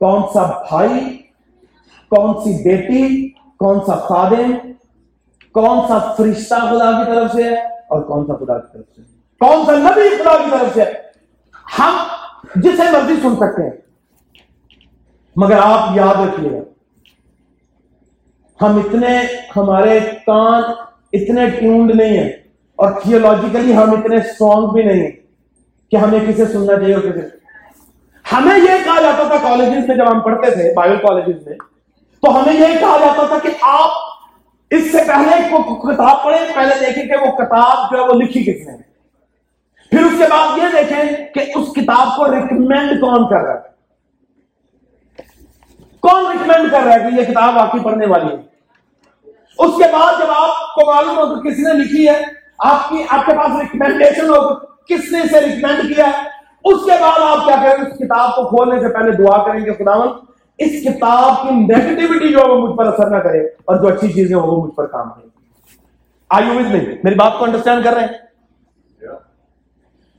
کون 0.00 0.22
سا 0.34 0.42
بھائی، 0.42 1.18
کون 2.10 2.44
سی 2.44 2.64
بیٹی، 2.64 3.28
کون 3.58 3.78
سا 3.86 3.96
خادم، 3.96 4.72
کون 5.52 5.78
سا 5.88 5.98
فرشتہ 5.98 6.54
خدا 6.54 7.04
کی 7.04 7.14
طرف 7.14 7.32
سے 7.32 7.42
ہے 7.42 7.54
اور 7.64 8.02
کون 8.02 8.26
سا 8.26 8.34
خدا 8.34 8.58
کی 8.58 8.72
طرف 8.72 8.96
سے 8.96 9.02
کون 9.40 9.66
سا 9.66 9.72
نبی 9.72 10.16
خدا 10.16 10.44
کی 10.44 10.50
طرف 10.50 10.74
سے 10.74 10.82
ہم 11.78 11.96
جسے 12.56 12.82
مرضی 12.92 13.14
سن 13.22 13.36
سکتے 13.36 13.62
ہیں۔ 13.62 13.85
مگر 15.36 15.58
آپ 15.58 15.96
یاد 15.96 16.14
رکھیے 16.16 16.50
گا، 16.50 16.62
ہم 18.60 18.76
اتنے، 18.76 19.16
ہمارے 19.56 19.98
کان 20.26 20.62
اتنے 21.12 21.48
ٹیونڈ 21.50 21.94
نہیں 21.94 22.16
ہیں 22.18 22.28
اور 22.78 22.90
تھیولوجیکلی 23.02 23.74
ہم 23.76 23.90
اتنے 23.90 24.16
اسٹرانگ 24.16 24.72
بھی 24.72 24.82
نہیں 24.82 25.00
ہیں 25.00 25.10
کہ 25.92 25.96
ہمیں 25.96 26.18
کسے 26.28 26.46
سننا 26.46 26.76
چاہیے 26.76 26.94
اور 26.94 27.02
کسے۔ 27.02 27.36
ہمیں 28.24 28.56
یہ 28.58 28.84
کہا 28.84 29.00
جاتا 29.00 29.26
تھا 29.28 29.36
کالجز 29.42 29.88
میں 29.88 29.96
جب 29.96 30.10
ہم 30.10 30.20
پڑھتے 30.20 30.50
تھے 30.50 30.72
بائبل 30.74 30.96
کالجز 30.96 31.46
میں، 31.46 31.56
تو 32.22 32.36
ہمیں 32.36 32.52
یہ 32.54 32.78
کہا 32.80 32.96
جاتا 33.00 33.26
تھا 33.26 33.38
کہ 33.42 33.48
آپ 33.62 34.04
اس 34.70 34.90
سے 34.92 34.98
پہلے 35.08 35.36
کتاب 35.82 36.24
پڑھیں، 36.24 36.54
پہلے 36.54 36.74
دیکھیں 36.80 37.06
کہ 37.06 37.24
وہ 37.26 37.30
کتاب 37.36 37.90
جو 37.90 37.98
ہے 37.98 38.08
وہ 38.08 38.14
لکھی 38.14 38.44
کس 38.44 38.66
نے۔ 38.66 38.76
پھر 39.92 40.04
اس 40.04 40.18
کے 40.18 40.24
بعد 40.30 40.58
یہ 40.58 40.76
دیکھیں 40.76 41.02
کہ 41.34 41.40
اس 41.54 41.68
کتاب 41.68 42.16
کو 42.16 42.26
ریکمینڈ 42.26 43.00
کون 43.00 43.28
کر 43.28 43.44
رہا 43.44 43.54
ہے۔ 43.54 43.74
کون 46.06 46.26
ریکمینڈ 46.26 46.70
کر 46.72 46.82
رہا 46.82 46.94
ہے 46.94 47.10
کہ 47.10 47.14
یہ 47.14 47.24
کتاب 47.24 47.56
واقعی 47.56 47.80
پڑھنے 47.80 48.06
والی 48.06 48.32
ہے؟ 48.32 48.40
اس 49.58 49.76
کے 49.76 49.90
بعد 49.92 50.20
جب 50.20 50.30
آپ 50.30 50.74
کو 50.74 50.86
معلوم 50.92 51.18
ہو 51.18 51.34
کہ 51.34 51.50
کس 51.50 51.58
نے 51.58 51.72
لکھی 51.74 52.08
ہے 52.08 52.20
آپ 52.64 52.88
کی 52.88 53.02
آپ 53.08 53.26
کے 53.26 53.36
پاس 53.36 53.60
ریکمینڈیشن 53.60 54.28
ہو 54.30 54.40
کس 54.86 55.12
نے 55.12 55.20
اسے 55.20 55.40
ریکمینڈ 55.40 55.94
کیا 55.94 56.06
ہے 56.06 56.34
اس 56.64 56.84
کے 56.84 56.98
بعد 57.00 57.20
آپ 57.20 57.44
کیا 57.44 57.56
کریں 57.56 57.84
اس 57.84 57.98
کتاب 57.98 58.34
کو 58.36 58.48
کھولنے 58.48 58.80
سے 58.80 58.88
پہلے 58.88 59.12
دعا 59.12 59.36
کریں 59.44 59.64
گے 59.64 59.72
خداون 59.72 60.08
اس 60.58 60.82
کتاب 60.84 61.42
کی 61.42 61.54
نیگیٹیوٹی 61.54 62.28
جو 62.28 62.38
ہے 62.38 62.48
وہ 62.48 62.56
مجھ 62.58 62.76
پر 62.76 62.86
اثر 62.86 63.10
نہ 63.10 63.16
کرے 63.16 63.40
اور 63.64 63.76
جو 63.76 63.88
اچھی 63.88 64.12
چیزیں 64.12 64.36
وہ 64.36 64.64
مجھ 64.64 64.74
پر 64.74 64.86
کام 64.86 65.08
کرے 65.10 65.28
آئی 66.30 66.50
وز 66.50 66.70
میں 66.72 66.80
میری 67.04 67.14
بات 67.14 67.38
کو 67.38 67.44
انڈرسٹینڈ 67.44 67.84
کر 67.84 67.92
رہے 67.92 68.00
ہیں؟ 68.00 68.14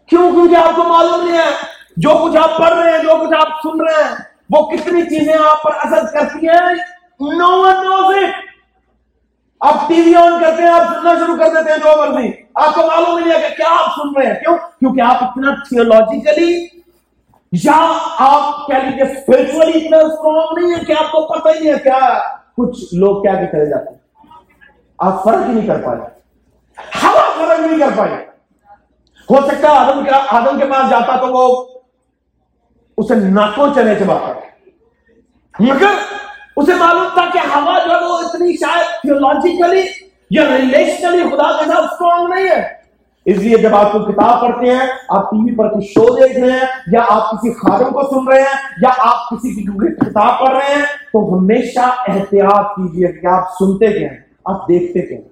کیوں؟ 0.10 0.32
کیونکہ 0.32 0.56
آپ 0.56 0.76
کو 0.76 0.84
معلوم 0.84 1.26
نہیں 1.26 1.38
ہے 1.38 1.50
جو 1.98 2.10
کچھ 2.24 2.38
آپ 2.38 2.58
پڑھ 2.58 2.74
رہے 2.74 2.92
ہیں 2.92 3.04
جو 3.04 3.16
کچھ 3.22 3.34
آپ 3.40 3.62
سن 3.64 3.82
رہے 3.82 4.04
ہیں 4.04 4.16
وہ 4.50 4.70
کتنی 4.70 5.02
چیزیں 5.02 5.34
آپ 5.34 5.64
پر 5.64 5.72
اثر 5.76 6.06
کرتی 6.14 6.48
ہیں؟ 6.48 6.74
نو 7.20 7.62
ون 7.62 7.76
نوز 7.76 8.16
اٹ 8.16 8.48
آپ 9.60 9.90
ٹی 9.90 10.02
وی 10.02 10.16
آن 10.16 10.42
کرتے 10.42 10.62
ہیں، 10.62 10.70
آپ 10.70 10.82
سننا 10.82 11.14
شروع 11.14 11.38
کر 11.38 11.46
دیتے 11.46 11.72
ہیں 11.72 11.78
جو 11.78 12.12
مرضی۔ 12.12 12.32
آپ 12.56 12.76
کو 12.76 12.82
معلوم 12.88 13.20
نہیں 13.20 13.36
ہے 13.36 13.42
کہ 13.42 13.56
کیا 13.56 13.66
آپ 13.70 13.96
سن 13.96 14.20
رہے 14.20 14.28
ہیں۔ 14.28 14.40
کیوں؟ 14.40 14.58
کیونکہ 14.58 15.02
آپ 15.02 15.24
اتنا 15.24 15.54
تھیولوجیکلی 15.54 16.68
یا 17.52 17.98
آپ 18.20 18.68
کہہ 18.68 18.76
لیجیے 18.76 19.04
اسپرچولی 19.04 19.86
اتنا 19.86 19.98
اسٹرانگ 19.98 20.66
نہیں 20.66 20.80
ہے 20.80 20.86
کہ 20.86 20.92
آپ 20.92 21.12
کو 21.12 21.40
پتہ 21.40 21.64
ہی 21.64 21.70
ہے 21.70 21.80
کیا 21.80 22.20
کچھ 22.58 22.96
لوگ 22.96 23.22
کیا 23.22 23.36
کہ 23.36 23.46
چلے 23.46 23.70
جاتے 23.70 23.90
ہیں۔ 23.90 23.98
آپ 25.00 25.24
فرق 25.24 25.50
ہی 25.50 25.54
نہیں 25.54 25.68
کر 25.68 25.82
پائے۔ 25.82 26.00
ہوا 27.04 27.48
فرق 27.48 27.60
نہیں 27.60 27.80
کر 27.80 27.90
پائے۔ 27.96 28.28
ہو 29.30 29.48
سکتا 29.48 29.70
ہے 29.70 29.78
آدم 29.78 30.06
کا 30.06 30.22
آدم 30.30 30.60
کے 30.60 30.66
پاس 30.66 30.90
جاتا 30.90 31.16
تو 31.16 31.28
وہ 31.28 31.66
اسے 32.98 33.16
ناکوں 33.16 33.68
چنے 33.76 33.96
چباتا 33.96 34.34
مگر 35.60 35.94
اسے 36.56 36.74
معلوم 36.74 37.08
تھا 37.14 37.26
کہ 37.34 37.40
ہوا 37.56 37.80
جو 37.86 37.92
ہے 37.92 38.06
وہ 38.06 38.18
اتنی 38.18 38.54
شاید 38.54 38.86
تھیولوجیکلی 39.02 39.82
یا 40.30 40.44
ریلیشنلی 40.44 41.24
خدا 41.24 41.52
کے 41.58 41.66
ساتھ 41.66 41.86
اسٹرانگ 41.86 42.34
نہیں 42.34 42.48
ہے۔ 42.48 42.78
اس 43.26 43.38
لیے 43.38 43.58
جب 43.58 43.76
آپ 43.76 43.92
کو 43.92 44.00
کتاب 44.00 44.42
پڑھتے 44.42 44.76
ہیں، 44.76 44.88
آپ 45.10 45.32
ٹی 45.32 45.38
وی 45.38 45.56
پر 45.56 45.68
کچھ 45.74 45.86
شو 45.86 46.16
دیکھ 46.16 46.40
رہے 46.40 46.52
ہیں، 46.52 46.68
یا 46.92 47.00
آپ 47.10 47.32
کسی 47.32 47.54
خادم 47.54 47.94
کو 47.94 48.04
سن 48.04 48.28
رہے 48.28 48.42
ہیں، 48.42 48.56
یا 48.82 48.90
آپ 48.98 49.30
کسی 49.30 49.54
کی 49.54 49.94
کتاب 49.94 50.40
پڑھ 50.40 50.58
رہے 50.58 50.76
ہیں، 50.76 50.86
تو 50.86 51.38
ہمیشہ 51.38 51.94
احتیاط 52.08 52.76
کیجیے 52.76 53.08
کہ 53.08 53.28
آپ 53.28 53.44
سنتے 53.60 54.00
کیا 54.00 54.10
ہیں، 54.12 54.18
آپ 54.46 54.68
دیکھتے 54.68 55.02
کیا 55.02 55.18
ہیں۔ 55.18 55.26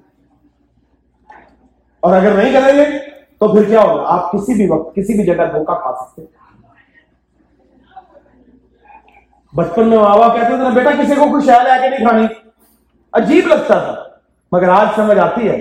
اور 2.00 2.14
اگر 2.14 2.32
نہیں 2.32 2.54
کریں 2.54 2.78
گے، 2.78 2.86
تو 3.40 3.54
پھر 3.54 3.64
کیا 3.64 3.82
ہوگا؟ 3.82 4.04
آپ 4.08 4.32
کسی 4.32 4.54
بھی 4.54 4.68
وقت 4.68 4.96
کسی 4.96 5.14
بھی 5.14 5.26
جگہ 5.26 5.44
دھوکہ 5.44 5.74
کھا 5.74 5.96
سکتے 5.96 6.22
ہیں۔ 6.22 6.45
بچپن 9.56 9.88
میں 9.90 9.98
بابا 9.98 10.28
کہتے 10.28 10.58
تھے 10.58 10.76
بیٹا، 10.76 10.90
کسی 10.92 11.16
کو 11.16 11.32
کوئی 11.32 11.46
شہر 11.46 11.64
لے 11.64 11.82
کے 11.82 11.90
نہیں 11.90 12.10
کھانی؟ 12.10 12.28
عجیب 13.14 13.48
لگتا 13.48 13.80
تھا۔ 13.80 14.04
مگر 14.52 14.70
آج 14.70 14.88
سمجھ 14.96 15.20
آتی 15.20 15.50
ہے 15.50 15.58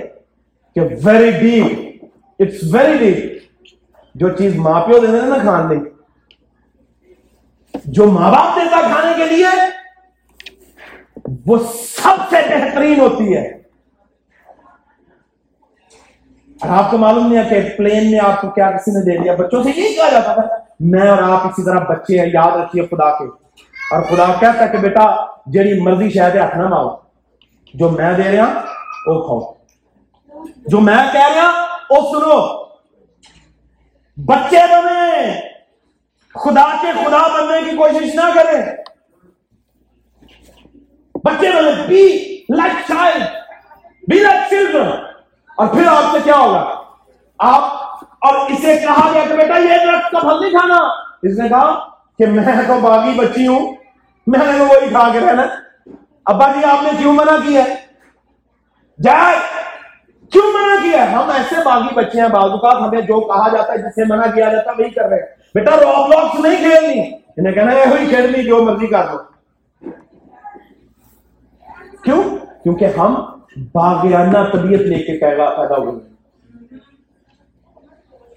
کہ 0.74 0.80
very 1.04 1.30
deep 1.30 2.04
it's 2.38 2.74
very 2.74 2.98
deep 2.98 3.42
جو 4.14 4.28
چیز 4.28 4.56
ماں 4.56 4.86
پیو 4.86 4.98
دیتے 4.98 5.26
نا 5.26 5.38
کھان 5.38 5.68
لی 5.68 5.80
جو 7.84 8.06
ماں 8.06 8.32
باپ 8.32 8.56
دیتا 8.56 8.80
کھانے 8.80 9.24
کے 9.24 9.36
لیے، 9.36 9.46
وہ 11.46 11.58
سب 12.02 12.22
سے 12.30 12.36
بہترین 12.36 13.00
ہوتی 13.00 13.36
ہے۔ 13.36 13.46
اور 16.60 16.68
آپ 16.68 16.90
کو 16.90 16.98
معلوم 16.98 17.32
نہیں 17.32 17.44
ہے 17.44 17.48
کہ 17.48 17.76
پلین 17.76 18.10
میں 18.10 18.20
آپ 18.20 18.40
کو 18.40 18.50
کیا 18.50 18.70
کسی 18.70 18.90
نے 18.90 19.04
دے 19.04 19.22
دیا، 19.22 19.34
بچوں 19.34 19.62
سے 19.62 19.70
یہی 19.76 19.94
کہا 19.94 20.08
جاتا 20.08 20.34
تھا، 20.34 20.42
میں 20.80 21.08
اور 21.08 21.18
آپ 21.18 21.46
اسی 21.46 21.64
طرح 21.64 21.78
بچے 21.78 22.20
ہیں، 22.20 22.30
یاد 22.32 22.56
رکھیے 22.56 22.82
خدا 22.82 23.18
کے۔ 23.18 23.43
اور 23.90 24.02
خدا 24.02 24.26
کہتا 24.40 24.64
ہے 24.64 24.68
کہ 24.68 24.78
بیٹا، 24.78 25.26
جیڑی 25.46 25.80
مرضی 25.80 26.10
شاید 26.10 26.36
ہاتھ 26.36 26.56
نہ 26.56 26.68
ماؤ 26.68 26.96
جو 27.74 27.90
میں 27.90 28.12
دے 28.12 28.36
رہا، 28.36 28.60
وہ 29.06 29.40
کھاؤ۔ 29.40 29.52
جو 30.66 30.80
میں 30.80 31.12
کہہ 31.12 31.34
رہا، 31.36 31.66
وہ 31.90 32.00
سنو۔ 32.00 32.64
بچے 34.16 34.58
بنے۔ 34.70 35.40
خدا 36.34 36.76
کے 36.80 36.86
خدا 37.04 37.28
بننے 37.34 37.70
کی 37.70 37.76
کوشش 37.76 38.14
نہ 38.14 38.30
کریں 38.34 38.76
بچے 41.24 41.50
بنے۔ 41.50 41.86
Be 41.86 42.08
like 42.56 42.72
child 42.88 43.22
be 44.08 44.18
like 44.18 44.50
children 44.50 44.90
اور 45.56 45.66
پھر 45.66 45.86
آپ 45.86 46.02
سے 46.12 46.18
کیا 46.24 46.36
ہوگا؟ 46.36 46.82
آپ 47.38 47.62
اور 48.20 48.50
اسے 48.50 48.76
کہا 48.76 49.10
گیا 49.12 49.22
کہ 49.28 49.34
بیٹا، 49.34 49.58
یہ 49.58 49.86
درخت 49.86 50.10
کا 50.10 50.18
پھل 50.18 50.40
نہیں 50.40 50.50
کھانا؟ 50.50 50.76
اس 51.22 51.38
نے 51.38 51.48
کہا 51.48 51.93
کہ 52.18 52.26
میں 52.26 52.44
تو 52.66 52.80
باغی 52.80 53.12
بچی 53.16 53.46
ہوں، 53.46 53.74
میں 54.26 54.46
نے 54.46 54.58
تو 54.58 54.64
وہی 54.64 54.88
کھا 54.88 55.08
کے 55.12 55.20
رہنا۔ 55.20 55.42
ابا 56.26 56.52
جی 56.52 56.64
آپ 56.64 56.82
نے 56.82 56.90
کیوں 56.98 57.12
منع 57.12 57.36
کیا 57.46 57.64
جائے، 59.02 59.36
کیوں 60.32 60.52
منع 60.52 60.74
کیا 60.82 61.12
ہم 61.12 61.30
ایسے 61.30 61.54
باغی 61.64 61.94
بچے 61.94 62.20
ہیں، 62.20 62.28
بعض 62.28 62.50
اوقات 62.50 62.88
ہمیں 62.88 63.00
جو 63.00 63.20
کہا 63.20 63.48
جاتا 63.48 63.72
ہے، 63.72 63.78
جسے 63.78 64.04
منع 64.08 64.26
کیا 64.34 64.48
جاتا 64.52 64.70
ہے، 64.70 64.82
وہی 64.82 64.90
کر 64.90 65.08
رہے 65.08 65.16
ہیں۔ 65.16 65.26
بیٹا 65.54 65.76
روب 65.76 66.08
لاکس 66.08 66.40
نہیں 66.40 66.56
کھیلنی۔ 66.56 67.10
انہیں 67.36 67.52
کہنا 67.52 67.72
ہے، 67.72 67.84
وہی 67.90 68.06
کھیلنی 68.06 68.42
جو 68.42 68.62
مرضی 68.62 68.86
کر 68.86 69.06
دو 69.12 69.18
کیوں؟ 72.02 72.22
کیونکہ 72.62 72.84
ہم 72.84 73.14
باغیانہ 73.74 74.38
طبیعت 74.52 74.80
لے 74.80 74.98
کے 74.98 75.20
پیدا 75.20 75.76
ہوئے 75.76 76.14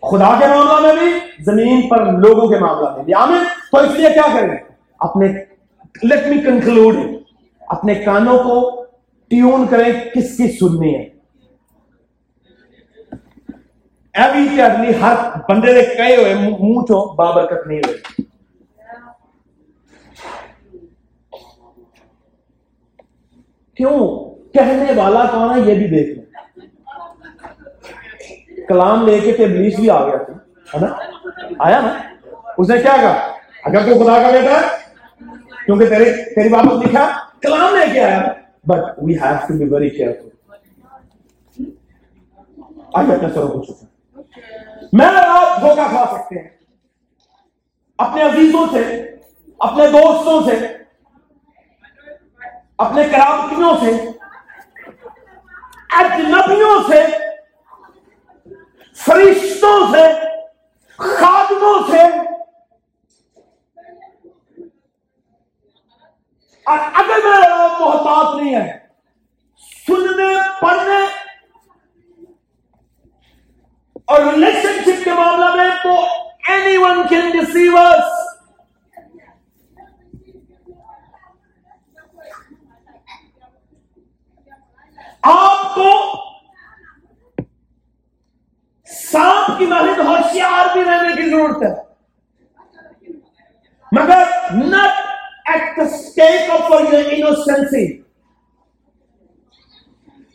خدا 0.01 0.39
کے 0.39 0.47
معاملہ 0.47 0.81
میں 0.81 0.93
بھی، 0.93 1.43
زمین 1.43 1.87
پر 1.87 2.05
لوگوں 2.05 2.47
کے 2.47 2.59
معاملہ 2.59 2.95
میں 2.95 3.03
بھی۔ 3.03 3.13
آمین۔ 3.13 3.43
تو 3.71 3.77
اس 3.77 3.91
لیے 3.91 4.09
کیا 4.09 4.39
کریں؟ 4.39 4.57
اپنے 4.99 5.27
لیٹ 6.03 6.27
می 6.27 6.37
کنکلوڈ 6.37 6.95
اپنے 7.59 7.95
کانوں 7.95 8.37
کو 8.37 8.85
ٹیون 9.27 9.67
کریں 9.67 9.93
کس 10.15 10.37
کی 10.37 10.51
سننی 10.57 10.95
ہے۔ 10.95 11.09
ایوی 14.13 14.61
ہر 15.01 15.13
بندے 15.49 15.73
نے 15.73 15.81
کہے 15.81 16.15
ہوئے، 16.15 16.33
منہ 16.35 16.81
چو 16.81 17.13
بابرکت 17.13 17.67
نہیں 17.67 17.79
ہوئے۔ 17.79 17.97
کیوں؟ 23.73 24.17
کہنے 24.53 24.93
والا 24.95 25.25
کون 25.31 25.55
ہے 25.55 25.71
یہ 25.71 25.75
بھی 25.75 25.87
دیکھ 25.87 26.19
لیں 26.19 26.25
کلام 28.67 29.05
لے 29.05 29.19
کے 29.19 29.31
تبلیغ 29.31 29.79
بھی 29.79 29.89
آ 29.89 30.07
گیا۔ 30.07 30.17
تھا 30.71 30.79
نا؟ 30.79 30.87
آیا 31.59 31.79
نا؟ 31.81 31.93
اس 32.57 32.69
نے 32.69 32.81
کیا 32.81 32.95
کہا؟ 33.01 33.36
اگر 33.67 33.85
تو 33.85 34.03
خدا 34.03 34.21
کا 34.21 34.29
بیٹا 34.31 34.59
ہے، 34.61 34.67
کیونکہ 35.65 35.89
تیرے 35.89 36.11
تیری 36.35 36.49
بات 36.49 36.65
لکھا، 36.83 37.05
کلام 37.41 37.75
لے 37.75 37.85
کے 37.93 37.99
آیا۔ 38.03 38.21
But 38.67 38.99
we 39.03 39.13
have 39.13 39.35
to 39.47 39.57
be 39.57 39.65
very 39.65 39.89
careful 39.89 40.27
آج 42.93 43.11
اپنے 43.11 43.29
سروں 43.33 43.47
کو 43.47 43.63
چکا 43.63 44.21
میں 44.93 45.07
آپ 45.23 45.61
دھوکہ 45.61 45.87
کھا 45.89 46.03
سکتے 46.11 46.39
ہیں۔ 46.39 46.47
اپنے 47.97 48.21
عزیزوں 48.21 48.65
سے، 48.71 48.83
اپنے 49.59 49.87
دوستوں 49.87 50.39
سے، 50.49 50.55
اپنے 52.77 53.03
کرامتیوں 53.11 53.73
سے، 53.79 53.91
اجنبیوں 55.99 56.79
سے، 56.87 57.01
فرشتوں 59.05 59.79
سے، 59.91 60.03
خادموں 60.97 61.77
سے 61.91 62.01
اور 66.67 66.79
اگر 66.93 67.19
میرا 67.23 67.67
محتاط 67.79 68.35
نہیں 68.35 68.55
ہے، 68.55 68.77
سننے، 69.87 70.33
پڑھنے 70.61 70.97
اور 74.05 74.21
ریلیشن 74.21 74.83
شپ 74.85 75.03
کے 75.03 75.13
معاملہ 75.13 75.55
میں 75.55 75.69
تو 75.83 75.95
اینی 76.49 76.77
ون 76.77 77.07
کین 77.07 77.31
ڈیسیو 77.31 77.77
آپ 85.21 85.75
کو 85.75 85.89
سانپ 88.89 89.57
کی 89.57 89.65
محنت 89.65 89.99
ہوشیار 89.99 90.73
بھی 90.73 90.83
رہنے 90.83 91.15
کی 91.15 91.29
ضرورت 91.29 91.63
ہے۔ 91.63 91.73
مگر 93.91 94.23
not 94.53 95.06
at 95.47 95.77
the 95.77 95.83
state 95.83 96.49
of 96.49 96.71
your 96.71 97.03
انوسینسی 97.11 98.01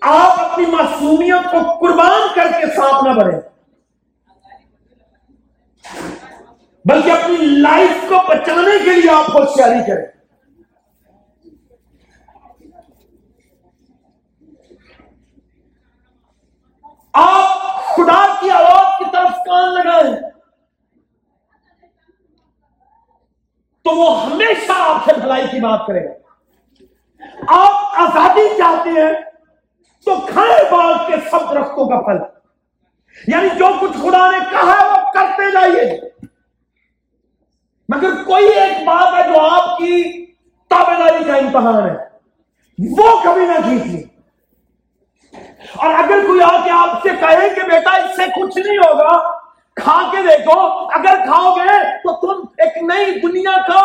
آپ 0.01 0.41
اپنی 0.41 0.67
معصومیت 0.67 1.51
کو 1.51 1.59
قربان 1.81 2.21
کر 2.35 2.61
کے 2.61 2.67
سانپ 2.67 3.09
نہ 3.09 3.13
بڑھے 3.13 3.39
بلکہ 6.85 7.11
اپنی 7.11 7.37
لائف 7.37 8.09
کو 8.09 8.15
بچانے 8.29 8.79
کے 8.85 9.01
لیے 9.01 9.11
آپ 9.11 9.31
ہوشیاری 9.31 9.79
کریں۔ 9.87 10.07
آپ 17.13 17.87
خدا 17.95 18.35
کی 18.41 18.51
آواز 18.51 18.99
کی 18.99 19.05
طرف 19.13 19.37
کان 19.47 19.75
لگائیں۔ 19.75 20.32
تو 23.85 23.91
وہ 23.91 24.27
ہمیشہ 24.27 24.73
آپ 24.77 25.05
سے 25.05 25.21
بھلائی 25.21 25.47
کی 25.51 25.61
بات 25.61 25.87
کرے 25.87 26.09
گا۔ 26.09 26.13
آپ 27.49 28.01
آزادی 28.01 28.49
چاہتے 28.59 28.91
ہیں 28.91 29.13
تو 30.05 30.27
کھائے 30.33 30.71
باغ 30.71 30.93
کے 31.07 31.17
سب 31.31 31.41
درختوں 31.51 31.89
کا 31.89 32.01
پھل۔ 32.01 32.17
یعنی 33.27 33.49
جو 33.49 33.67
کچھ 33.81 33.93
خدا 33.93 34.31
نے 34.31 34.39
کہا 34.51 34.77
ہے 34.81 34.89
وہ 34.89 35.13
کرتے 35.13 35.51
جائیے۔ 35.51 36.01
مگر 37.89 38.25
کوئی 38.25 38.49
ایک 38.49 38.87
بات 38.87 39.15
ہے 39.15 39.33
جو 39.33 39.41
آپ 39.41 39.79
کی 39.79 40.27
تابے 40.69 40.93
داری 40.99 41.25
کا 41.25 41.35
امتحان 41.35 41.91
ہے۔ 41.91 41.97
وہ 42.99 43.21
کبھی 43.25 43.47
نہ 43.47 43.53
کیجیے۔ 43.53 44.03
اور 45.77 45.95
اگر 45.95 46.27
کوئی 46.27 46.43
آ 46.43 46.57
کے 46.65 46.71
آپ 46.71 47.03
سے 47.03 47.09
کہے 47.09 47.49
کہ 47.55 47.63
بیٹا 47.63 47.91
اس 47.91 48.17
سے 48.17 48.23
کچھ 48.41 48.59
نہیں 48.59 48.79
ہوگا 48.79 49.42
کھا 49.77 49.97
کے 50.13 50.23
دیکھو، 50.23 50.59
اگر 50.95 51.25
کھاؤ 51.25 51.55
گے 51.57 51.79
تو 52.03 52.15
تم 52.21 52.45
ایک 52.59 52.83
نئی 52.83 53.19
دنیا 53.21 53.57
کا 53.69 53.81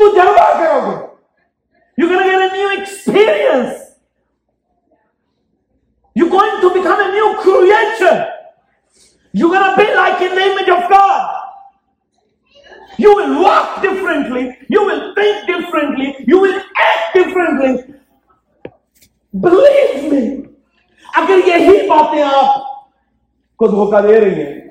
تجربہ 0.00 0.48
کرو 0.58 0.80
گے 0.80 0.96
you 1.98 2.08
can 2.08 2.28
get 2.30 2.40
a 2.42 2.56
new 2.56 2.68
experience 2.68 3.82
you 6.16 6.26
going 6.32 6.60
to 6.62 6.68
become 6.74 7.02
a 7.02 7.10
new 7.12 7.32
creation 7.42 8.22
you 9.34 9.48
gonna 9.48 9.74
be 9.76 9.92
like 9.94 10.22
in 10.22 10.42
image 10.42 10.70
of 10.70 10.90
God 10.90 11.42
You 12.98 13.14
will 13.16 13.42
walk 13.42 13.82
differently. 13.82 14.56
You 14.68 14.84
will 14.84 15.14
think 15.14 15.46
differently. 15.46 16.14
You 16.26 16.38
will 16.38 16.60
act 16.82 17.14
differently. 17.14 17.72
Believe 19.34 20.12
me. 20.12 20.20
اگر 21.12 21.46
یہی 21.46 21.86
باتیں 21.88 22.22
آپ 22.22 22.62
کو 23.60 23.66
دھوکہ 23.68 24.00
دے 24.06 24.20
رہی 24.20 24.42
ہیں 24.42 24.63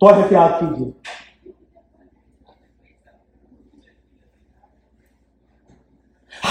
تو 0.00 0.08
احتیاط 0.08 0.60
کیجیے۔ 0.60 0.90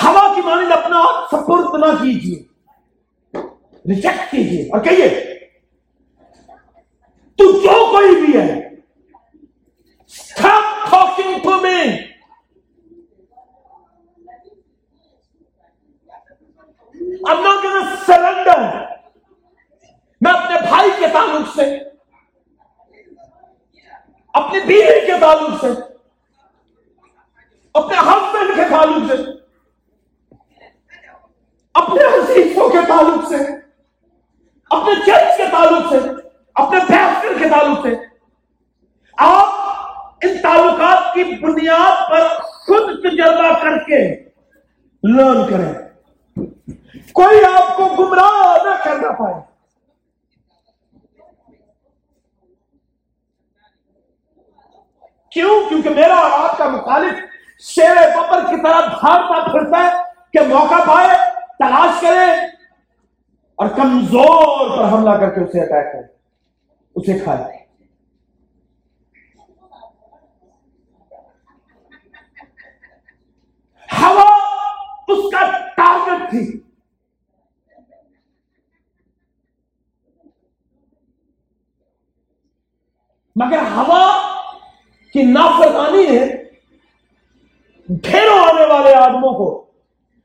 ہوا 0.04 0.36
کی 0.36 0.41
مانند 0.41 0.72
اپنا 0.72 1.04
سپرد 1.32 1.80
نہ 1.80 2.04
کیجیے۔ 2.04 2.43
ریجیکٹ 3.89 4.32
کیجیے۔ 4.32 4.64
اور 4.64 4.80
کہیے، 4.80 5.10
تو 7.36 7.52
جو 7.52 7.91
کوئی 7.91 8.22
بھی 8.22 8.39
ہے 8.39 8.68
stop 10.38 10.66
talking 10.89 11.34
to 11.43 11.54
me 11.64 11.98
I'm 17.28 17.39
not 17.43 17.64
gonna 17.64 17.84
surrender 18.10 18.60
میں 20.22 20.34
اپنے 20.34 20.60
بھائی 20.70 20.89
کے 21.00 21.08
تعلق 21.14 21.56
سے 21.56 21.97
اپنی 24.38 24.60
بیوی 24.60 25.06
کے 25.06 25.14
تعلق 25.22 25.62
سے، 25.62 25.68
اپنے 27.74 27.98
ہسبینڈ 27.98 28.56
کے 28.56 28.62
تعلق 28.70 29.12
سے، 29.12 29.32
اپنے 31.74 32.04
عزیزوں 32.04 32.70
کے 32.70 32.78
تعلق 32.88 33.28
سے، 33.30 33.36
اپنے 34.70 34.96
چرچ 35.06 35.38
کے 35.38 35.44
تعلق 35.52 35.90
سے، 35.90 35.98
اپنے 36.56 36.80
فیصل 36.80 37.34
کے 37.40 37.50
تعلق 37.50 37.78
سے۔ 37.84 37.90
آپ 39.18 39.50
ان 40.22 40.42
تعلقات 40.42 41.14
کی 41.14 41.24
بنیاد 41.24 42.10
پر 42.10 42.28
خود 42.42 43.00
تجربہ 43.00 43.60
کر 43.62 43.78
کے 43.78 44.24
لرن 45.04 45.48
کریں۔ 45.50 45.74
کوئی 47.14 47.46
آپ 47.46 47.78
کو 47.78 47.86
گمراہ 47.86 48.64
نہ 48.64 48.84
کرنا 48.84 49.12
پائے۔ 49.12 49.47
کیوں؟ 55.38 55.70
کیونکہ 55.70 55.90
میرا 55.90 56.16
اور 56.16 56.50
آپ 56.50 56.58
کا 56.58 56.70
مخالف 56.70 57.14
شیر 57.60 57.96
ببر 57.96 58.40
کی 58.50 58.62
طرح 58.64 58.82
دھارتا 58.82 59.52
پھرتا 59.52 59.80
ہے 59.84 59.92
کہ 60.34 60.48
موقع 60.48 60.84
پائے، 60.88 61.18
تلاش 61.60 62.02
کرے 62.02 62.46
اور 63.56 63.68
کمزور 63.68 64.78
پر 64.78 64.84
حملہ 64.84 65.10
کر 65.10 65.30
کے 65.30 65.42
اسے 65.42 65.62
اٹیک 65.62 65.94
کرے۔ 65.94 66.18
اسے 66.96 67.20
کھائے 67.20 67.58
ہوا 74.02 74.38
اس 75.08 75.32
کا 75.32 75.68
ٹارگٹ 75.78 76.30
تھی۔ 76.30 76.62
مگر 83.36 83.60
ہوا 83.76 84.16
کی 85.18 85.24
نافرمانی 85.24 86.05
نے 86.05 86.26
ڈھیروں 87.89 88.39
آنے 88.39 88.65
والے 88.65 88.95
آدموں 88.95 89.34
کو، 89.34 89.65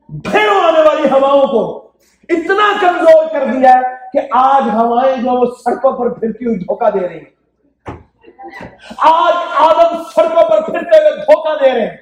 ڈھیروں 0.08 0.60
آنے 0.64 0.80
والی 0.80 1.08
ہواؤں 1.10 1.46
کو 1.46 1.90
اتنا 2.28 2.72
کمزور 2.80 3.24
کر 3.32 3.44
دیا 3.44 3.74
کہ 4.12 4.20
آج 4.30 4.62
ہوائیں 4.74 5.16
جو 5.16 5.30
وہ 5.30 5.44
سڑکوں 5.64 5.92
پر 5.92 6.08
پھرتی 6.08 6.46
ہوئی 6.46 6.58
دھوکہ 6.58 6.90
دے 6.90 7.08
رہی 7.08 7.18
ہیں۔ 7.18 7.30
آج 8.98 9.34
آدم 9.56 10.02
سڑکوں 10.14 10.48
پر 10.50 10.62
پھرتے 10.62 10.98
ہوئے 10.98 11.10
دھوکہ 11.10 11.64
دے 11.64 11.72
رہے 11.72 11.80
ہیں۔ 11.80 11.96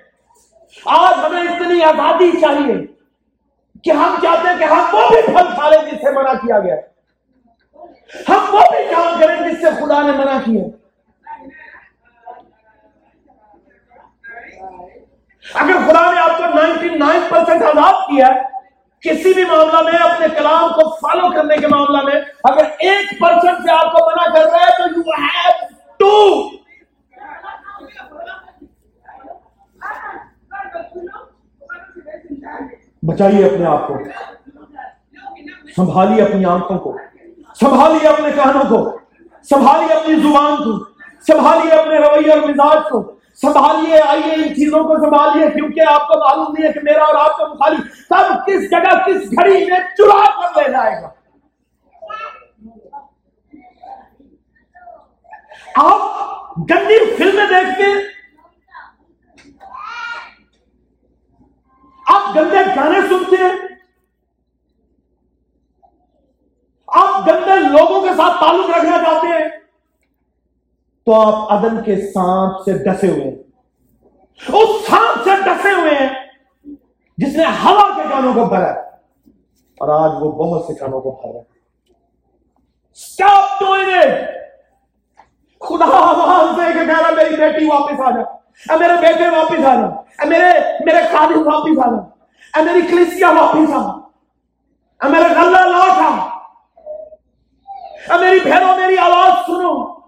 آج 0.85 1.25
ہمیں 1.25 1.43
اتنی 1.43 1.83
آزادی 1.83 2.41
چاہیے 2.41 2.75
کہ 3.85 3.91
ہم 3.91 4.15
چاہتے 4.23 4.49
ہیں 4.49 4.59
کہ 4.59 4.65
ہم 4.65 4.85
وہ 4.93 5.09
بھی 5.09 5.23
پھل 5.23 5.47
کھا 5.55 5.69
لیں 5.69 5.83
جس 5.83 5.99
سے 5.99 6.11
منع 6.11 6.33
کیا 6.33 6.59
گیا۔ 6.59 6.77
ہم 8.29 8.55
وہ 8.55 8.61
بھی 8.71 8.95
کام 8.95 9.21
کریں 9.21 9.51
جس 9.51 9.61
سے 9.61 9.67
خدا 9.81 10.03
نے 10.03 10.13
منع 10.13 10.39
کیا۔ 10.45 10.80
اگر 15.55 15.77
خدا 15.87 16.11
نے 16.13 16.21
آپ 16.21 16.37
کو 16.39 16.45
نائنٹی 16.55 16.89
نائن 16.99 17.21
پرسینٹ 17.29 17.63
آزاد 17.63 18.07
کیا 18.09 18.27
ہے، 18.27 18.49
کسی 19.03 19.33
بھی 19.35 19.45
معاملہ 19.45 19.81
میں، 19.83 19.99
اپنے 20.09 20.27
کلام 20.37 20.69
کو 20.73 20.89
فالو 20.97 21.31
کرنے 21.35 21.57
کے 21.57 21.67
معاملہ 21.67 22.03
میں، 22.05 22.21
اگر 22.51 22.65
ایک 22.79 23.19
پرسینٹ 23.21 23.63
سے 23.63 23.73
آپ 23.73 23.93
کو 23.93 24.05
منع 24.07 24.27
کر 24.35 24.51
رہا 24.53 24.65
ہے، 24.65 24.71
تو 24.79 24.89
یو 24.97 25.03
ہیو 25.19 25.53
ٹو 25.99 26.49
بچائیے 33.09 33.45
اپنے 33.45 33.67
آپ 33.67 33.87
کو، 33.89 33.95
سنبھالیے 35.77 36.23
اپنی 36.23 36.45
آنکھوں 36.45 36.79
کو، 36.79 36.97
سنبھالیے 37.61 38.09
اپنے 38.09 38.31
کانوں 38.37 38.65
کو، 38.69 38.79
سنبھالیے 39.51 39.95
اپنی 39.95 40.15
زبان 40.21 40.57
کو، 40.57 40.79
سنبھالیے 41.27 41.73
اپنے 41.73 41.99
رویے 41.99 42.33
اور 42.33 42.49
مزاج 42.49 42.89
کو۔ 42.91 43.01
سنبھالیے، 43.43 44.01
آئیے 44.01 44.33
ان 44.35 44.55
چیزوں 44.55 44.83
کو 44.85 44.97
سنبھالیے، 45.05 45.51
کیونکہ 45.51 45.93
آپ 45.93 46.09
کو 46.09 46.19
معلوم 46.21 46.53
نہیں 46.53 46.67
ہے 46.67 46.73
کہ 46.73 46.81
میرا 46.85 47.05
اور 47.05 47.15
آپ 47.15 47.37
کا 47.39 47.47
مخالف 47.47 48.09
کب 48.09 48.35
کس 48.47 48.71
جگہ، 48.71 48.95
کس 49.07 49.31
گھڑی 49.33 49.65
میں 49.71 49.79
چرا 49.99 50.25
کر 50.41 50.61
لے 50.61 50.71
جائے 50.73 51.01
گا۔ 51.03 51.09
آپ 55.77 56.59
گندی 56.71 56.99
فلمیں 57.17 57.47
دیکھ 57.49 57.77
کے، 57.79 57.91
آپ 62.07 62.35
گندے 62.37 62.65
گانے 62.77 63.01
سنتے 63.09 63.37
ہیں، 63.37 63.53
آپ 66.89 67.27
گندے 67.27 67.57
لوگوں 67.69 68.01
کے 68.03 68.15
ساتھ 68.17 68.41
تعلق 68.41 68.71
رکھنا 68.71 68.81
چاہتے 68.81 68.89
ہیں 68.89 68.90
تو 71.11 71.21
آپ 71.21 71.53
عدم 71.53 71.83
کے 71.83 71.97
سانپ 71.97 72.65
سے 72.65 72.73
ڈسے 72.79 73.09
ہوئے 73.11 73.25
ہیں۔ 73.25 73.37
اس 74.49 74.89
سانپ 74.89 75.25
سے 75.25 75.31
ڈسے 75.45 75.73
ہوئے 75.73 75.95
ہیں 75.95 76.09
جس 77.19 77.37
نے 77.37 77.45
ہوا 77.45 77.97
کے 77.97 78.03
کانوں 78.11 78.35
کو 78.35 78.45
بھرا 78.45 78.71
اور 79.81 79.89
آج 79.89 80.11
وہ 80.21 80.33
بہت 80.33 80.65
سے 80.67 80.75
کانوں 80.75 81.01
کو 81.01 81.11
بھر 81.11 81.33
رہا 81.33 81.41
اسٹاپ 82.93 83.61
ڈوئنگ 83.61 83.91
اٹ 83.93 84.31
خدا 85.61 85.85
آواز 85.85 86.57
دے 86.57 86.79
کے 86.79 86.87
کہہ 86.87 87.01
رہا 87.01 87.11
میری 87.11 87.37
بیٹی 87.37 87.67
واپس 87.67 88.01
آ 88.01 88.11
جا۔ 88.11 88.21
اے 88.73 88.77
میرے 88.79 89.01
بیٹے 89.01 89.29
واپس 89.29 89.67
آ 89.67 89.75
جا۔ 89.75 89.87
اے 89.87 90.27
میرے 90.29 90.53
میرے 90.85 91.03
خادم 91.13 91.47
واپس 91.47 91.87
آ 91.87 91.91
جا۔ 91.91 92.03
اے 92.59 92.63
میری 92.65 92.81
کلیسیا 92.81 93.31
واپس 93.31 93.73
آ 93.73 93.79
اے 95.05 95.09
میرے 95.09 95.35
غلہ 95.35 95.59
لوٹ 95.59 95.99
آ۔ 95.99 96.27
اے 98.15 98.21
میری 98.21 98.41
بہنوں 98.41 98.77
میری 98.77 98.99
آواز 98.99 99.47
سنو۔ 99.47 100.00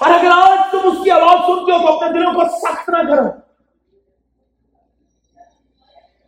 اور 0.00 0.10
اگر 0.10 0.30
آج 0.30 0.58
تم 0.70 0.88
اس 0.88 1.02
کی 1.04 1.10
آواز 1.10 1.46
سنتے 1.46 1.72
ہو 1.72 1.78
تو 1.78 1.92
اپنے 1.92 2.08
دلوں 2.10 2.32
کو 2.32 2.44
سخت 2.58 2.88
نہ 2.88 3.02
کرو 3.08 3.28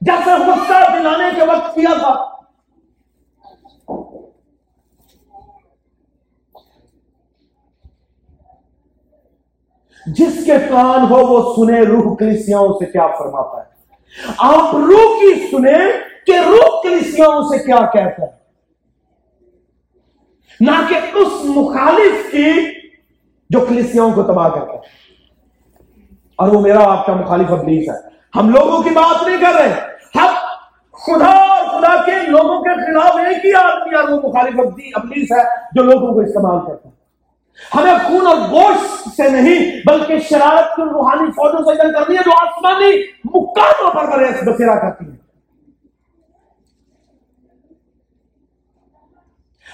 جیسے 0.02 0.36
غصہ 0.42 0.80
دلانے 0.92 1.30
کے 1.36 1.46
وقت 1.46 1.74
کیا 1.74 1.94
تھا 1.98 2.14
جس 10.06 10.44
کے 10.46 10.58
کان 10.68 11.04
ہو 11.10 11.16
وہ 11.26 11.40
سنے 11.54 11.80
روح 11.82 12.14
کلیسیاں 12.16 12.60
سے 12.78 12.86
کیا 12.86 13.06
فرماتا 13.18 13.58
ہے 13.58 14.26
آپ 14.44 14.74
روح 14.76 15.18
کی 15.20 15.34
سنے 15.50 15.78
کہ 16.26 16.38
روح 16.46 16.80
کلیسیاں 16.82 17.30
سے 17.50 17.58
کیا 17.64 17.80
کہتا 17.92 18.22
ہے 18.22 18.36
نہ 20.60 20.80
کہ 20.88 21.00
اس 21.14 21.44
مخالف 21.46 22.30
کی 22.30 22.50
جو 23.50 23.60
کلیسیاں 23.60 24.14
کو 24.14 24.22
تباہ 24.22 24.48
کرتا 24.48 24.72
ہے۔ 24.72 24.78
اور 26.36 26.48
وہ 26.48 26.60
میرا 26.60 26.98
آپ 26.98 27.06
کا 27.06 27.14
مخالف 27.14 27.52
ابلیس 27.52 27.88
ہے۔ 27.88 28.08
ہم 28.38 28.48
لوگوں 28.48 28.82
کی 28.82 28.90
بات 28.90 29.26
نہیں 29.26 29.38
کر 29.38 29.60
رہے۔ 29.60 29.74
ہم 30.14 30.34
خدا 30.92 31.54
اور 31.54 31.80
خدا 31.80 32.02
کے 32.04 32.30
لوگوں 32.30 32.60
کے 32.62 32.86
خلاف 32.86 33.16
ایک 33.16 33.46
ہی 33.46 33.54
آدمی 33.54 33.94
اور 33.94 34.08
وہ 34.08 34.28
مخالف 34.28 34.54
ابلیس 34.94 35.32
ہے 35.32 35.42
جو 35.72 35.82
لوگوں 35.82 36.14
کو 36.14 36.20
استعمال 36.20 36.58
کرتا 36.66 36.88
ہے۔ 36.88 36.98
ہمیں 37.74 37.94
خون 38.06 38.26
اور 38.26 38.36
گوشت 38.36 39.08
سے 39.08 39.28
نہیں، 39.28 39.80
بلکہ 39.86 40.18
شرارت 40.18 40.76
کی 40.76 40.82
روحانی 40.82 41.30
فوجوں 41.30 41.64
سے 41.64 41.74
جنگ 41.74 41.92
کرنی 41.92 42.16
ہے 42.16 42.22
جو 42.26 42.30
آسمانی 42.40 43.02
مقاموں 43.24 43.90
پر 43.90 44.52
بسیرا 44.52 44.74
کرتی 44.74 45.04
ہیں۔ 45.04 45.27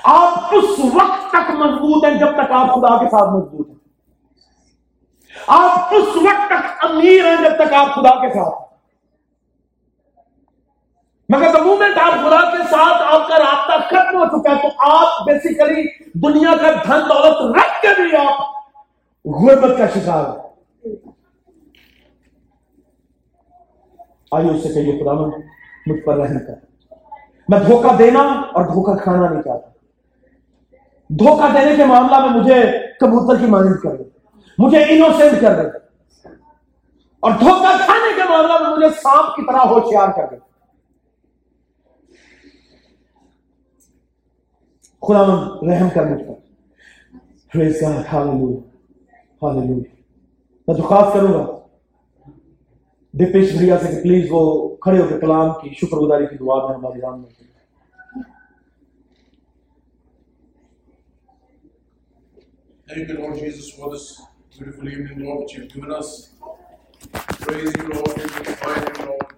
آپ 0.05 0.55
اس 0.55 0.79
وقت 0.95 1.31
تک 1.31 1.51
مضبوط 1.51 2.05
ہیں 2.05 2.15
جب 2.15 2.33
تک 2.35 2.53
آپ 2.53 2.67
خدا 2.75 2.99
کے 2.99 3.07
ساتھ 3.11 3.31
مضبوط 3.31 3.69
ہیں۔ 3.69 3.75
آپ 5.47 5.95
اس 5.95 6.17
وقت 6.17 6.47
تک 6.47 6.85
امیر 6.85 7.25
ہیں 7.25 7.37
جب 7.37 7.65
تک 7.65 7.73
آپ 7.73 7.95
خدا 7.95 8.11
کے 8.21 8.35
ساتھ 8.35 8.63
مگر 11.29 11.53
دا 11.53 11.63
مومنٹ 11.65 11.99
آپ 11.99 12.13
خدا 12.13 12.51
کے 12.51 12.63
ساتھ 12.71 13.03
آپ 13.03 13.29
کا 13.29 13.39
رابطہ 13.39 13.87
ختم 13.87 14.17
ہو 14.19 14.27
چکا 14.27 14.57
ہے 14.57 14.63
تو 14.63 14.93
آپ 14.93 15.27
بیسیکلی 15.27 15.83
دنیا 16.15 16.53
کا 16.63 16.71
دھن 16.71 17.09
دولت 17.09 17.59
رکھ 17.59 17.83
کے 17.83 18.03
بھی 18.03 18.17
آپ 18.17 18.41
غربت 19.25 19.79
کا 19.79 19.87
شکار 19.87 20.25
ہے 20.25 20.43
آئیے 24.31 24.51
اس 24.51 24.63
سے 24.63 24.69
کہیے 24.69 25.05
خدا 25.05 25.13
مجھ 25.87 26.01
پر 26.01 26.17
رحم 26.17 26.39
کر۔ 26.39 26.55
میں 27.49 27.59
دھوکہ 27.59 27.97
دینا 27.97 28.21
اور 28.21 28.65
دھوکہ 28.65 29.05
کھانا 29.05 29.29
نہیں 29.29 29.43
چاہتا۔ 29.43 29.74
دھوکہ 31.19 31.53
دینے 31.55 31.77
کے 31.77 31.85
معاملہ 31.85 32.19
میں 32.19 32.41
مجھے 32.41 32.63
کبوتر 33.01 33.41
کی 33.41 33.47
مانند 33.47 33.77
کر 33.83 33.97
دے 33.97 34.03
مجھے 34.59 34.85
انوسینٹ 34.85 35.41
کر 35.41 35.63
دے 35.63 35.79
اور 37.21 37.31
دھوکہ 37.31 37.77
کھانے 37.85 38.13
کے 38.17 38.29
معاملہ 38.29 38.59
میں 38.63 38.77
مجھے 38.77 38.89
سانپ 38.89 39.37
کی 39.37 39.43
طرح 39.47 39.59
ہوشیار 39.59 40.09
کر 40.09 40.27
دے 40.31 40.37
خدا 45.03 45.23
من 45.27 45.69
رحم 45.69 45.89
کر 45.95 46.05
مجھ 46.07 46.23
پر۔ 46.23 46.33
پریز 47.53 47.83
گاڈ 47.83 48.05
ہاللویا 48.13 48.59
ہاللویا 49.43 49.77
میں 50.69 50.75
درخواست 50.75 51.15
کروں 51.15 51.33
گا۔ 51.33 51.45
دپیش 53.13 53.57
بھیا 53.57 53.77
سے 53.83 53.89
کہ 53.89 54.03
پلیز 54.03 54.27
وہ 54.31 54.77
کھڑے 54.77 55.03
ہو 55.03 55.07
کے 55.09 55.21
کلام 55.21 55.51
کی 55.51 55.75
شکر 55.75 55.97
گزاری 55.97 56.27
کی 56.27 56.37
دعا 56.37 56.67
میں 56.67 56.75
ہماری 56.75 57.01
Ram 57.01 57.23
Thank 62.87 63.09
you, 63.09 63.19
Lord 63.19 63.39
Jesus, 63.39 63.71
for 63.71 63.91
this 63.91 64.21
beautiful 64.53 64.87
evening, 64.87 65.25
Lord, 65.25 65.49
that 65.49 65.55
you've 65.55 65.73
given 65.73 65.91
us. 65.91 66.35
Praise 67.13 67.73
you, 67.79 67.89
Lord. 67.89 68.09
We 68.09 68.25
glorify 68.25 69.03
you, 69.03 69.07
Lord. 69.07 69.34